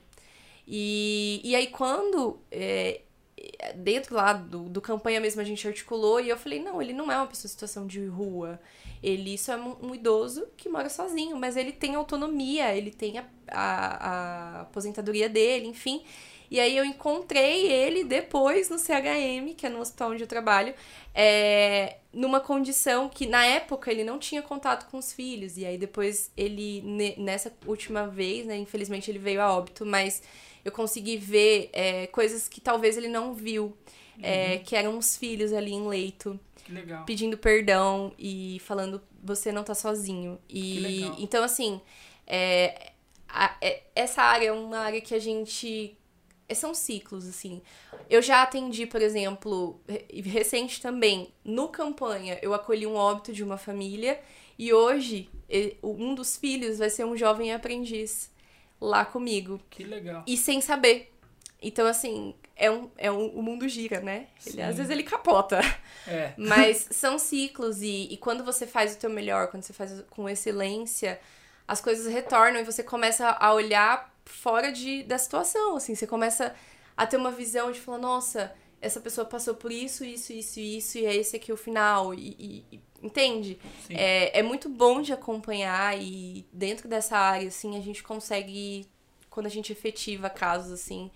E, 0.67 1.41
e 1.43 1.55
aí, 1.55 1.67
quando. 1.67 2.39
é, 2.51 3.01
dentro 3.75 4.15
lá 4.15 4.33
do, 4.33 4.69
do 4.69 4.81
campanha 4.81 5.19
mesmo 5.19 5.41
a 5.41 5.43
gente 5.43 5.67
articulou 5.67 6.19
e 6.19 6.29
eu 6.29 6.37
falei: 6.37 6.59
não, 6.61 6.81
ele 6.81 6.93
não 6.93 7.11
é 7.11 7.17
uma 7.17 7.27
pessoa 7.27 7.47
em 7.49 7.51
situação 7.51 7.87
de 7.87 8.05
rua. 8.05 8.59
Ele 9.03 9.37
só 9.37 9.53
é 9.53 9.57
um, 9.57 9.75
um 9.89 9.95
idoso 9.95 10.47
que 10.57 10.67
mora 10.69 10.89
sozinho, 10.89 11.37
mas 11.37 11.55
ele 11.55 11.71
tem 11.71 11.95
autonomia, 11.95 12.75
ele 12.75 12.91
tem 12.91 13.19
a, 13.19 13.25
a, 13.49 14.59
a 14.59 14.61
aposentadoria 14.61 15.29
dele, 15.29 15.67
enfim. 15.67 16.03
E 16.49 16.59
aí 16.59 16.77
eu 16.77 16.85
encontrei 16.85 17.65
ele 17.67 18.03
depois 18.03 18.69
no 18.69 18.77
CHM, 18.77 19.53
que 19.55 19.65
é 19.65 19.69
no 19.69 19.79
hospital 19.79 20.11
onde 20.11 20.23
eu 20.23 20.27
trabalho, 20.27 20.73
é, 21.13 21.97
numa 22.13 22.39
condição 22.39 23.09
que 23.09 23.25
na 23.25 23.43
época 23.45 23.91
ele 23.91 24.03
não 24.03 24.19
tinha 24.19 24.41
contato 24.43 24.89
com 24.89 24.97
os 24.97 25.11
filhos. 25.11 25.57
E 25.57 25.65
aí 25.65 25.77
depois 25.77 26.31
ele, 26.37 26.81
ne- 26.81 27.15
nessa 27.17 27.51
última 27.65 28.07
vez, 28.07 28.45
né, 28.45 28.57
infelizmente 28.57 29.09
ele 29.09 29.19
veio 29.19 29.41
a 29.41 29.51
óbito, 29.55 29.85
mas 29.85 30.21
eu 30.65 30.71
consegui 30.71 31.15
ver 31.17 31.69
é, 31.71 32.07
coisas 32.07 32.47
que 32.49 32.59
talvez 32.59 32.97
ele 32.97 33.07
não 33.07 33.33
viu. 33.33 33.77
é, 34.21 34.59
que 34.59 34.75
eram 34.77 34.97
os 34.97 35.17
filhos 35.17 35.51
ali 35.51 35.73
em 35.73 35.85
leito, 35.87 36.39
Que 36.63 36.71
legal. 36.71 37.03
pedindo 37.05 37.37
perdão 37.37 38.13
e 38.17 38.61
falando 38.63 39.01
você 39.21 39.51
não 39.51 39.61
tá 39.61 39.75
sozinho. 39.75 40.39
E 40.49 41.03
então 41.19 41.43
assim, 41.43 41.81
é, 42.25 42.93
a- 43.27 43.57
é- 43.61 43.83
essa 43.93 44.21
área 44.21 44.47
é 44.47 44.51
uma 44.53 44.77
área 44.79 45.01
que 45.01 45.13
a 45.13 45.19
gente 45.19 45.97
é, 46.47 46.53
são 46.53 46.73
ciclos 46.73 47.27
assim. 47.27 47.61
Eu 48.09 48.21
já 48.21 48.41
atendi, 48.41 48.85
por 48.85 49.01
exemplo, 49.01 49.81
re- 49.85 50.05
recente 50.21 50.79
também, 50.81 51.33
no 51.43 51.67
campanha, 51.67 52.39
eu 52.41 52.53
acolhi 52.53 52.87
um 52.87 52.95
óbito 52.95 53.33
de 53.33 53.43
uma 53.43 53.57
família 53.57 54.17
e 54.57 54.71
hoje 54.71 55.29
um 55.83 56.15
dos 56.15 56.37
filhos 56.37 56.77
vai 56.77 56.89
ser 56.89 57.03
um 57.05 57.17
jovem 57.17 57.51
aprendiz 57.51 58.31
lá 58.85 59.03
comigo 59.05 59.59
Que 59.69 59.83
legal. 59.83 60.23
e 60.25 60.37
sem 60.37 60.61
saber. 60.61 61.11
Então, 61.61 61.87
assim, 61.87 62.35
é 62.55 62.69
um, 62.69 62.89
é 62.97 63.11
um, 63.11 63.27
o 63.27 63.41
mundo 63.41 63.67
gira, 63.67 63.99
né? 63.99 64.27
Ele, 64.45 64.61
às 64.61 64.77
vezes 64.77 64.91
ele 64.91 65.03
capota. 65.03 65.59
É. 66.07 66.33
Mas 66.37 66.87
são 66.91 67.17
ciclos 67.17 67.81
e, 67.81 68.07
e 68.11 68.17
quando 68.17 68.43
você 68.43 68.65
faz 68.67 68.93
o 68.93 68.97
teu 68.97 69.09
melhor, 69.09 69.47
quando 69.47 69.63
você 69.63 69.73
faz 69.73 70.03
com 70.09 70.29
excelência, 70.29 71.19
as 71.67 71.81
coisas 71.81 72.11
retornam 72.11 72.61
e 72.61 72.63
você 72.63 72.83
começa 72.83 73.29
a 73.29 73.53
olhar 73.53 74.13
fora 74.25 74.71
de, 74.71 75.03
da 75.03 75.17
situação, 75.17 75.75
assim. 75.75 75.95
Você 75.95 76.07
começa 76.07 76.53
a 76.95 77.05
ter 77.05 77.17
uma 77.17 77.31
visão 77.31 77.71
de 77.71 77.79
falar, 77.79 77.97
nossa, 77.97 78.53
essa 78.85 78.99
pessoa 79.01 79.25
passou 79.25 79.55
por 79.55 79.71
isso, 79.71 80.05
isso, 80.05 80.31
isso, 80.31 80.59
isso, 80.59 80.97
e 80.99 81.05
é 81.05 81.15
esse 81.15 81.35
aqui 81.35 81.51
o 81.51 81.57
final. 81.57 82.13
E, 82.13 82.63
e- 82.71 82.79
entende? 83.01 83.57
É, 83.89 84.39
é 84.39 84.43
muito 84.43 84.69
bom 84.69 85.01
de 85.01 85.11
acompanhar 85.11 85.99
e 85.99 86.45
dentro 86.53 86.87
dessa 86.87 87.17
área, 87.17 87.47
assim, 87.47 87.77
a 87.77 87.81
gente 87.81 88.03
consegue, 88.03 88.85
quando 89.29 89.47
a 89.47 89.49
gente 89.49 89.71
efetiva 89.71 90.29
casos, 90.29 90.71
assim, 90.71 91.09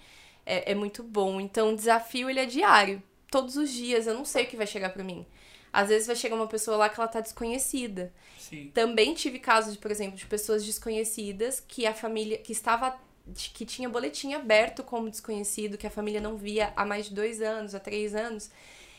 é, 0.46 0.72
é 0.72 0.76
muito 0.76 1.04
bom. 1.04 1.40
Então, 1.40 1.74
o 1.74 1.76
desafio, 1.76 2.30
ele 2.30 2.40
é 2.40 2.46
diário. 2.46 3.02
Todos 3.30 3.56
os 3.56 3.72
dias, 3.72 4.08
eu 4.08 4.16
não 4.16 4.26
sei 4.26 4.46
o 4.46 4.48
que 4.48 4.58
vai 4.58 4.66
chegar 4.66 4.90
pra 4.90 5.04
mim. 5.04 5.26
Às 5.72 5.90
vezes 5.90 6.08
vai 6.08 6.16
chegar 6.16 6.36
uma 6.36 6.48
pessoa 6.48 6.76
lá 6.76 6.90
que 6.90 7.00
ela 7.00 7.08
tá 7.08 7.22
desconhecida. 7.22 8.12
Sim. 8.40 8.72
Também 8.74 9.14
tive 9.14 9.38
casos, 9.38 9.78
por 9.78 9.92
exemplo, 9.92 10.18
de 10.18 10.26
pessoas 10.26 10.66
desconhecidas 10.66 11.60
que 11.68 11.86
a 11.86 11.94
família, 11.94 12.40
que 12.40 12.52
estava, 12.52 12.98
que 13.36 13.66
tinha 13.66 13.90
boletim 13.90 14.34
aberto 14.34 14.84
como 14.84 15.10
desconhecido, 15.10 15.78
que 15.78 15.88
a 15.88 15.92
família 15.92 16.22
não 16.22 16.38
via 16.38 16.74
há 16.76 16.86
mais 16.86 17.08
de 17.08 17.14
dois 17.14 17.42
anos, 17.42 17.76
há 17.76 17.80
três 17.80 18.16
anos. 18.16 18.50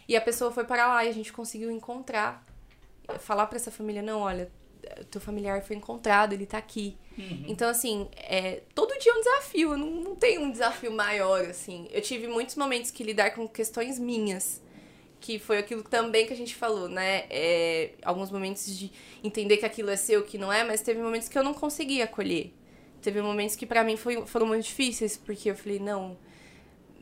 E 0.08 0.16
a 0.16 0.20
pessoa 0.20 0.50
foi 0.50 0.64
para 0.64 0.86
lá 0.86 1.04
e 1.04 1.08
a 1.08 1.12
gente 1.12 1.32
conseguiu 1.32 1.70
encontrar. 1.70 2.44
Falar 3.18 3.46
pra 3.46 3.56
essa 3.56 3.70
família, 3.70 4.02
não, 4.02 4.20
olha, 4.20 4.50
teu 5.10 5.20
familiar 5.20 5.62
foi 5.62 5.76
encontrado, 5.76 6.32
ele 6.32 6.46
tá 6.46 6.58
aqui. 6.58 6.96
Uhum. 7.16 7.44
Então, 7.48 7.68
assim, 7.68 8.08
é, 8.16 8.62
todo 8.74 8.98
dia 8.98 9.12
é 9.12 9.14
um 9.14 9.20
desafio. 9.20 9.72
Eu 9.72 9.78
não, 9.78 9.90
não 9.90 10.16
tenho 10.16 10.42
um 10.42 10.50
desafio 10.50 10.92
maior, 10.92 11.44
assim. 11.44 11.88
Eu 11.92 12.00
tive 12.00 12.26
muitos 12.26 12.56
momentos 12.56 12.90
que 12.90 13.02
lidar 13.02 13.30
com 13.32 13.46
questões 13.48 13.98
minhas. 13.98 14.60
Que 15.20 15.38
foi 15.38 15.58
aquilo 15.58 15.82
também 15.82 16.26
que 16.26 16.32
a 16.32 16.36
gente 16.36 16.54
falou, 16.54 16.88
né? 16.88 17.24
É, 17.28 17.90
alguns 18.02 18.30
momentos 18.30 18.74
de 18.76 18.90
entender 19.22 19.58
que 19.58 19.66
aquilo 19.66 19.90
é 19.90 19.96
seu, 19.96 20.24
que 20.24 20.38
não 20.38 20.50
é, 20.50 20.64
mas 20.64 20.80
teve 20.80 21.00
momentos 21.02 21.28
que 21.28 21.38
eu 21.38 21.44
não 21.44 21.52
consegui 21.52 22.00
acolher. 22.00 22.54
Teve 23.00 23.20
momentos 23.22 23.56
que 23.56 23.66
pra 23.66 23.82
mim 23.84 23.96
foi, 23.96 24.24
foram 24.26 24.46
muito 24.46 24.64
difíceis, 24.64 25.16
porque 25.16 25.50
eu 25.50 25.54
falei, 25.56 25.78
não, 25.78 26.16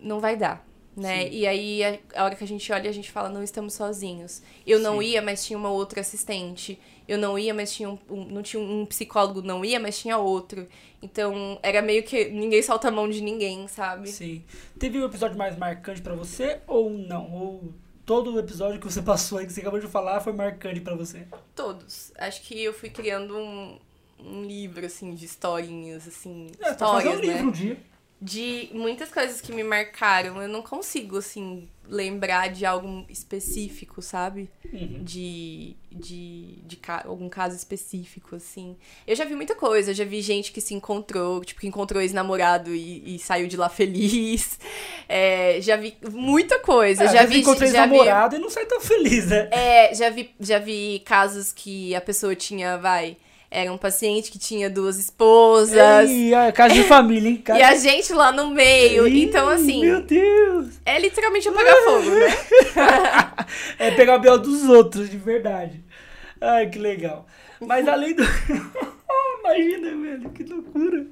não 0.01 0.21
vai 0.21 0.37
dar. 0.37 0.67
Né? 0.97 1.27
Sim. 1.27 1.31
E 1.37 1.47
aí, 1.47 1.85
a, 1.85 1.99
a 2.17 2.25
hora 2.25 2.35
que 2.35 2.43
a 2.43 2.47
gente 2.47 2.73
olha, 2.73 2.91
a 2.91 2.93
gente 2.93 3.11
fala, 3.13 3.29
não 3.29 3.43
estamos 3.43 3.75
sozinhos. 3.75 4.43
Eu 4.67 4.81
não 4.81 4.99
Sim. 5.01 5.07
ia, 5.07 5.23
mas 5.23 5.47
tinha 5.47 5.57
uma 5.57 5.71
outra 5.71 6.01
assistente. 6.01 6.77
Eu 7.07 7.17
não 7.19 7.39
ia, 7.39 7.55
mas 7.55 7.73
tinha 7.73 7.89
um, 7.89 7.97
um- 8.11 8.25
não 8.25 8.43
tinha 8.43 8.61
um 8.61 8.85
psicólogo, 8.85 9.41
não 9.41 9.65
ia, 9.65 9.79
mas 9.79 9.97
tinha 9.99 10.19
outro. 10.19 10.67
Então, 11.01 11.59
era 11.63 11.81
meio 11.81 12.03
que 12.03 12.25
ninguém 12.31 12.61
solta 12.63 12.89
a 12.89 12.91
mão 12.91 13.09
de 13.09 13.21
ninguém, 13.21 13.69
sabe? 13.69 14.09
Sim. 14.09 14.43
Teve 14.77 14.99
um 14.99 15.05
episódio 15.07 15.39
mais 15.39 15.57
marcante 15.57 16.03
pra 16.03 16.15
você 16.15 16.59
ou 16.67 16.91
não? 16.91 17.33
Ou 17.33 17.73
todo 18.05 18.35
o 18.35 18.39
episódio 18.41 18.81
que 18.81 18.87
você 18.93 19.01
passou 19.03 19.39
aí, 19.39 19.47
que 19.47 19.53
você 19.53 19.61
acabou 19.61 19.79
de 19.79 19.87
falar, 19.87 20.19
foi 20.21 20.33
marcante 20.33 20.81
pra 20.81 20.97
você? 20.97 21.29
Todos. 21.55 22.11
Acho 22.19 22.43
que 22.43 22.61
eu 22.61 22.73
fui 22.73 22.91
criando 22.91 23.37
um, 23.39 23.79
um 24.25 24.43
livro, 24.45 24.85
assim, 24.87 25.15
de 25.15 25.25
historinhas, 25.25 26.07
assim, 26.09 26.49
É, 26.61 26.65
fazer 26.65 26.73
histórias, 26.73 27.17
um 27.17 27.21
livro 27.21 27.37
né? 27.37 27.43
um 27.45 27.51
dia. 27.51 27.77
De 28.21 28.69
muitas 28.73 29.11
coisas 29.11 29.41
que 29.41 29.53
me 29.53 29.63
marcaram. 29.63 30.43
Eu 30.43 30.49
não 30.49 30.61
consigo, 30.61 31.19
assim, 31.19 31.69
lembrar 31.89 32.49
de 32.49 32.67
algo 32.67 33.07
específico, 33.09 34.03
sabe? 34.03 34.51
Uhum. 34.73 35.03
de, 35.05 35.77
de, 35.91 36.57
de 36.67 36.77
ca- 36.77 37.05
algum 37.07 37.29
caso 37.29 37.55
específico, 37.57 38.35
assim. 38.35 38.77
Eu 39.07 39.15
já 39.15 39.25
vi 39.25 39.37
muita 39.37 39.55
coisa, 39.55 39.93
eu 39.93 39.95
já 39.95 40.05
vi 40.05 40.21
gente 40.21 40.51
que 40.51 40.61
se 40.61 40.75
encontrou, 40.75 41.45
tipo, 41.45 41.61
que 41.61 41.69
encontrou 41.69 42.03
ex-namorado 42.03 42.75
e, 42.75 43.15
e 43.15 43.19
saiu 43.21 43.47
de 43.47 43.57
lá 43.57 43.69
feliz. 43.71 44.59
É, 45.09 45.61
já 45.61 45.77
vi 45.77 45.97
muita 46.11 46.59
coisa. 46.59 47.05
É, 47.05 47.07
já 47.09 47.21
vezes 47.21 47.35
vi, 47.37 47.41
encontrei 47.41 47.71
já 47.71 47.87
vi, 47.87 47.93
e 48.35 48.39
não 48.41 48.51
sai 48.51 48.67
tão 48.67 48.81
feliz, 48.81 49.27
né? 49.29 49.49
é, 49.53 49.95
já 49.95 50.11
vi, 50.11 50.31
já 50.41 50.59
vi 50.59 51.03
casos 51.05 51.53
que 51.53 51.95
a 51.95 52.01
pessoa 52.01 52.35
tinha, 52.35 52.77
vai, 52.79 53.17
era 53.51 53.73
um 53.73 53.79
paciente 53.79 54.31
que 54.31 54.39
tinha 54.39 54.69
duas 54.69 54.99
esposas. 54.99 56.11
Ei, 56.11 56.35
a 56.35 56.53
casa 56.53 56.75
de 56.75 56.85
família, 56.85 57.31
hein? 57.31 57.37
Casa... 57.39 57.59
E 57.61 57.63
a 57.63 57.75
gente 57.75 58.13
lá 58.13 58.31
no 58.31 58.51
meio. 58.51 59.09
Ih, 59.09 59.25
então, 59.25 59.49
assim, 59.49 59.81
Meu 59.81 60.03
Deus! 60.03 60.79
é 60.85 60.99
literalmente 60.99 61.49
apagar 61.49 61.75
fogo, 61.85 62.11
né? 62.11 62.27
É 63.79 63.91
pegar 63.93 64.17
o 64.17 64.21
biel 64.21 64.39
dos 64.39 64.65
outros, 64.69 65.09
de 65.09 65.17
verdade. 65.17 65.83
Ai, 66.41 66.69
que 66.69 66.79
legal. 66.79 67.27
Mas 67.61 67.89
além 67.89 68.15
do. 68.15 68.23
Imagina, 69.41 69.97
velho, 69.97 70.31
que 70.31 70.45
loucura. 70.45 71.07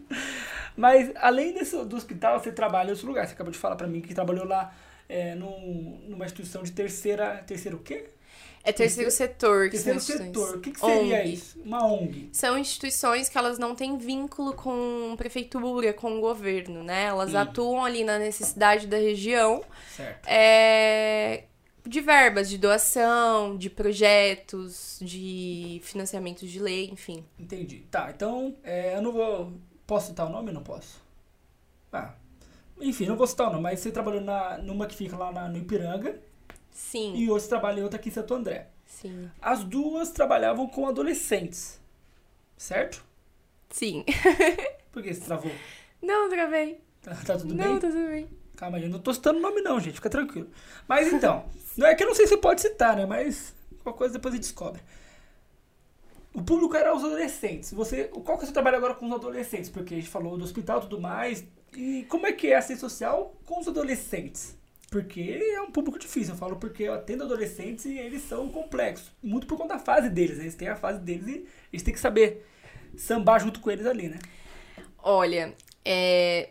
Mas 0.76 1.10
além 1.16 1.54
desse, 1.54 1.82
do 1.84 1.96
hospital, 1.96 2.38
você 2.38 2.52
trabalha 2.52 2.88
em 2.88 2.90
outro 2.90 3.06
lugar. 3.06 3.26
Você 3.26 3.32
acabou 3.32 3.52
de 3.52 3.58
falar 3.58 3.76
pra 3.76 3.86
mim 3.86 4.02
que 4.02 4.14
trabalhou 4.14 4.46
lá 4.46 4.74
é, 5.08 5.34
num, 5.34 6.02
numa 6.06 6.26
instituição 6.26 6.62
de 6.62 6.72
terceira. 6.72 7.42
Terceiro 7.46 7.78
o 7.78 7.80
quê? 7.80 8.10
É 8.68 8.72
terceiro 8.72 9.10
setor. 9.10 9.66
Que 9.66 9.70
Terceiro 9.72 10.00
são 10.00 10.16
setor. 10.16 10.26
instituições. 10.26 10.56
O 10.56 10.60
que, 10.60 10.70
que 10.72 10.80
seria 10.80 11.18
ONG. 11.20 11.32
isso? 11.32 11.60
Uma 11.64 11.86
ONG. 11.86 12.28
São 12.32 12.58
instituições 12.58 13.28
que 13.28 13.38
elas 13.38 13.58
não 13.58 13.74
têm 13.76 13.96
vínculo 13.96 14.52
com 14.54 15.14
prefeitura, 15.16 15.92
com 15.92 16.20
governo, 16.20 16.82
né? 16.82 17.04
Elas 17.04 17.30
Sim. 17.30 17.36
atuam 17.36 17.84
ali 17.84 18.02
na 18.02 18.18
necessidade 18.18 18.86
da 18.88 18.96
região 18.96 19.62
Certo. 19.96 20.26
é, 20.26 21.44
de 21.86 22.00
verbas, 22.00 22.48
de 22.48 22.58
doação, 22.58 23.56
de 23.56 23.70
projetos, 23.70 24.98
de 25.00 25.80
financiamentos 25.84 26.50
de 26.50 26.58
lei, 26.58 26.90
enfim. 26.92 27.24
Entendi. 27.38 27.84
Tá, 27.90 28.10
então 28.14 28.56
é, 28.64 28.96
eu 28.96 29.02
não 29.02 29.12
vou. 29.12 29.52
Posso 29.86 30.08
citar 30.08 30.26
o 30.26 30.30
nome 30.30 30.48
ou 30.48 30.54
não 30.54 30.62
posso? 30.64 31.00
Ah. 31.92 32.14
Enfim, 32.80 33.06
não 33.06 33.16
vou 33.16 33.26
citar 33.26 33.46
o 33.46 33.50
nome, 33.50 33.62
mas 33.62 33.78
você 33.80 33.90
trabalhou 33.92 34.20
na, 34.20 34.58
numa 34.58 34.86
que 34.86 34.94
fica 34.96 35.16
lá 35.16 35.30
na- 35.32 35.48
no 35.48 35.56
Ipiranga 35.56 36.18
Sim, 36.76 37.14
e 37.16 37.30
hoje 37.30 37.48
trabalha 37.48 37.80
em 37.80 37.82
outra 37.82 37.98
aqui 37.98 38.10
em 38.10 38.12
Santo 38.12 38.34
André. 38.34 38.68
sim, 38.84 39.30
As 39.40 39.64
duas 39.64 40.10
trabalhavam 40.10 40.66
com 40.68 40.86
adolescentes. 40.86 41.80
Certo? 42.56 43.02
sim. 43.70 44.04
Por 44.92 45.02
que 45.02 45.12
você 45.14 45.20
travou? 45.22 45.50
Não, 46.02 46.28
travei. 46.28 46.80
Tá, 47.02 47.14
tá 47.24 47.36
tudo 47.38 47.54
não, 47.54 47.64
bem? 47.64 47.78
tá 47.80 47.88
tudo 47.88 48.06
bem. 48.08 48.28
Calma 48.56 48.76
aí, 48.76 48.84
eu 48.84 48.90
não 48.90 48.98
tô 48.98 49.12
citando 49.12 49.38
o 49.38 49.42
nome 49.42 49.60
não, 49.62 49.80
gente, 49.80 49.94
fica 49.94 50.08
tranquilo. 50.10 50.48
Mas 50.86 51.10
então, 51.12 51.46
não 51.78 51.86
é 51.86 51.94
que 51.94 52.02
eu 52.02 52.06
não 52.08 52.14
sei 52.14 52.26
se 52.26 52.36
pode 52.36 52.60
citar, 52.60 52.94
né? 52.94 53.06
Mas 53.06 53.54
qualquer 53.82 53.98
coisa 53.98 54.14
depois 54.14 54.34
a 54.34 54.36
gente 54.36 54.44
descobre. 54.44 54.82
O 56.34 56.42
público 56.42 56.76
era 56.76 56.94
os 56.94 57.02
adolescentes. 57.02 57.72
Você, 57.72 58.04
qual 58.04 58.36
que 58.36 58.42
é 58.42 58.44
o 58.44 58.46
seu 58.46 58.52
trabalho 58.52 58.76
agora 58.76 58.94
com 58.94 59.06
os 59.06 59.12
adolescentes? 59.12 59.70
Porque 59.70 59.94
a 59.94 59.96
gente 59.96 60.08
falou 60.10 60.36
do 60.36 60.44
hospital 60.44 60.78
e 60.78 60.82
tudo 60.82 61.00
mais. 61.00 61.42
E 61.74 62.04
como 62.10 62.26
é 62.26 62.32
que 62.32 62.48
é 62.48 62.54
a 62.56 62.58
assistência 62.58 62.86
social 62.88 63.34
com 63.46 63.60
os 63.60 63.66
adolescentes? 63.68 64.54
Porque 64.90 65.40
é 65.54 65.60
um 65.60 65.70
público 65.70 65.98
difícil. 65.98 66.34
Eu 66.34 66.38
falo 66.38 66.56
porque 66.56 66.84
eu 66.84 66.94
atendo 66.94 67.24
adolescentes 67.24 67.84
e 67.86 67.98
eles 67.98 68.22
são 68.22 68.48
complexos. 68.48 69.10
Muito 69.22 69.46
por 69.46 69.58
conta 69.58 69.74
da 69.74 69.80
fase 69.80 70.08
deles, 70.08 70.38
né? 70.38 70.44
Eles 70.44 70.54
têm 70.54 70.68
a 70.68 70.76
fase 70.76 71.00
deles 71.00 71.26
e 71.26 71.46
eles 71.72 71.82
têm 71.82 71.92
que 71.92 72.00
saber 72.00 72.46
sambar 72.96 73.40
junto 73.40 73.60
com 73.60 73.70
eles 73.70 73.84
ali, 73.84 74.08
né? 74.08 74.18
Olha, 75.02 75.54
é, 75.84 76.50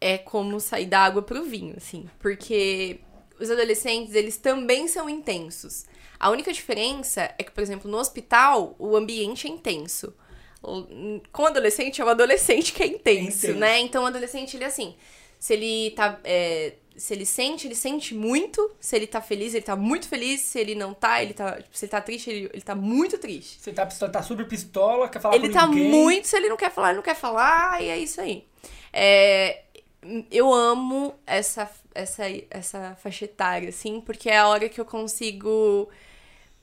é 0.00 0.18
como 0.18 0.60
sair 0.60 0.86
da 0.86 1.00
água 1.00 1.22
pro 1.22 1.44
vinho, 1.44 1.74
assim. 1.76 2.08
Porque 2.18 3.00
os 3.40 3.50
adolescentes, 3.50 4.14
eles 4.14 4.36
também 4.36 4.88
são 4.88 5.08
intensos. 5.08 5.86
A 6.18 6.30
única 6.30 6.52
diferença 6.52 7.32
é 7.38 7.44
que, 7.44 7.50
por 7.52 7.62
exemplo, 7.62 7.90
no 7.90 7.96
hospital, 7.96 8.74
o 8.78 8.96
ambiente 8.96 9.46
é 9.46 9.50
intenso. 9.50 10.14
Com 10.60 11.42
o 11.42 11.46
adolescente, 11.46 12.00
é 12.00 12.04
o 12.04 12.08
adolescente 12.08 12.72
que 12.72 12.82
é 12.82 12.86
intenso, 12.86 13.46
intenso. 13.46 13.58
né? 13.58 13.78
Então, 13.78 14.02
o 14.02 14.06
adolescente, 14.06 14.56
ele 14.56 14.64
é 14.64 14.66
assim, 14.66 14.96
se 15.38 15.52
ele 15.52 15.92
tá... 15.92 16.18
é, 16.24 16.74
se 16.98 17.14
ele 17.14 17.24
sente, 17.24 17.66
ele 17.66 17.74
sente 17.76 18.14
muito. 18.14 18.70
Se 18.80 18.96
ele 18.96 19.06
tá 19.06 19.20
feliz, 19.20 19.54
ele 19.54 19.64
tá 19.64 19.76
muito 19.76 20.08
feliz. 20.08 20.40
Se 20.40 20.58
ele 20.58 20.74
não 20.74 20.92
tá, 20.92 21.22
ele 21.22 21.32
tá... 21.32 21.52
tipo, 21.62 21.76
se 21.76 21.84
ele 21.84 21.90
tá 21.90 22.00
triste, 22.00 22.28
ele, 22.28 22.50
ele 22.52 22.62
tá 22.62 22.74
muito 22.74 23.16
triste. 23.18 23.58
Você 23.60 23.72
tá, 23.72 23.86
pistola- 23.86 24.12
tá 24.12 24.22
super 24.22 24.46
pistola, 24.48 25.08
quer 25.08 25.20
falar 25.20 25.36
Ele 25.36 25.48
tá 25.48 25.66
ninguém. 25.66 25.90
muito, 25.90 26.26
se 26.26 26.36
ele 26.36 26.48
não 26.48 26.56
quer 26.56 26.70
falar, 26.72 26.88
ele 26.88 26.96
não 26.96 27.02
quer 27.02 27.14
falar, 27.16 27.82
e 27.82 27.88
é 27.88 27.96
isso 27.98 28.20
aí. 28.20 28.44
É, 28.92 29.62
eu 30.30 30.52
amo 30.52 31.14
essa, 31.26 31.70
essa, 31.94 32.24
essa 32.50 32.96
faixa 33.02 33.24
etária, 33.26 33.68
assim, 33.68 34.00
porque 34.00 34.28
é 34.28 34.38
a 34.38 34.48
hora 34.48 34.68
que 34.68 34.80
eu 34.80 34.84
consigo 34.84 35.88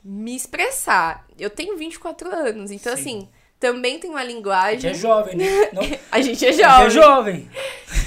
me 0.03 0.36
expressar. 0.36 1.25
Eu 1.39 1.49
tenho 1.49 1.77
24 1.77 2.29
anos, 2.29 2.71
então, 2.71 2.95
Sim. 2.95 3.01
assim, 3.01 3.29
também 3.60 3.99
tenho 3.99 4.14
uma 4.14 4.20
A 4.22 4.24
gente 4.26 4.34
linguagem. 4.36 4.91
é 4.91 4.93
jovem, 4.93 5.36
né? 5.36 5.70
Não, 5.74 5.82
A 6.12 6.22
gente 6.22 6.45
é 6.45 6.49
a 6.49 6.51
gente 6.51 6.64
jovem. 6.64 6.86
é 6.86 6.89
jovem. 6.89 7.49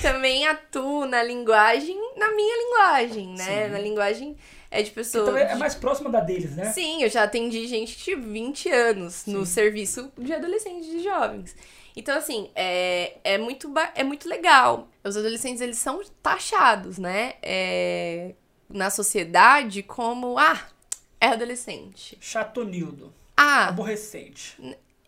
Também 0.02 0.46
atuo 0.46 1.06
na 1.06 1.22
linguagem, 1.22 1.96
na 2.16 2.30
minha 2.32 2.56
linguagem, 2.56 3.28
né? 3.34 3.64
Sim. 3.66 3.72
Na 3.72 3.78
linguagem 3.78 4.36
é 4.70 4.82
de 4.82 4.90
pessoas. 4.90 5.28
Então 5.28 5.36
é 5.38 5.54
mais 5.56 5.74
próxima 5.74 6.10
da 6.10 6.20
deles, 6.20 6.54
né? 6.54 6.72
Sim, 6.72 7.02
eu 7.02 7.08
já 7.08 7.22
atendi 7.24 7.66
gente 7.66 7.96
de 8.04 8.14
20 8.14 8.68
anos 8.70 9.26
no 9.26 9.44
Sim. 9.46 9.52
serviço 9.52 10.12
de 10.18 10.32
adolescentes 10.32 10.86
e 10.88 10.98
de 10.98 11.02
jovens. 11.02 11.56
Então, 11.96 12.16
assim, 12.16 12.48
é, 12.54 13.14
é, 13.24 13.38
muito, 13.38 13.72
é 13.94 14.04
muito 14.04 14.28
legal. 14.28 14.88
Os 15.02 15.16
adolescentes, 15.16 15.60
eles 15.60 15.78
são 15.78 16.00
taxados, 16.22 16.96
né? 16.96 17.34
É, 17.42 18.34
na 18.68 18.88
sociedade 18.90 19.82
como, 19.82 20.38
ah, 20.38 20.60
é 21.20 21.28
adolescente. 21.28 22.16
Chatonildo. 22.20 23.12
Ah, 23.36 23.68
Aborrecente. 23.68 24.56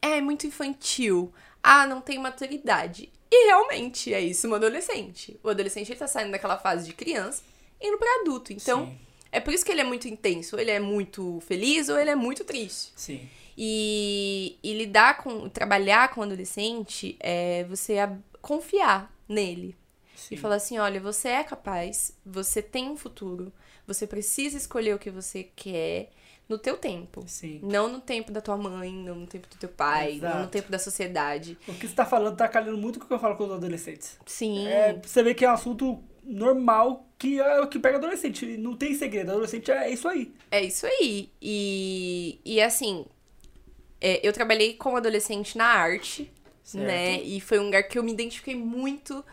É 0.02 0.20
muito 0.20 0.46
infantil. 0.46 1.32
Ah, 1.62 1.86
não 1.86 2.00
tem 2.00 2.18
maturidade. 2.18 3.10
E 3.30 3.46
realmente 3.46 4.12
é 4.12 4.20
isso, 4.20 4.48
um 4.48 4.54
adolescente. 4.54 5.38
O 5.42 5.48
adolescente, 5.50 5.90
ele 5.92 5.98
tá 5.98 6.06
saindo 6.08 6.32
daquela 6.32 6.58
fase 6.58 6.86
de 6.86 6.92
criança 6.92 7.42
indo 7.80 7.96
pra 7.98 8.20
adulto. 8.22 8.52
Então, 8.52 8.86
Sim, 8.86 8.98
é 9.30 9.40
por 9.40 9.54
isso 9.54 9.64
que 9.64 9.70
ele 9.70 9.80
é 9.80 9.84
muito 9.84 10.08
intenso. 10.08 10.56
Ou 10.56 10.60
ele 10.62 10.70
é 10.70 10.80
muito 10.80 11.40
feliz 11.46 11.88
ou 11.88 11.98
ele 11.98 12.10
é 12.10 12.14
muito 12.16 12.44
triste. 12.44 12.92
sim. 12.96 13.28
E, 13.62 14.56
e 14.62 14.72
lidar 14.72 15.18
com, 15.18 15.48
trabalhar 15.48 16.08
com 16.14 16.20
o 16.22 16.24
adolescente 16.24 17.16
é 17.20 17.64
você 17.64 17.96
confiar 18.40 19.14
nele. 19.28 19.76
sim. 20.16 20.34
E 20.34 20.38
falar 20.38 20.54
assim, 20.56 20.78
olha, 20.78 20.98
você 20.98 21.28
é 21.28 21.44
capaz, 21.44 22.16
você 22.24 22.62
tem 22.62 22.88
um 22.88 22.96
futuro, 22.96 23.52
você 23.86 24.06
precisa 24.06 24.56
escolher 24.56 24.94
o 24.94 24.98
que 24.98 25.10
você 25.10 25.44
quer 25.54 26.10
no 26.50 26.58
teu 26.58 26.76
tempo. 26.76 27.22
Sim. 27.26 27.60
Não 27.62 27.88
no 27.88 28.00
tempo 28.00 28.32
da 28.32 28.40
tua 28.40 28.56
mãe, 28.56 28.92
não 28.92 29.14
no 29.14 29.26
tempo 29.26 29.48
do 29.48 29.56
teu 29.56 29.68
pai, 29.68 30.18
não 30.20 30.28
no 30.30 30.34
Exato. 30.36 30.48
tempo 30.48 30.70
da 30.70 30.78
sociedade. 30.78 31.56
O 31.68 31.74
que 31.74 31.86
você 31.86 31.94
tá 31.94 32.04
falando 32.04 32.36
tá 32.36 32.48
calhando 32.48 32.76
muito 32.76 32.98
com 32.98 33.04
o 33.04 33.08
que 33.08 33.14
eu 33.14 33.18
falo 33.20 33.36
com 33.36 33.44
os 33.44 33.52
adolescentes. 33.52 34.18
Sim. 34.26 34.66
É, 34.66 35.00
você 35.00 35.22
vê 35.22 35.32
que 35.32 35.44
é 35.44 35.48
um 35.48 35.54
assunto 35.54 36.02
normal 36.24 37.06
que 37.16 37.38
é 37.40 37.60
o 37.60 37.68
que 37.68 37.78
pega 37.78 37.98
adolescente. 37.98 38.44
Não 38.56 38.74
tem 38.76 38.94
segredo. 38.94 39.30
Adolescente 39.30 39.70
é 39.70 39.90
isso 39.90 40.08
aí. 40.08 40.34
É 40.50 40.62
isso 40.62 40.86
aí. 40.86 41.30
E, 41.40 42.40
e 42.44 42.60
assim, 42.60 43.06
é, 44.00 44.26
eu 44.26 44.32
trabalhei 44.32 44.74
com 44.74 44.96
adolescente 44.96 45.56
na 45.56 45.66
arte, 45.66 46.32
Certo. 46.64 46.84
né? 46.84 47.20
E 47.22 47.40
foi 47.40 47.58
um 47.58 47.64
lugar 47.66 47.84
que 47.84 47.98
eu 47.98 48.02
me 48.02 48.12
identifiquei 48.12 48.56
muito, 48.56 49.24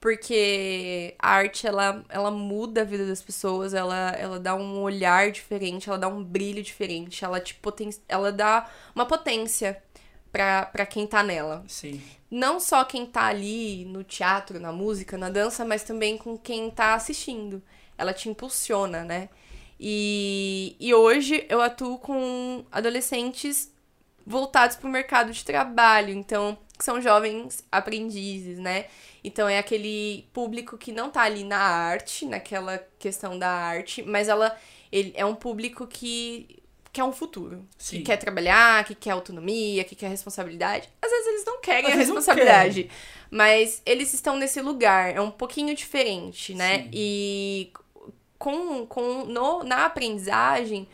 porque 0.00 1.14
a 1.18 1.30
arte, 1.30 1.66
ela, 1.66 2.04
ela 2.08 2.30
muda 2.30 2.82
a 2.82 2.84
vida 2.84 3.06
das 3.06 3.22
pessoas, 3.22 3.74
ela, 3.74 4.10
ela 4.10 4.38
dá 4.38 4.54
um 4.54 4.80
olhar 4.80 5.30
diferente, 5.30 5.88
ela 5.88 5.98
dá 5.98 6.08
um 6.08 6.22
brilho 6.22 6.62
diferente, 6.62 7.24
ela, 7.24 7.40
te 7.40 7.54
poten 7.54 7.90
ela 8.08 8.30
dá 8.30 8.70
uma 8.94 9.06
potência 9.06 9.82
pra, 10.30 10.66
pra 10.66 10.84
quem 10.86 11.06
tá 11.06 11.22
nela. 11.22 11.64
Sim. 11.66 12.02
Não 12.30 12.60
só 12.60 12.84
quem 12.84 13.06
tá 13.06 13.26
ali 13.26 13.84
no 13.86 14.04
teatro, 14.04 14.60
na 14.60 14.72
música, 14.72 15.16
na 15.16 15.30
dança, 15.30 15.64
mas 15.64 15.82
também 15.82 16.18
com 16.18 16.36
quem 16.36 16.70
tá 16.70 16.94
assistindo. 16.94 17.62
Ela 17.96 18.12
te 18.12 18.28
impulsiona, 18.28 19.04
né? 19.04 19.30
E, 19.80 20.76
e 20.78 20.92
hoje 20.94 21.46
eu 21.48 21.60
atuo 21.60 21.98
com 21.98 22.64
adolescentes 22.70 23.72
voltados 24.26 24.76
para 24.76 24.88
o 24.88 24.90
mercado 24.90 25.32
de 25.32 25.44
trabalho, 25.44 26.12
então 26.12 26.58
que 26.76 26.84
são 26.84 27.00
jovens 27.00 27.64
aprendizes, 27.72 28.58
né? 28.58 28.86
Então 29.26 29.48
é 29.48 29.58
aquele 29.58 30.24
público 30.32 30.78
que 30.78 30.92
não 30.92 31.10
tá 31.10 31.22
ali 31.22 31.42
na 31.42 31.58
arte, 31.58 32.24
naquela 32.24 32.78
questão 32.96 33.36
da 33.36 33.50
arte, 33.50 34.00
mas 34.02 34.28
ela 34.28 34.56
ele 34.92 35.12
é 35.16 35.26
um 35.26 35.34
público 35.34 35.84
que 35.84 36.62
quer 36.92 37.02
um 37.02 37.12
futuro, 37.12 37.66
Sim. 37.76 37.98
que 37.98 38.04
quer 38.04 38.18
trabalhar, 38.18 38.84
que 38.84 38.94
quer 38.94 39.10
autonomia, 39.10 39.82
que 39.82 39.96
quer 39.96 40.08
responsabilidade. 40.08 40.88
Às 41.02 41.10
vezes 41.10 41.26
eles 41.26 41.44
não 41.44 41.60
querem 41.60 41.86
Às 41.86 41.92
a 41.92 41.96
responsabilidade, 41.96 42.88
mas 43.28 43.82
eles 43.84 44.14
estão 44.14 44.36
nesse 44.36 44.62
lugar, 44.62 45.14
é 45.14 45.20
um 45.20 45.30
pouquinho 45.30 45.74
diferente, 45.74 46.54
né? 46.54 46.84
Sim. 46.84 46.90
E 46.92 47.72
com, 48.38 48.86
com 48.86 49.24
no, 49.24 49.64
na 49.64 49.86
aprendizagem, 49.86 50.86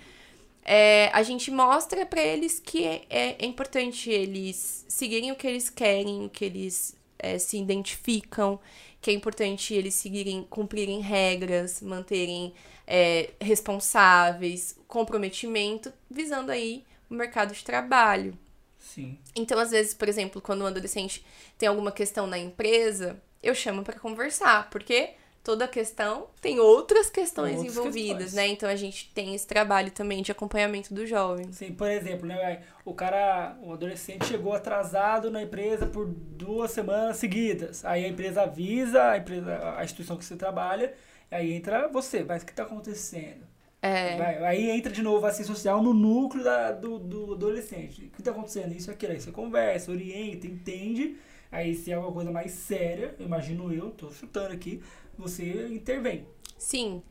é, 0.65 1.11
a 1.13 1.23
gente 1.23 1.51
mostra 1.51 2.07
pra 2.07 2.23
eles 2.23 2.59
que 2.59 2.83
é, 2.83 3.03
é, 3.11 3.45
é 3.45 3.47
importante 3.47 4.11
eles 4.11 4.87
seguirem 4.89 5.31
o 5.33 5.37
que 5.37 5.47
eles 5.47 5.69
querem, 5.69 6.25
o 6.25 6.31
que 6.31 6.47
eles 6.47 6.97
é, 7.23 7.39
se 7.39 7.57
identificam, 7.57 8.61
que 9.01 9.11
é 9.11 9.15
importante 9.15 9.73
eles 9.73 9.95
seguirem, 9.95 10.47
cumprirem 10.51 11.01
regras, 11.01 11.81
manterem 11.81 12.53
é, 12.87 13.31
responsáveis, 13.41 14.77
comprometimento, 14.87 15.93
visando 16.11 16.53
aí 16.53 16.85
o 17.09 17.15
mercado 17.15 17.55
de 17.55 17.65
trabalho. 17.65 18.37
Sim. 18.79 19.19
Então, 19.35 19.59
às 19.59 19.71
vezes, 19.71 19.95
por 19.95 20.09
exemplo, 20.09 20.43
quando 20.43 20.63
um 20.63 20.67
adolescente 20.67 21.25
tem 21.57 21.69
alguma 21.69 21.93
questão 21.93 22.27
na 22.27 22.39
empresa, 22.39 23.23
eu 23.43 23.55
chamo 23.55 23.83
pra 23.83 23.99
conversar, 23.99 24.69
porque 24.71 25.15
toda 25.43 25.67
questão 25.67 26.29
tem 26.41 26.61
outras 26.61 27.11
questões 27.11 27.57
Outras 27.57 27.77
envolvidas, 27.77 28.17
questões. 28.25 28.35
né? 28.35 28.47
Então 28.49 28.69
a 28.69 28.77
gente 28.77 29.11
tem 29.13 29.35
esse 29.35 29.47
trabalho 29.47 29.91
também 29.91 30.23
de 30.23 30.31
acompanhamento 30.33 30.95
dos 30.95 31.09
jovens. 31.09 31.57
Sim, 31.57 31.73
por 31.73 31.91
exemplo, 31.91 32.27
né, 32.27 32.63
o 32.85 32.95
cara, 32.95 33.57
o 33.63 33.73
adolescente 33.73 34.25
chegou 34.27 34.53
atrasado 34.55 35.31
na 35.31 35.43
empresa 35.43 35.87
por 35.87 36.07
duas 36.07 36.71
semanas 36.71 37.17
seguidas. 37.17 37.85
Aí 37.85 38.05
a 38.05 38.09
empresa 38.09 38.43
avisa, 38.43 39.03
a 39.11 39.19
empresa, 39.19 39.75
a 39.77 39.85
instituição 39.85 40.17
que 40.17 40.25
você 40.25 40.37
trabalha, 40.37 40.95
aí 41.31 41.53
entra 41.53 41.89
você, 41.89 42.23
mas 42.25 42.43
o 42.43 42.47
que 42.47 42.53
está 42.53 42.63
acontecendo? 42.65 43.51
É, 43.85 44.17
Vai- 44.17 44.45
aí 44.45 44.71
entra 44.71 44.93
de 44.93 45.03
novo 45.03 45.27
a 45.27 45.29
assistência 45.31 45.55
social 45.57 45.83
no 45.83 45.93
núcleo 45.93 46.45
da- 46.45 46.71
do, 46.71 47.01
do 47.01 47.33
adolescente. 47.35 48.05
O 48.07 48.11
que 48.11 48.21
está 48.21 48.31
acontecendo? 48.31 48.73
Isso, 48.73 48.89
aquilo. 48.93 49.13
Aí 49.13 49.21
você 49.21 49.33
conversa, 49.33 49.91
orienta, 49.91 50.47
entende. 50.47 51.17
Aí 51.53 51.75
se 51.75 51.91
é 51.93 51.95
alguma 51.95 52.13
coisa 52.15 52.33
mais 52.33 52.51
séria, 52.53 53.15
imagino 53.21 53.73
eu, 53.73 53.91
tô 53.91 54.11
chutando 54.11 54.53
aqui, 54.55 54.83
você 55.19 55.69
intervém. 55.71 56.27
Sim, 56.59 57.03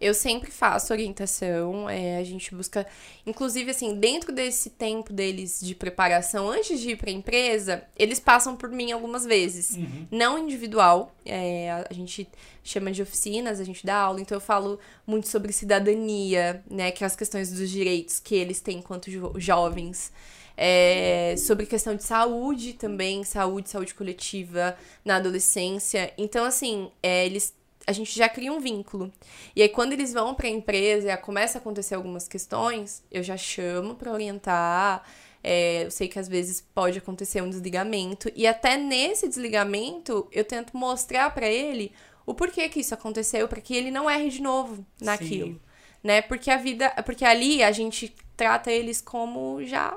eu 0.00 0.12
sempre 0.12 0.50
faço 0.50 0.92
orientação, 0.92 1.88
é, 1.88 2.18
a 2.18 2.24
gente 2.24 2.52
busca, 2.52 2.84
inclusive 3.24 3.70
assim, 3.70 3.94
dentro 4.00 4.32
desse 4.32 4.68
tempo 4.70 5.12
deles 5.12 5.60
de 5.62 5.76
preparação, 5.76 6.50
antes 6.50 6.80
de 6.80 6.90
ir 6.90 6.96
para 6.96 7.08
a 7.10 7.12
empresa, 7.12 7.84
eles 7.96 8.18
passam 8.18 8.56
por 8.56 8.68
mim 8.68 8.90
algumas 8.90 9.24
vezes, 9.24 9.76
Uhum. 9.76 10.08
não 10.10 10.36
individual, 10.40 11.14
é, 11.24 11.70
a, 11.70 11.86
a 11.88 11.94
gente 11.94 12.28
chama 12.64 12.90
de 12.90 13.00
oficinas, 13.00 13.60
a 13.60 13.64
gente 13.64 13.86
dá 13.86 13.94
aula, 13.96 14.20
então 14.20 14.36
eu 14.36 14.40
falo 14.40 14.76
muito 15.06 15.28
sobre 15.28 15.52
cidadania, 15.52 16.64
né, 16.68 16.90
que 16.90 17.04
é 17.04 17.06
as 17.06 17.14
questões 17.14 17.52
dos 17.52 17.70
direitos 17.70 18.18
que 18.18 18.34
eles 18.34 18.60
têm 18.60 18.78
enquanto 18.78 19.08
jo- 19.08 19.34
jovens, 19.38 20.12
é, 20.56 21.34
sobre 21.36 21.66
questão 21.66 21.94
de 21.94 22.02
saúde 22.02 22.72
também, 22.72 23.22
saúde, 23.24 23.68
saúde 23.68 23.94
coletiva 23.94 24.76
na 25.04 25.16
adolescência, 25.16 26.12
então 26.16 26.44
assim, 26.44 26.90
é, 27.02 27.26
eles 27.26 27.54
a 27.86 27.92
gente 27.92 28.16
já 28.16 28.28
cria 28.28 28.52
um 28.52 28.58
vínculo. 28.58 29.12
E 29.54 29.62
aí, 29.62 29.68
quando 29.68 29.92
eles 29.92 30.12
vão 30.12 30.34
para 30.34 30.48
a 30.48 30.50
empresa 30.50 31.12
e 31.12 31.16
começa 31.18 31.58
a 31.58 31.60
acontecer 31.60 31.94
algumas 31.94 32.26
questões, 32.26 33.04
eu 33.12 33.22
já 33.22 33.36
chamo 33.36 33.94
para 33.94 34.10
orientar. 34.10 35.04
É, 35.42 35.84
eu 35.84 35.90
sei 35.92 36.08
que 36.08 36.18
às 36.18 36.26
vezes 36.26 36.60
pode 36.74 36.98
acontecer 36.98 37.40
um 37.40 37.48
desligamento. 37.48 38.28
E 38.34 38.44
até 38.44 38.76
nesse 38.76 39.28
desligamento, 39.28 40.26
eu 40.32 40.44
tento 40.44 40.76
mostrar 40.76 41.30
para 41.30 41.46
ele 41.46 41.92
o 42.26 42.34
porquê 42.34 42.68
que 42.68 42.80
isso 42.80 42.92
aconteceu, 42.92 43.46
para 43.46 43.60
que 43.60 43.76
ele 43.76 43.92
não 43.92 44.10
erre 44.10 44.30
de 44.30 44.42
novo 44.42 44.84
naquilo. 45.00 45.52
Sim. 45.52 45.60
Né? 46.02 46.22
Porque 46.22 46.50
a 46.50 46.56
vida. 46.56 46.90
Porque 47.04 47.24
ali 47.24 47.62
a 47.62 47.70
gente 47.70 48.12
trata 48.36 48.72
eles 48.72 49.00
como 49.00 49.64
já 49.64 49.96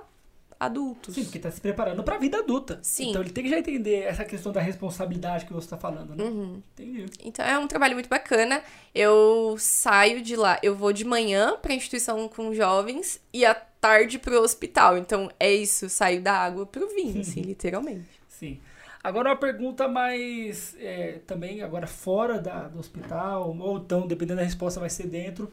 adultos. 0.60 1.16
Sim, 1.16 1.24
porque 1.24 1.40
tá 1.40 1.50
se 1.50 1.62
preparando 1.62 2.04
pra 2.04 2.18
vida 2.18 2.40
adulta. 2.40 2.80
Sim. 2.82 3.12
Então 3.12 3.22
ele 3.22 3.32
tem 3.32 3.44
que 3.46 3.50
já 3.50 3.58
entender 3.58 4.04
essa 4.04 4.26
questão 4.26 4.52
da 4.52 4.60
responsabilidade 4.60 5.46
que 5.46 5.54
você 5.54 5.70
tá 5.70 5.78
falando, 5.78 6.16
né? 6.16 6.24
Uhum. 6.24 6.62
Entendi. 6.74 7.06
Então 7.24 7.46
é 7.46 7.58
um 7.58 7.68
trabalho 7.68 7.94
muito 7.94 8.10
bacana. 8.10 8.62
Eu 8.94 9.56
saio 9.58 10.22
de 10.22 10.36
lá, 10.36 10.60
eu 10.62 10.76
vou 10.76 10.92
de 10.92 11.06
manhã 11.06 11.56
pra 11.62 11.74
instituição 11.74 12.28
com 12.28 12.54
jovens 12.54 13.22
e 13.32 13.46
à 13.46 13.56
tarde 13.56 14.20
pro 14.20 14.42
hospital. 14.42 14.98
Então 14.98 15.32
é 15.40 15.54
isso, 15.54 15.88
saio 15.88 16.22
da 16.22 16.34
água 16.34 16.66
pro 16.66 16.90
vinho, 16.90 17.22
assim, 17.22 17.42
literalmente. 17.42 18.20
Sim. 18.28 18.60
Agora 19.02 19.30
uma 19.30 19.38
pergunta 19.38 19.88
mais 19.88 20.76
é, 20.78 21.20
também 21.26 21.62
agora 21.62 21.88
fora 21.88 22.38
da, 22.38 22.68
do 22.68 22.80
hospital, 22.80 23.56
ou 23.58 23.78
então, 23.78 24.06
dependendo 24.06 24.40
da 24.40 24.46
resposta, 24.46 24.78
vai 24.78 24.90
ser 24.90 25.08
dentro. 25.08 25.50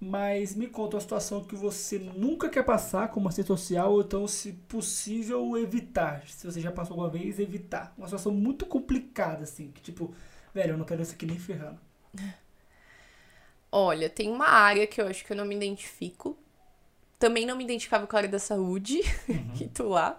Mas 0.00 0.54
me 0.54 0.66
conta 0.66 0.96
uma 0.96 1.00
situação 1.00 1.44
que 1.44 1.54
você 1.54 1.98
nunca 1.98 2.48
quer 2.48 2.62
passar 2.64 3.08
como 3.08 3.28
assistente 3.28 3.46
social, 3.46 3.92
ou 3.92 4.02
então, 4.02 4.28
se 4.28 4.52
possível, 4.52 5.56
evitar. 5.56 6.26
Se 6.28 6.46
você 6.46 6.60
já 6.60 6.70
passou 6.70 6.94
alguma 6.94 7.08
vez, 7.08 7.38
evitar. 7.38 7.94
Uma 7.96 8.06
situação 8.06 8.32
muito 8.32 8.66
complicada, 8.66 9.44
assim, 9.44 9.70
que 9.70 9.80
tipo, 9.80 10.14
velho, 10.52 10.72
eu 10.72 10.78
não 10.78 10.84
quero 10.84 11.02
isso 11.02 11.14
aqui 11.14 11.24
nem 11.26 11.38
ferrando. 11.38 11.78
Olha, 13.72 14.08
tem 14.08 14.30
uma 14.30 14.46
área 14.46 14.86
que 14.86 15.00
eu 15.00 15.06
acho 15.08 15.24
que 15.24 15.32
eu 15.32 15.36
não 15.36 15.44
me 15.44 15.56
identifico. 15.56 16.38
Também 17.18 17.46
não 17.46 17.56
me 17.56 17.64
identificava 17.64 18.06
com 18.06 18.16
a 18.16 18.18
área 18.20 18.28
da 18.28 18.38
saúde, 18.38 19.00
que 19.56 19.68
tô 19.68 19.88
lá. 19.88 20.18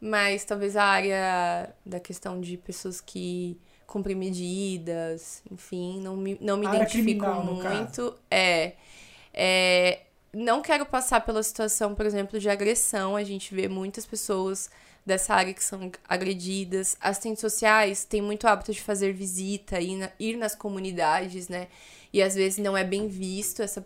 Mas 0.00 0.44
talvez 0.44 0.76
a 0.76 0.84
área 0.84 1.74
da 1.86 2.00
questão 2.00 2.40
de 2.40 2.56
pessoas 2.56 3.00
que 3.00 3.60
cumprem 3.92 4.16
medidas, 4.16 5.42
enfim, 5.50 6.00
não 6.00 6.16
me, 6.16 6.38
não 6.40 6.56
me 6.56 6.66
identifico 6.66 7.26
criminal, 7.26 7.44
muito. 7.44 8.14
É, 8.30 8.72
é. 9.34 10.00
Não 10.32 10.62
quero 10.62 10.86
passar 10.86 11.20
pela 11.20 11.42
situação, 11.42 11.94
por 11.94 12.06
exemplo, 12.06 12.40
de 12.40 12.48
agressão. 12.48 13.14
A 13.14 13.22
gente 13.22 13.54
vê 13.54 13.68
muitas 13.68 14.06
pessoas 14.06 14.70
dessa 15.04 15.34
área 15.34 15.52
que 15.52 15.62
são 15.62 15.92
agredidas. 16.08 16.96
Assistentes 17.02 17.42
sociais 17.42 18.06
têm 18.06 18.22
muito 18.22 18.46
hábito 18.46 18.72
de 18.72 18.80
fazer 18.80 19.12
visita, 19.12 19.78
ir, 19.78 19.96
na- 19.96 20.10
ir 20.18 20.38
nas 20.38 20.54
comunidades, 20.54 21.48
né? 21.48 21.68
E 22.10 22.22
às 22.22 22.34
vezes 22.34 22.58
não 22.64 22.74
é 22.74 22.84
bem 22.84 23.08
visto 23.08 23.60
essa, 23.62 23.84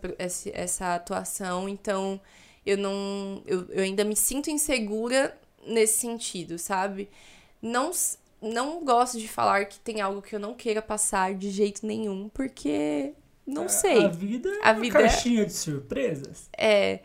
essa, 0.53 0.95
atuação. 0.95 1.67
Então, 1.67 2.19
eu 2.65 2.77
não. 2.77 3.43
Eu, 3.45 3.65
eu 3.71 3.83
ainda 3.83 4.05
me 4.05 4.15
sinto 4.15 4.49
insegura 4.49 5.37
nesse 5.65 5.99
sentido, 5.99 6.57
sabe? 6.57 7.09
Não, 7.61 7.91
não 8.41 8.83
gosto 8.83 9.19
de 9.19 9.27
falar 9.27 9.65
que 9.65 9.79
tem 9.79 10.01
algo 10.01 10.21
que 10.21 10.35
eu 10.35 10.39
não 10.39 10.53
queira 10.53 10.81
passar 10.81 11.33
de 11.33 11.49
jeito 11.49 11.85
nenhum, 11.85 12.29
porque 12.29 13.13
não 13.45 13.65
A- 13.65 13.69
sei. 13.69 14.05
A 14.05 14.07
vida 14.09 14.49
é 14.49 14.67
A 14.69 14.71
uma 14.73 14.81
vida 14.81 14.99
é- 14.99 15.01
caixinha 15.03 15.45
de 15.45 15.53
surpresas. 15.53 16.49
É, 16.57 16.99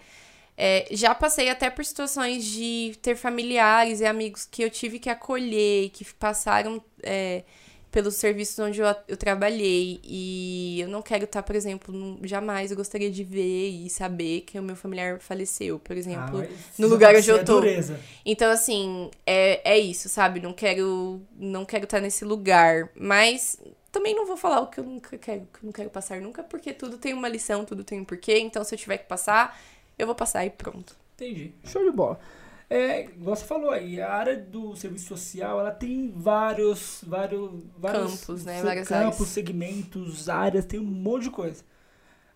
é, 0.56 0.86
já 0.92 1.14
passei 1.14 1.48
até 1.48 1.70
por 1.70 1.84
situações 1.84 2.44
de 2.44 2.94
ter 3.02 3.16
familiares 3.16 4.00
e 4.00 4.04
amigos 4.06 4.44
que 4.44 4.62
eu 4.62 4.70
tive 4.70 4.98
que 4.98 5.08
acolher, 5.10 5.90
que 5.90 6.04
passaram 6.14 6.82
é, 7.02 7.44
pelos 7.92 8.16
serviços 8.16 8.58
onde 8.58 8.80
eu, 8.80 8.86
eu 9.06 9.16
trabalhei. 9.16 10.00
E 10.02 10.80
eu 10.80 10.88
não 10.88 11.00
quero 11.02 11.24
estar, 11.24 11.42
por 11.42 11.54
exemplo, 11.54 11.94
num- 11.94 12.18
jamais 12.24 12.70
eu 12.72 12.76
gostaria 12.76 13.10
de 13.10 13.22
ver 13.22 13.68
e 13.68 13.88
saber 13.90 14.40
que 14.40 14.58
o 14.58 14.62
meu 14.62 14.74
familiar 14.74 15.20
faleceu, 15.20 15.78
por 15.78 15.96
exemplo. 15.96 16.40
Ah, 16.40 16.48
no 16.78 16.88
lugar 16.88 17.14
onde 17.14 17.22
ser 17.22 17.32
eu 17.32 17.44
tô. 17.44 17.60
dureza. 17.60 18.00
Então, 18.26 18.50
assim, 18.50 19.10
é, 19.26 19.74
é 19.74 19.78
isso, 19.78 20.08
sabe? 20.08 20.40
Não 20.40 20.52
quero 20.52 21.20
não 21.38 21.64
quero 21.64 21.84
estar 21.84 22.00
nesse 22.00 22.24
lugar. 22.24 22.88
Mas 22.96 23.60
também 23.92 24.14
não 24.16 24.26
vou 24.26 24.36
falar 24.38 24.60
o 24.62 24.66
que 24.68 24.80
eu 24.80 24.84
nunca 24.84 25.18
quero, 25.18 25.40
que 25.52 25.58
eu 25.58 25.64
não 25.64 25.72
quero 25.72 25.90
passar 25.90 26.18
nunca, 26.20 26.42
porque 26.42 26.72
tudo 26.72 26.96
tem 26.96 27.12
uma 27.12 27.28
lição, 27.28 27.64
tudo 27.64 27.84
tem 27.84 28.00
um 28.00 28.04
porquê. 28.04 28.38
Então, 28.38 28.64
se 28.64 28.74
eu 28.74 28.78
tiver 28.78 28.96
que 28.98 29.06
passar, 29.06 29.60
eu 29.98 30.06
vou 30.06 30.16
passar 30.16 30.46
e 30.46 30.50
pronto. 30.50 30.96
Entendi. 31.14 31.52
Show 31.64 31.84
de 31.84 31.90
bola. 31.94 32.18
É, 32.72 33.04
igual 33.04 33.36
você 33.36 33.44
falou 33.44 33.70
aí, 33.70 34.00
a 34.00 34.12
área 34.12 34.36
do 34.36 34.74
serviço 34.76 35.06
social, 35.08 35.60
ela 35.60 35.70
tem 35.70 36.10
vários, 36.16 37.02
vários, 37.06 37.50
vários 37.76 38.20
Campos, 38.20 38.44
né? 38.44 38.62
Várias 38.62 38.88
campos, 38.88 39.14
áreas. 39.16 39.28
segmentos, 39.28 40.28
áreas, 40.28 40.64
tem 40.64 40.80
um 40.80 40.84
monte 40.84 41.24
de 41.24 41.30
coisa. 41.30 41.62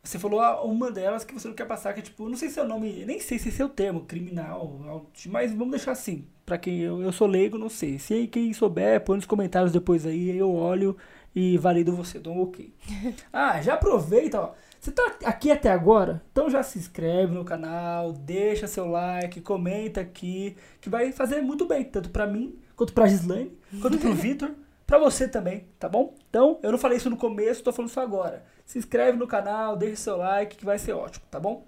Você 0.03 0.19
falou 0.19 0.39
a- 0.41 0.63
uma 0.63 0.91
delas 0.91 1.25
que 1.25 1.35
você 1.35 1.49
não 1.49 1.55
quer 1.55 1.67
passar, 1.67 1.93
que 1.93 2.01
é 2.01 2.03
tipo, 2.03 2.29
não 2.29 2.37
sei 2.37 2.49
se 2.49 2.61
é 2.61 2.63
o 2.63 2.69
nome, 2.69 3.05
nem 3.05 3.19
sei 3.21 3.39
se 3.39 3.49
esse 3.49 3.61
é 3.61 3.65
o 3.65 3.69
termo, 3.69 4.03
criminal, 4.05 5.05
mas 5.27 5.53
vamos 5.53 5.71
deixar 5.73 5.93
assim. 5.93 6.27
Pra 6.45 6.57
quem 6.57 6.79
eu, 6.81 7.03
eu 7.03 7.11
sou 7.11 7.27
leigo, 7.27 7.59
não 7.59 7.69
sei. 7.69 7.99
Se 7.99 8.15
aí 8.15 8.29
quem 8.29 8.53
souber, 8.53 9.01
põe 9.05 9.17
nos 9.17 9.27
comentários 9.27 9.73
depois 9.73 10.07
aí, 10.07 10.37
eu 10.37 10.53
olho 10.55 10.97
e 11.35 11.59
valido 11.59 11.93
você, 11.95 12.21
dou 12.21 12.35
um 12.35 12.43
ok. 12.43 12.73
ah, 13.33 13.61
já 13.61 13.75
aproveita, 13.75 14.41
ó. 14.41 14.53
Você 14.87 14.93
tá 14.93 15.17
aqui 15.25 15.51
até 15.51 15.69
agora? 15.69 16.23
Então 16.31 16.49
já 16.49 16.63
se 16.63 16.79
inscreve 16.79 17.35
no 17.35 17.45
canal, 17.45 18.13
deixa 18.13 18.69
seu 18.69 18.87
like, 18.87 19.41
comenta 19.41 20.01
aqui, 20.01 20.57
que 20.81 20.89
vai 20.89 21.11
fazer 21.11 21.41
muito 21.41 21.67
bem, 21.67 21.83
tanto 21.83 22.09
pra 22.09 22.25
mim, 22.25 22.57
quanto 22.77 22.93
pra 22.93 23.09
Gislaine, 23.09 23.59
quanto 23.83 23.99
pro 23.99 24.15
Vitor, 24.15 24.53
pra 24.87 24.97
você 24.97 25.27
também, 25.27 25.67
tá 25.77 25.89
bom? 25.89 26.15
Então, 26.31 26.61
eu 26.63 26.71
não 26.71 26.79
falei 26.79 26.99
isso 26.99 27.11
no 27.11 27.17
começo, 27.17 27.65
tô 27.65 27.73
falando 27.73 27.91
isso 27.91 27.99
agora. 27.99 28.45
Se 28.65 28.79
inscreve 28.79 29.19
no 29.19 29.27
canal, 29.27 29.77
deixa 29.77 29.97
seu 29.97 30.19
like, 30.19 30.57
que 30.57 30.65
vai 30.65 30.79
ser 30.79 30.93
ótimo, 30.93 31.25
tá 31.33 31.41
bom? 31.41 31.67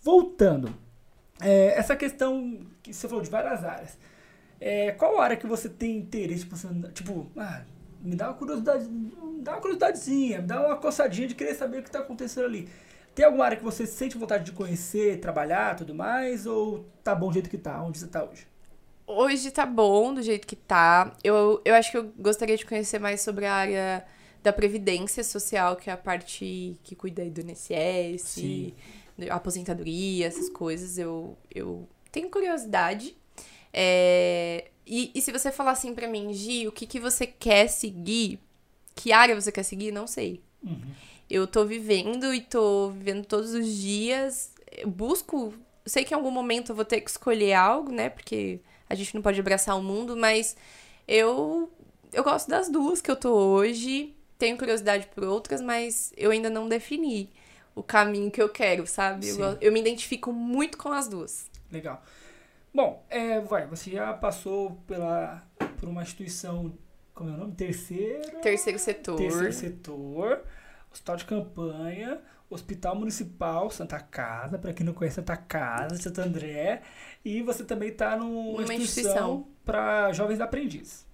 Voltando, 0.00 0.74
é, 1.42 1.78
essa 1.78 1.94
questão 1.94 2.60
que 2.82 2.94
você 2.94 3.06
falou 3.06 3.22
de 3.22 3.28
várias 3.28 3.62
áreas. 3.62 3.98
É, 4.58 4.92
qual 4.92 5.20
área 5.20 5.36
que 5.36 5.46
você 5.46 5.68
tem 5.68 5.98
interesse? 5.98 6.48
Tipo, 6.94 7.30
ah, 7.36 7.60
me 8.04 8.14
dá 8.14 8.28
uma 8.28 8.34
curiosidade, 8.34 8.86
me 8.86 9.40
dá 9.40 9.52
uma 9.52 9.60
curiosidadezinha, 9.60 10.42
me 10.42 10.46
dá 10.46 10.66
uma 10.66 10.76
coçadinha 10.76 11.26
de 11.26 11.34
querer 11.34 11.54
saber 11.54 11.78
o 11.78 11.82
que 11.82 11.88
está 11.88 12.00
acontecendo 12.00 12.44
ali. 12.44 12.68
Tem 13.14 13.24
alguma 13.24 13.44
área 13.44 13.56
que 13.56 13.64
você 13.64 13.86
sente 13.86 14.18
vontade 14.18 14.44
de 14.44 14.52
conhecer, 14.52 15.20
trabalhar, 15.20 15.76
tudo 15.76 15.94
mais? 15.94 16.46
Ou 16.46 16.84
tá 17.02 17.14
bom 17.14 17.28
do 17.28 17.34
jeito 17.34 17.48
que 17.48 17.56
tá, 17.56 17.82
onde 17.82 17.98
você 17.98 18.06
tá 18.06 18.24
hoje? 18.24 18.46
Hoje 19.06 19.50
tá 19.50 19.64
bom 19.64 20.12
do 20.12 20.20
jeito 20.20 20.46
que 20.46 20.56
tá. 20.56 21.16
Eu, 21.22 21.62
eu 21.64 21.74
acho 21.74 21.90
que 21.90 21.96
eu 21.96 22.12
gostaria 22.18 22.56
de 22.56 22.66
conhecer 22.66 22.98
mais 22.98 23.20
sobre 23.20 23.46
a 23.46 23.54
área 23.54 24.04
da 24.42 24.52
Previdência 24.52 25.24
Social, 25.24 25.76
que 25.76 25.88
é 25.88 25.92
a 25.92 25.96
parte 25.96 26.78
que 26.82 26.94
cuida 26.94 27.22
aí 27.22 27.30
do 27.30 27.40
INSS, 27.40 28.22
Sim. 28.22 28.74
aposentadoria, 29.30 30.26
essas 30.26 30.50
coisas. 30.50 30.98
Eu, 30.98 31.38
eu 31.54 31.88
tenho 32.10 32.28
curiosidade. 32.28 33.16
É, 33.72 34.70
e, 34.86 35.10
e 35.14 35.20
se 35.22 35.32
você 35.32 35.50
falar 35.50 35.72
assim 35.72 35.94
pra 35.94 36.08
mim, 36.08 36.32
Gi, 36.32 36.68
o 36.68 36.72
que, 36.72 36.86
que 36.86 37.00
você 37.00 37.26
quer 37.26 37.68
seguir? 37.68 38.38
Que 38.94 39.12
área 39.12 39.34
você 39.34 39.50
quer 39.50 39.62
seguir? 39.62 39.92
Não 39.92 40.06
sei. 40.06 40.42
Uhum. 40.62 40.92
Eu 41.28 41.46
tô 41.46 41.64
vivendo 41.64 42.34
e 42.34 42.40
tô 42.40 42.90
vivendo 42.90 43.24
todos 43.24 43.54
os 43.54 43.66
dias. 43.66 44.52
Eu 44.70 44.88
busco. 44.88 45.54
Sei 45.86 46.04
que 46.04 46.14
em 46.14 46.16
algum 46.16 46.30
momento 46.30 46.72
eu 46.72 46.76
vou 46.76 46.84
ter 46.84 47.00
que 47.00 47.10
escolher 47.10 47.54
algo, 47.54 47.90
né? 47.90 48.08
Porque 48.10 48.60
a 48.88 48.94
gente 48.94 49.14
não 49.14 49.22
pode 49.22 49.40
abraçar 49.40 49.76
o 49.78 49.82
mundo, 49.82 50.16
mas 50.16 50.56
eu, 51.08 51.70
eu 52.12 52.22
gosto 52.22 52.48
das 52.48 52.68
duas 52.68 53.00
que 53.00 53.10
eu 53.10 53.16
tô 53.16 53.32
hoje. 53.32 54.14
Tenho 54.38 54.56
curiosidade 54.58 55.08
por 55.14 55.24
outras, 55.24 55.60
mas 55.60 56.12
eu 56.16 56.30
ainda 56.30 56.50
não 56.50 56.68
defini 56.68 57.30
o 57.74 57.82
caminho 57.82 58.30
que 58.30 58.40
eu 58.40 58.48
quero, 58.48 58.86
sabe? 58.86 59.28
Eu, 59.28 59.58
eu 59.60 59.72
me 59.72 59.80
identifico 59.80 60.32
muito 60.32 60.76
com 60.76 60.92
as 60.92 61.08
duas. 61.08 61.50
Legal. 61.72 62.02
Bom, 62.74 63.06
é, 63.08 63.40
vai, 63.40 63.68
você 63.68 63.92
já 63.92 64.12
passou 64.12 64.72
pela, 64.84 65.46
por 65.78 65.88
uma 65.88 66.02
instituição, 66.02 66.76
como 67.14 67.30
é 67.30 67.32
o 67.32 67.36
nome? 67.36 67.54
Terceiro... 67.54 68.40
Terceiro 68.40 68.78
setor. 68.80 69.16
Terceiro 69.16 69.52
setor, 69.52 70.44
hospital 70.90 71.16
de 71.16 71.24
campanha, 71.24 72.20
Hospital 72.50 72.96
Municipal 72.96 73.70
Santa 73.70 74.00
Casa, 74.00 74.58
para 74.58 74.72
quem 74.72 74.84
não 74.84 74.92
conhece 74.92 75.14
Santa 75.14 75.36
Casa, 75.36 75.94
Santo 75.96 76.20
André, 76.20 76.82
e 77.24 77.42
você 77.42 77.62
também 77.62 77.90
está 77.90 78.16
numa 78.16 78.60
instituição 78.62 78.82
instituição. 78.82 79.48
para 79.64 80.12
jovens 80.12 80.40
aprendizes. 80.40 81.06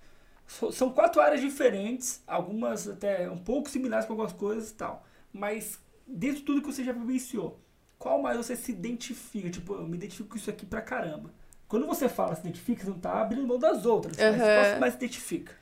São 0.72 0.90
quatro 0.90 1.20
áreas 1.20 1.42
diferentes, 1.42 2.22
algumas 2.26 2.88
até 2.88 3.30
um 3.30 3.38
pouco 3.38 3.68
similares 3.68 4.06
com 4.06 4.14
algumas 4.14 4.32
coisas 4.32 4.70
e 4.70 4.74
tal. 4.74 5.04
mas 5.30 5.78
dentro 6.06 6.38
de 6.38 6.42
tudo 6.42 6.62
que 6.62 6.72
você 6.72 6.82
já 6.82 6.92
vivenciou, 6.92 7.60
qual 7.98 8.20
mais 8.20 8.38
você 8.38 8.56
se 8.56 8.72
identifica? 8.72 9.50
Tipo, 9.50 9.74
eu 9.74 9.86
me 9.86 9.96
identifico 9.96 10.30
com 10.30 10.36
isso 10.36 10.50
aqui 10.50 10.64
pra 10.64 10.80
caramba. 10.80 11.30
Quando 11.70 11.86
você 11.86 12.08
fala 12.08 12.34
se 12.34 12.40
identifica, 12.40 12.82
você 12.82 12.90
não 12.90 12.98
tá 12.98 13.20
abrindo 13.20 13.46
mão 13.46 13.56
das 13.56 13.86
outras. 13.86 14.16
Mas 14.16 14.40
Aham. 14.42 14.70
qual 14.70 14.80
mais 14.80 14.94
se 14.94 14.98
identifica? 14.98 15.54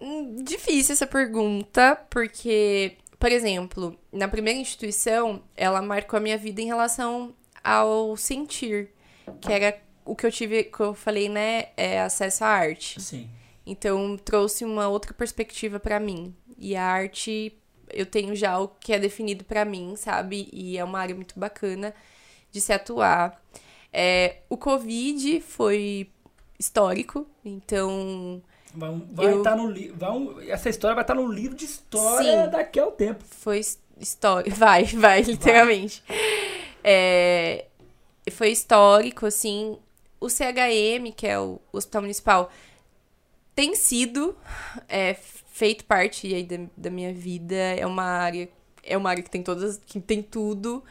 Hum, 0.00 0.36
Difícil 0.42 0.94
essa 0.94 1.06
pergunta, 1.06 1.96
porque, 2.08 2.96
por 3.18 3.30
exemplo, 3.30 3.94
na 4.10 4.26
primeira 4.26 4.58
instituição, 4.58 5.42
ela 5.54 5.82
marcou 5.82 6.16
a 6.16 6.20
minha 6.20 6.38
vida 6.38 6.62
em 6.62 6.66
relação 6.66 7.34
ao 7.62 8.16
sentir, 8.16 8.88
que 9.38 9.52
era 9.52 9.78
o 10.02 10.16
que 10.16 10.24
eu 10.24 10.32
tive, 10.32 10.64
que 10.64 10.80
eu 10.80 10.94
falei, 10.94 11.28
né, 11.28 11.66
é 11.76 12.00
acesso 12.00 12.42
à 12.42 12.48
arte. 12.48 13.02
Sim. 13.02 13.28
Então, 13.66 14.16
trouxe 14.16 14.64
uma 14.64 14.88
outra 14.88 15.12
perspectiva 15.12 15.78
pra 15.78 16.00
mim. 16.00 16.34
E 16.56 16.74
a 16.74 16.86
arte, 16.86 17.54
eu 17.92 18.06
tenho 18.06 18.34
já 18.34 18.58
o 18.58 18.66
que 18.66 18.94
é 18.94 18.98
definido 18.98 19.44
pra 19.44 19.66
mim, 19.66 19.94
sabe? 19.94 20.48
E 20.50 20.78
é 20.78 20.82
uma 20.82 20.98
área 20.98 21.14
muito 21.14 21.38
bacana 21.38 21.94
de 22.50 22.62
se 22.62 22.72
atuar. 22.72 23.38
É, 23.92 24.38
o 24.48 24.56
Covid 24.56 25.40
foi 25.40 26.10
histórico, 26.58 27.26
então 27.44 28.42
Vai, 28.74 29.02
vai 29.10 29.26
Eu- 29.26 29.38
estar 29.38 29.56
no 29.56 29.68
livro. 29.68 30.40
Essa 30.48 30.68
história 30.68 30.94
vai 30.94 31.02
estar 31.02 31.14
no 31.14 31.26
livro 31.26 31.56
de 31.56 31.64
história 31.64 32.44
Sim. 32.44 32.50
daqui 32.50 32.78
ao 32.78 32.92
tempo. 32.92 33.24
foi 33.24 33.60
histórico. 33.98 34.54
Vai, 34.56 34.84
vai, 34.84 35.20
literalmente. 35.22 36.02
É, 36.84 37.66
foi 38.30 38.50
histórico, 38.50 39.26
assim. 39.26 39.76
O 40.20 40.28
CHM, 40.28 41.12
que 41.16 41.26
é 41.26 41.38
o 41.38 41.60
Hospital 41.72 42.02
Municipal, 42.02 42.50
tem 43.54 43.74
sido 43.74 44.36
é, 44.88 45.14
feito 45.14 45.84
parte 45.84 46.32
aí 46.32 46.44
da, 46.44 46.56
da 46.76 46.90
minha 46.90 47.12
vida. 47.12 47.54
É 47.56 47.84
uma 47.84 48.04
área. 48.04 48.48
É 48.82 48.96
uma 48.96 49.10
área 49.10 49.22
que 49.22 49.30
tem 49.30 49.42
todas. 49.42 49.78
que 49.84 50.00
tem 50.00 50.22
tudo. 50.22 50.82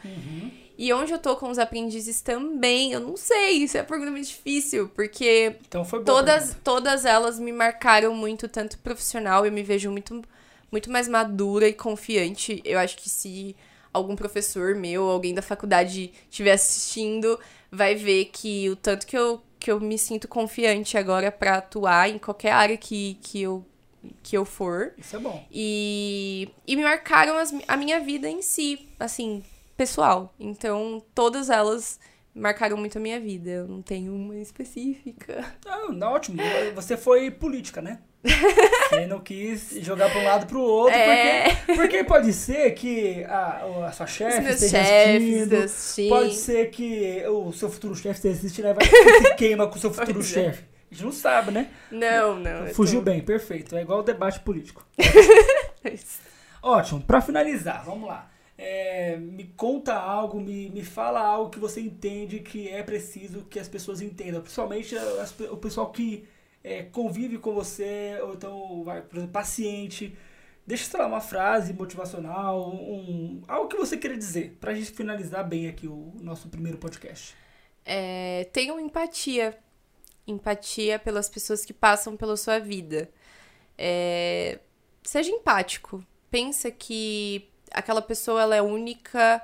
E 0.82 0.94
onde 0.94 1.12
eu 1.12 1.20
tô 1.20 1.36
com 1.36 1.50
os 1.50 1.60
aprendizes 1.60 2.22
também, 2.22 2.94
eu 2.94 3.02
não 3.02 3.18
sei. 3.18 3.64
Isso 3.64 3.76
é 3.76 3.82
uma 3.82 3.86
pergunta 3.88 4.12
muito 4.12 4.28
difícil, 4.28 4.88
porque 4.96 5.58
Então 5.68 5.84
foi 5.84 6.02
todas, 6.06 6.56
todas 6.64 7.04
elas 7.04 7.38
me 7.38 7.52
marcaram 7.52 8.16
muito, 8.16 8.48
tanto 8.48 8.78
profissional, 8.80 9.46
eu 9.46 9.52
me 9.52 9.62
vejo 9.62 9.92
muito, 9.92 10.24
muito 10.72 10.90
mais 10.90 11.10
madura 11.10 11.68
e 11.68 11.74
confiante. 11.74 12.62
Eu 12.64 12.80
acho 12.80 12.96
que 12.96 13.10
se 13.10 13.58
algum 13.92 14.16
professor 14.16 14.74
meu, 14.74 15.04
alguém 15.10 15.34
da 15.34 15.42
faculdade 15.42 16.14
estiver 16.32 16.54
assistindo, 16.54 17.38
vai 17.70 17.94
ver 17.94 18.30
que 18.32 18.70
o 18.70 18.76
tanto 18.78 19.06
que 19.06 19.18
eu, 19.18 19.42
que 19.60 19.70
eu 19.70 19.82
me 19.82 19.98
sinto 19.98 20.30
confiante 20.30 20.98
agora 20.98 21.30
pra 21.30 21.58
atuar 21.58 22.10
em 22.10 22.18
qualquer 22.18 22.52
área 22.54 22.78
que, 22.78 23.18
que, 23.22 23.42
eu, 23.42 23.66
que 24.24 24.38
eu 24.38 24.46
for. 24.46 24.94
Isso 24.98 25.18
é 25.18 25.20
bom. 25.20 25.46
E, 25.52 26.48
e 26.66 26.78
me 26.78 26.84
marcaram 26.84 27.38
as- 27.38 27.54
a 27.68 27.76
minha 27.76 28.00
vida 28.00 28.30
em 28.30 28.42
si, 28.42 28.88
assim, 28.98 29.44
pessoal. 29.80 30.36
Então, 30.38 31.02
todas 31.16 31.50
elas 31.50 32.02
marcaram 32.36 32.76
muito 32.76 32.98
a 32.98 33.02
minha 33.02 33.18
vida. 33.18 33.50
Eu 33.50 33.68
não 33.70 33.82
tenho 33.82 34.14
uma 34.14 34.36
específica. 34.36 35.46
Não, 35.66 35.94
não, 35.94 36.12
ótimo. 36.12 36.38
Você 36.76 36.98
foi 36.98 37.32
política, 37.32 37.82
né? 37.82 38.00
Você 38.90 39.08
não 39.08 39.22
quis 39.22 39.78
jogar 39.82 40.12
para 40.12 40.20
um 40.20 40.26
lado 40.26 40.46
para 40.48 40.58
o 40.58 40.62
outro, 40.62 40.94
É. 41.00 41.56
porque, 41.56 41.74
porque 41.76 42.04
pode 42.04 42.34
ser 42.34 42.72
que 42.72 43.24
a, 43.24 43.86
a 43.88 43.92
sua 43.94 44.06
chefe 44.06 44.50
esteja 44.50 44.84
chefes, 44.84 45.54
assistindo, 45.54 46.10
pode 46.10 46.36
ser 46.36 46.70
que 46.72 47.24
o 47.28 47.54
seu 47.54 47.70
futuro 47.70 47.96
chefe 47.96 48.16
esteja 48.16 48.38
assistindo 48.38 48.68
e 48.68 48.74
vai 48.74 48.86
se 48.86 49.36
queima 49.36 49.68
com 49.68 49.78
o 49.78 49.80
seu 49.80 49.94
futuro 49.94 50.20
é. 50.20 50.24
chefe. 50.24 50.66
A 50.92 50.94
gente 50.94 51.06
não 51.06 51.14
sabe, 51.14 51.52
né? 51.52 51.70
Não, 51.90 52.36
não. 52.38 52.68
Fugiu 52.74 53.00
tô- 53.00 53.06
bem, 53.06 53.22
perfeito. 53.22 53.74
É 53.78 53.82
igual 53.82 54.00
o 54.00 54.04
debate 54.04 54.42
político. 54.42 54.86
É 55.82 55.96
Ótimo, 56.62 57.00
para 57.00 57.22
finalizar, 57.22 57.86
vamos 57.86 58.10
lá. 58.10 58.29
É, 58.62 59.16
me 59.16 59.46
conta 59.56 59.96
algo, 59.96 60.42
me, 60.42 60.70
me 60.70 60.84
fala 60.84 61.22
algo 61.22 61.50
que 61.50 61.58
você 61.58 61.80
entende 61.80 62.42
que 62.42 62.68
é 62.68 62.84
preciso 62.84 63.46
que 63.46 63.58
as 63.58 63.70
pessoas 63.70 64.02
entendam, 64.02 64.42
principalmente 64.42 64.98
as 64.98 65.34
o 65.40 65.56
pessoal 65.56 65.90
que 65.94 66.28
é, 66.62 66.84
convive 66.84 67.38
com 67.38 67.54
você, 67.54 68.20
ou 68.22 68.34
então, 68.34 68.84
vai, 68.84 69.02
por 69.02 69.16
exemplo, 69.16 69.32
paciente. 69.32 70.14
Deixa, 70.68 70.84
sei 70.84 71.00
lá, 71.00 71.08
uma 71.08 71.22
frase 71.22 71.72
motivacional, 71.72 72.70
um, 72.70 73.42
algo 73.48 73.70
que 73.70 73.78
você 73.78 73.96
queira 73.96 74.18
dizer, 74.18 74.58
pra 74.60 74.74
gente 74.74 74.92
finalizar 74.92 75.48
bem 75.48 75.70
aqui 75.70 75.88
o 75.88 76.14
nosso 76.22 76.50
primeiro 76.50 76.78
podcast. 76.78 77.34
É, 77.86 78.44
tenham 78.52 78.78
empatia. 78.78 79.58
Empatia 80.28 81.00
pelas 81.00 81.30
pessoas 81.30 81.64
que 81.64 81.74
passam 81.74 82.18
pela 82.18 82.36
sua 82.36 82.60
vida. 82.60 83.10
É, 83.78 84.60
seja 85.02 85.32
empático. 85.32 86.06
Pensa 86.30 86.70
que 86.70 87.50
aquela 87.72 88.02
pessoa 88.02 88.42
ela 88.42 88.56
é 88.56 88.62
única, 88.62 89.42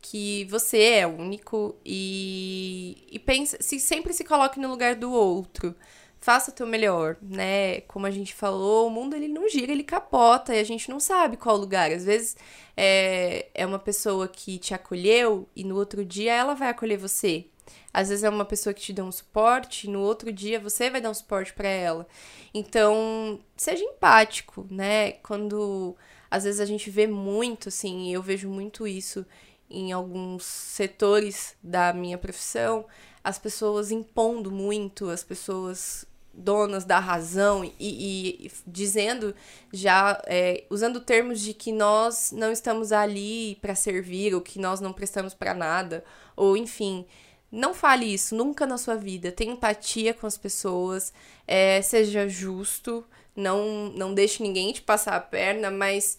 que 0.00 0.44
você 0.50 0.82
é 0.82 1.06
único 1.06 1.76
e, 1.84 3.06
e 3.10 3.18
pensa, 3.18 3.56
se 3.60 3.80
sempre 3.80 4.12
se 4.12 4.22
coloque 4.22 4.60
no 4.60 4.68
lugar 4.68 4.94
do 4.94 5.10
outro. 5.10 5.74
Faça 6.20 6.50
o 6.50 6.54
teu 6.54 6.66
melhor, 6.66 7.16
né? 7.22 7.80
Como 7.82 8.06
a 8.06 8.10
gente 8.10 8.34
falou, 8.34 8.86
o 8.86 8.90
mundo 8.90 9.16
ele 9.16 9.28
não 9.28 9.48
gira, 9.48 9.72
ele 9.72 9.82
capota 9.84 10.54
e 10.54 10.60
a 10.60 10.64
gente 10.64 10.90
não 10.90 11.00
sabe 11.00 11.36
qual 11.38 11.56
lugar. 11.56 11.90
Às 11.90 12.04
vezes 12.04 12.36
é, 12.76 13.48
é 13.54 13.64
uma 13.66 13.78
pessoa 13.78 14.28
que 14.28 14.58
te 14.58 14.74
acolheu 14.74 15.48
e 15.56 15.64
no 15.64 15.76
outro 15.76 16.04
dia 16.04 16.34
ela 16.34 16.54
vai 16.54 16.68
acolher 16.68 16.98
você. 16.98 17.46
Às 17.94 18.08
vezes 18.10 18.24
é 18.24 18.28
uma 18.30 18.44
pessoa 18.44 18.74
que 18.74 18.82
te 18.82 18.92
dá 18.92 19.04
um 19.04 19.12
suporte 19.12 19.86
e 19.86 19.90
no 19.90 20.00
outro 20.00 20.32
dia 20.32 20.60
você 20.60 20.90
vai 20.90 21.00
dar 21.00 21.10
um 21.10 21.14
suporte 21.14 21.54
pra 21.54 21.68
ela. 21.68 22.06
Então, 22.52 23.38
seja 23.56 23.84
empático, 23.84 24.66
né? 24.70 25.12
Quando 25.22 25.96
às 26.30 26.44
vezes 26.44 26.60
a 26.60 26.64
gente 26.66 26.90
vê 26.90 27.06
muito, 27.06 27.68
assim, 27.68 28.12
eu 28.12 28.20
vejo 28.20 28.48
muito 28.48 28.86
isso 28.86 29.24
em 29.70 29.92
alguns 29.92 30.44
setores 30.44 31.56
da 31.62 31.92
minha 31.92 32.18
profissão, 32.18 32.84
as 33.22 33.38
pessoas 33.38 33.90
impondo 33.90 34.50
muito, 34.50 35.08
as 35.08 35.24
pessoas 35.24 36.04
donas 36.36 36.84
da 36.84 36.98
razão 36.98 37.64
e, 37.64 37.72
e- 37.78 38.46
e 38.46 38.52
dizendo 38.66 39.34
já 39.72 40.20
é, 40.26 40.64
usando 40.68 41.00
termos 41.00 41.40
de 41.40 41.54
que 41.54 41.70
nós 41.70 42.32
não 42.32 42.50
estamos 42.50 42.90
ali 42.90 43.56
para 43.62 43.74
servir 43.76 44.34
ou 44.34 44.40
que 44.40 44.58
nós 44.58 44.80
não 44.80 44.92
prestamos 44.92 45.32
para 45.32 45.54
nada 45.54 46.04
ou 46.36 46.56
enfim 46.56 47.06
não 47.54 47.72
fale 47.74 48.06
isso 48.12 48.34
nunca 48.34 48.66
na 48.66 48.76
sua 48.78 48.96
vida 48.96 49.32
tenha 49.32 49.52
empatia 49.52 50.12
com 50.14 50.26
as 50.26 50.36
pessoas 50.36 51.12
é, 51.46 51.80
seja 51.82 52.28
justo 52.28 53.04
não 53.36 53.90
não 53.96 54.14
deixe 54.14 54.42
ninguém 54.42 54.72
te 54.72 54.82
passar 54.82 55.16
a 55.16 55.20
perna 55.20 55.70
mas 55.70 56.18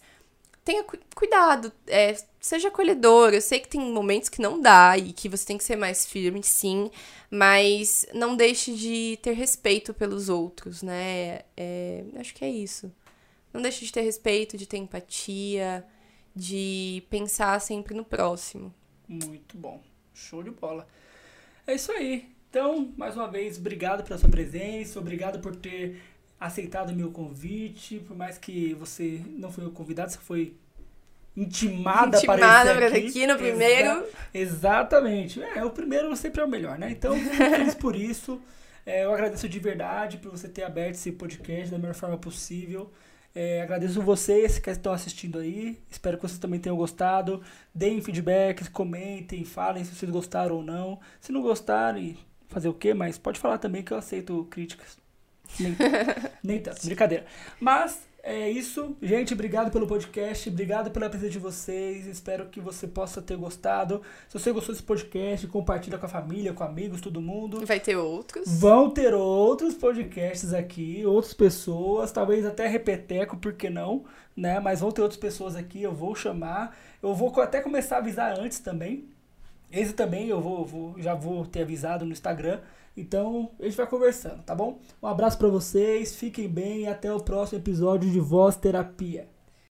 tenha 0.64 0.82
cu- 0.82 0.98
cuidado, 1.14 1.72
é, 1.86 2.16
seja 2.40 2.68
acolhedor. 2.68 3.32
Eu 3.32 3.40
sei 3.40 3.60
que 3.60 3.68
tem 3.68 3.80
momentos 3.80 4.28
que 4.28 4.42
não 4.42 4.60
dá 4.60 4.98
e 4.98 5.12
que 5.12 5.28
você 5.28 5.46
tem 5.46 5.56
que 5.56 5.62
ser 5.62 5.76
mais 5.76 6.04
firme, 6.04 6.42
sim, 6.42 6.90
mas 7.30 8.04
não 8.12 8.34
deixe 8.34 8.74
de 8.74 9.16
ter 9.22 9.32
respeito 9.32 9.94
pelos 9.94 10.28
outros, 10.28 10.82
né? 10.82 11.42
É, 11.56 12.04
acho 12.16 12.34
que 12.34 12.44
é 12.44 12.50
isso. 12.50 12.92
Não 13.52 13.62
deixe 13.62 13.84
de 13.84 13.92
ter 13.92 14.00
respeito, 14.00 14.56
de 14.56 14.66
ter 14.66 14.78
empatia, 14.78 15.84
de 16.34 17.02
pensar 17.08 17.60
sempre 17.60 17.94
no 17.94 18.04
próximo. 18.04 18.74
Muito 19.08 19.56
bom. 19.56 19.80
Show 20.12 20.42
de 20.42 20.50
bola. 20.50 20.86
É 21.66 21.74
isso 21.74 21.90
aí. 21.92 22.28
Então, 22.48 22.92
mais 22.96 23.16
uma 23.16 23.28
vez, 23.28 23.58
obrigado 23.58 24.04
pela 24.04 24.18
sua 24.18 24.30
presença, 24.30 24.98
obrigado 24.98 25.40
por 25.40 25.54
ter 25.54 26.00
aceitado 26.38 26.90
o 26.90 26.94
meu 26.94 27.10
convite, 27.10 27.98
por 28.06 28.16
mais 28.16 28.38
que 28.38 28.74
você 28.74 29.20
não 29.30 29.50
foi 29.50 29.66
o 29.66 29.70
convidado, 29.70 30.12
você 30.12 30.18
foi 30.18 30.54
intimada, 31.36 32.16
Intimada 32.16 32.18
a 32.18 32.20
pra 32.20 32.72
aparecer 32.72 33.04
estar 33.04 33.08
aqui 33.08 33.26
no 33.26 33.36
primeiro. 33.36 34.04
Exatamente. 34.32 35.42
É, 35.42 35.64
o 35.64 35.70
primeiro 35.70 36.14
sempre 36.16 36.40
é 36.40 36.44
o 36.44 36.48
melhor, 36.48 36.78
né? 36.78 36.90
Então, 36.90 37.14
feliz 37.36 37.74
por 37.74 37.94
isso. 37.94 38.40
É, 38.86 39.04
eu 39.04 39.12
agradeço 39.12 39.48
de 39.48 39.58
verdade 39.58 40.16
por 40.16 40.30
você 40.30 40.48
ter 40.48 40.62
aberto 40.62 40.94
esse 40.94 41.12
podcast 41.12 41.70
da 41.70 41.78
melhor 41.78 41.94
forma 41.94 42.16
possível. 42.16 42.90
É, 43.38 43.60
agradeço 43.60 44.00
vocês 44.00 44.58
que 44.58 44.70
estão 44.70 44.94
assistindo 44.94 45.38
aí. 45.38 45.78
Espero 45.90 46.16
que 46.16 46.22
vocês 46.22 46.38
também 46.38 46.58
tenham 46.58 46.74
gostado. 46.74 47.42
Deem 47.74 48.00
feedbacks, 48.00 48.66
comentem, 48.66 49.44
falem 49.44 49.84
se 49.84 49.94
vocês 49.94 50.10
gostaram 50.10 50.56
ou 50.56 50.62
não. 50.62 50.98
Se 51.20 51.30
não 51.30 51.42
gostarem, 51.42 52.16
fazer 52.48 52.70
o 52.70 52.72
quê? 52.72 52.94
Mas 52.94 53.18
pode 53.18 53.38
falar 53.38 53.58
também 53.58 53.82
que 53.82 53.92
eu 53.92 53.98
aceito 53.98 54.46
críticas. 54.50 54.96
Nem, 55.60 55.76
nem 56.42 56.60
tanto, 56.62 56.82
brincadeira. 56.86 57.26
Mas 57.60 58.05
é 58.32 58.50
isso. 58.50 58.96
Gente, 59.00 59.32
obrigado 59.34 59.70
pelo 59.70 59.86
podcast. 59.86 60.48
Obrigado 60.48 60.90
pela 60.90 61.08
presença 61.08 61.30
de 61.32 61.38
vocês. 61.38 62.06
Espero 62.06 62.46
que 62.46 62.60
você 62.60 62.86
possa 62.86 63.22
ter 63.22 63.36
gostado. 63.36 64.02
Se 64.28 64.38
você 64.38 64.50
gostou 64.52 64.74
desse 64.74 64.84
podcast, 64.84 65.46
compartilha 65.46 65.96
com 65.98 66.06
a 66.06 66.08
família, 66.08 66.52
com 66.52 66.64
amigos, 66.64 67.00
todo 67.00 67.20
mundo. 67.20 67.64
Vai 67.64 67.78
ter 67.80 67.96
outros. 67.96 68.46
Vão 68.58 68.90
ter 68.90 69.14
outros 69.14 69.74
podcasts 69.74 70.52
aqui, 70.52 71.04
outras 71.06 71.34
pessoas, 71.34 72.10
talvez 72.12 72.44
até 72.44 72.66
repeteco, 72.66 73.36
por 73.36 73.52
que 73.54 73.70
não, 73.70 74.04
né? 74.36 74.58
Mas 74.60 74.80
vão 74.80 74.90
ter 74.90 75.02
outras 75.02 75.20
pessoas 75.20 75.54
aqui, 75.56 75.82
eu 75.82 75.94
vou 75.94 76.14
chamar. 76.14 76.76
Eu 77.02 77.14
vou 77.14 77.32
até 77.40 77.60
começar 77.60 77.96
a 77.96 77.98
avisar 77.98 78.38
antes 78.38 78.58
também. 78.58 79.04
Esse 79.70 79.92
também 79.92 80.28
eu 80.28 80.40
vou, 80.40 80.64
vou- 80.64 80.94
já 80.98 81.14
vou 81.14 81.44
ter 81.44 81.62
avisado 81.62 82.04
no 82.04 82.12
Instagram. 82.12 82.60
Então, 82.96 83.50
a 83.60 83.64
gente 83.64 83.76
vai 83.76 83.86
conversando, 83.86 84.42
tá 84.42 84.54
bom? 84.54 84.78
Um 85.02 85.06
abraço 85.06 85.36
pra 85.36 85.48
vocês, 85.48 86.16
fiquem 86.16 86.48
bem 86.48 86.82
e 86.82 86.86
até 86.86 87.12
o 87.12 87.20
próximo 87.20 87.58
episódio 87.58 88.10
de 88.10 88.18
Voz 88.18 88.56
Terapia. 88.56 89.28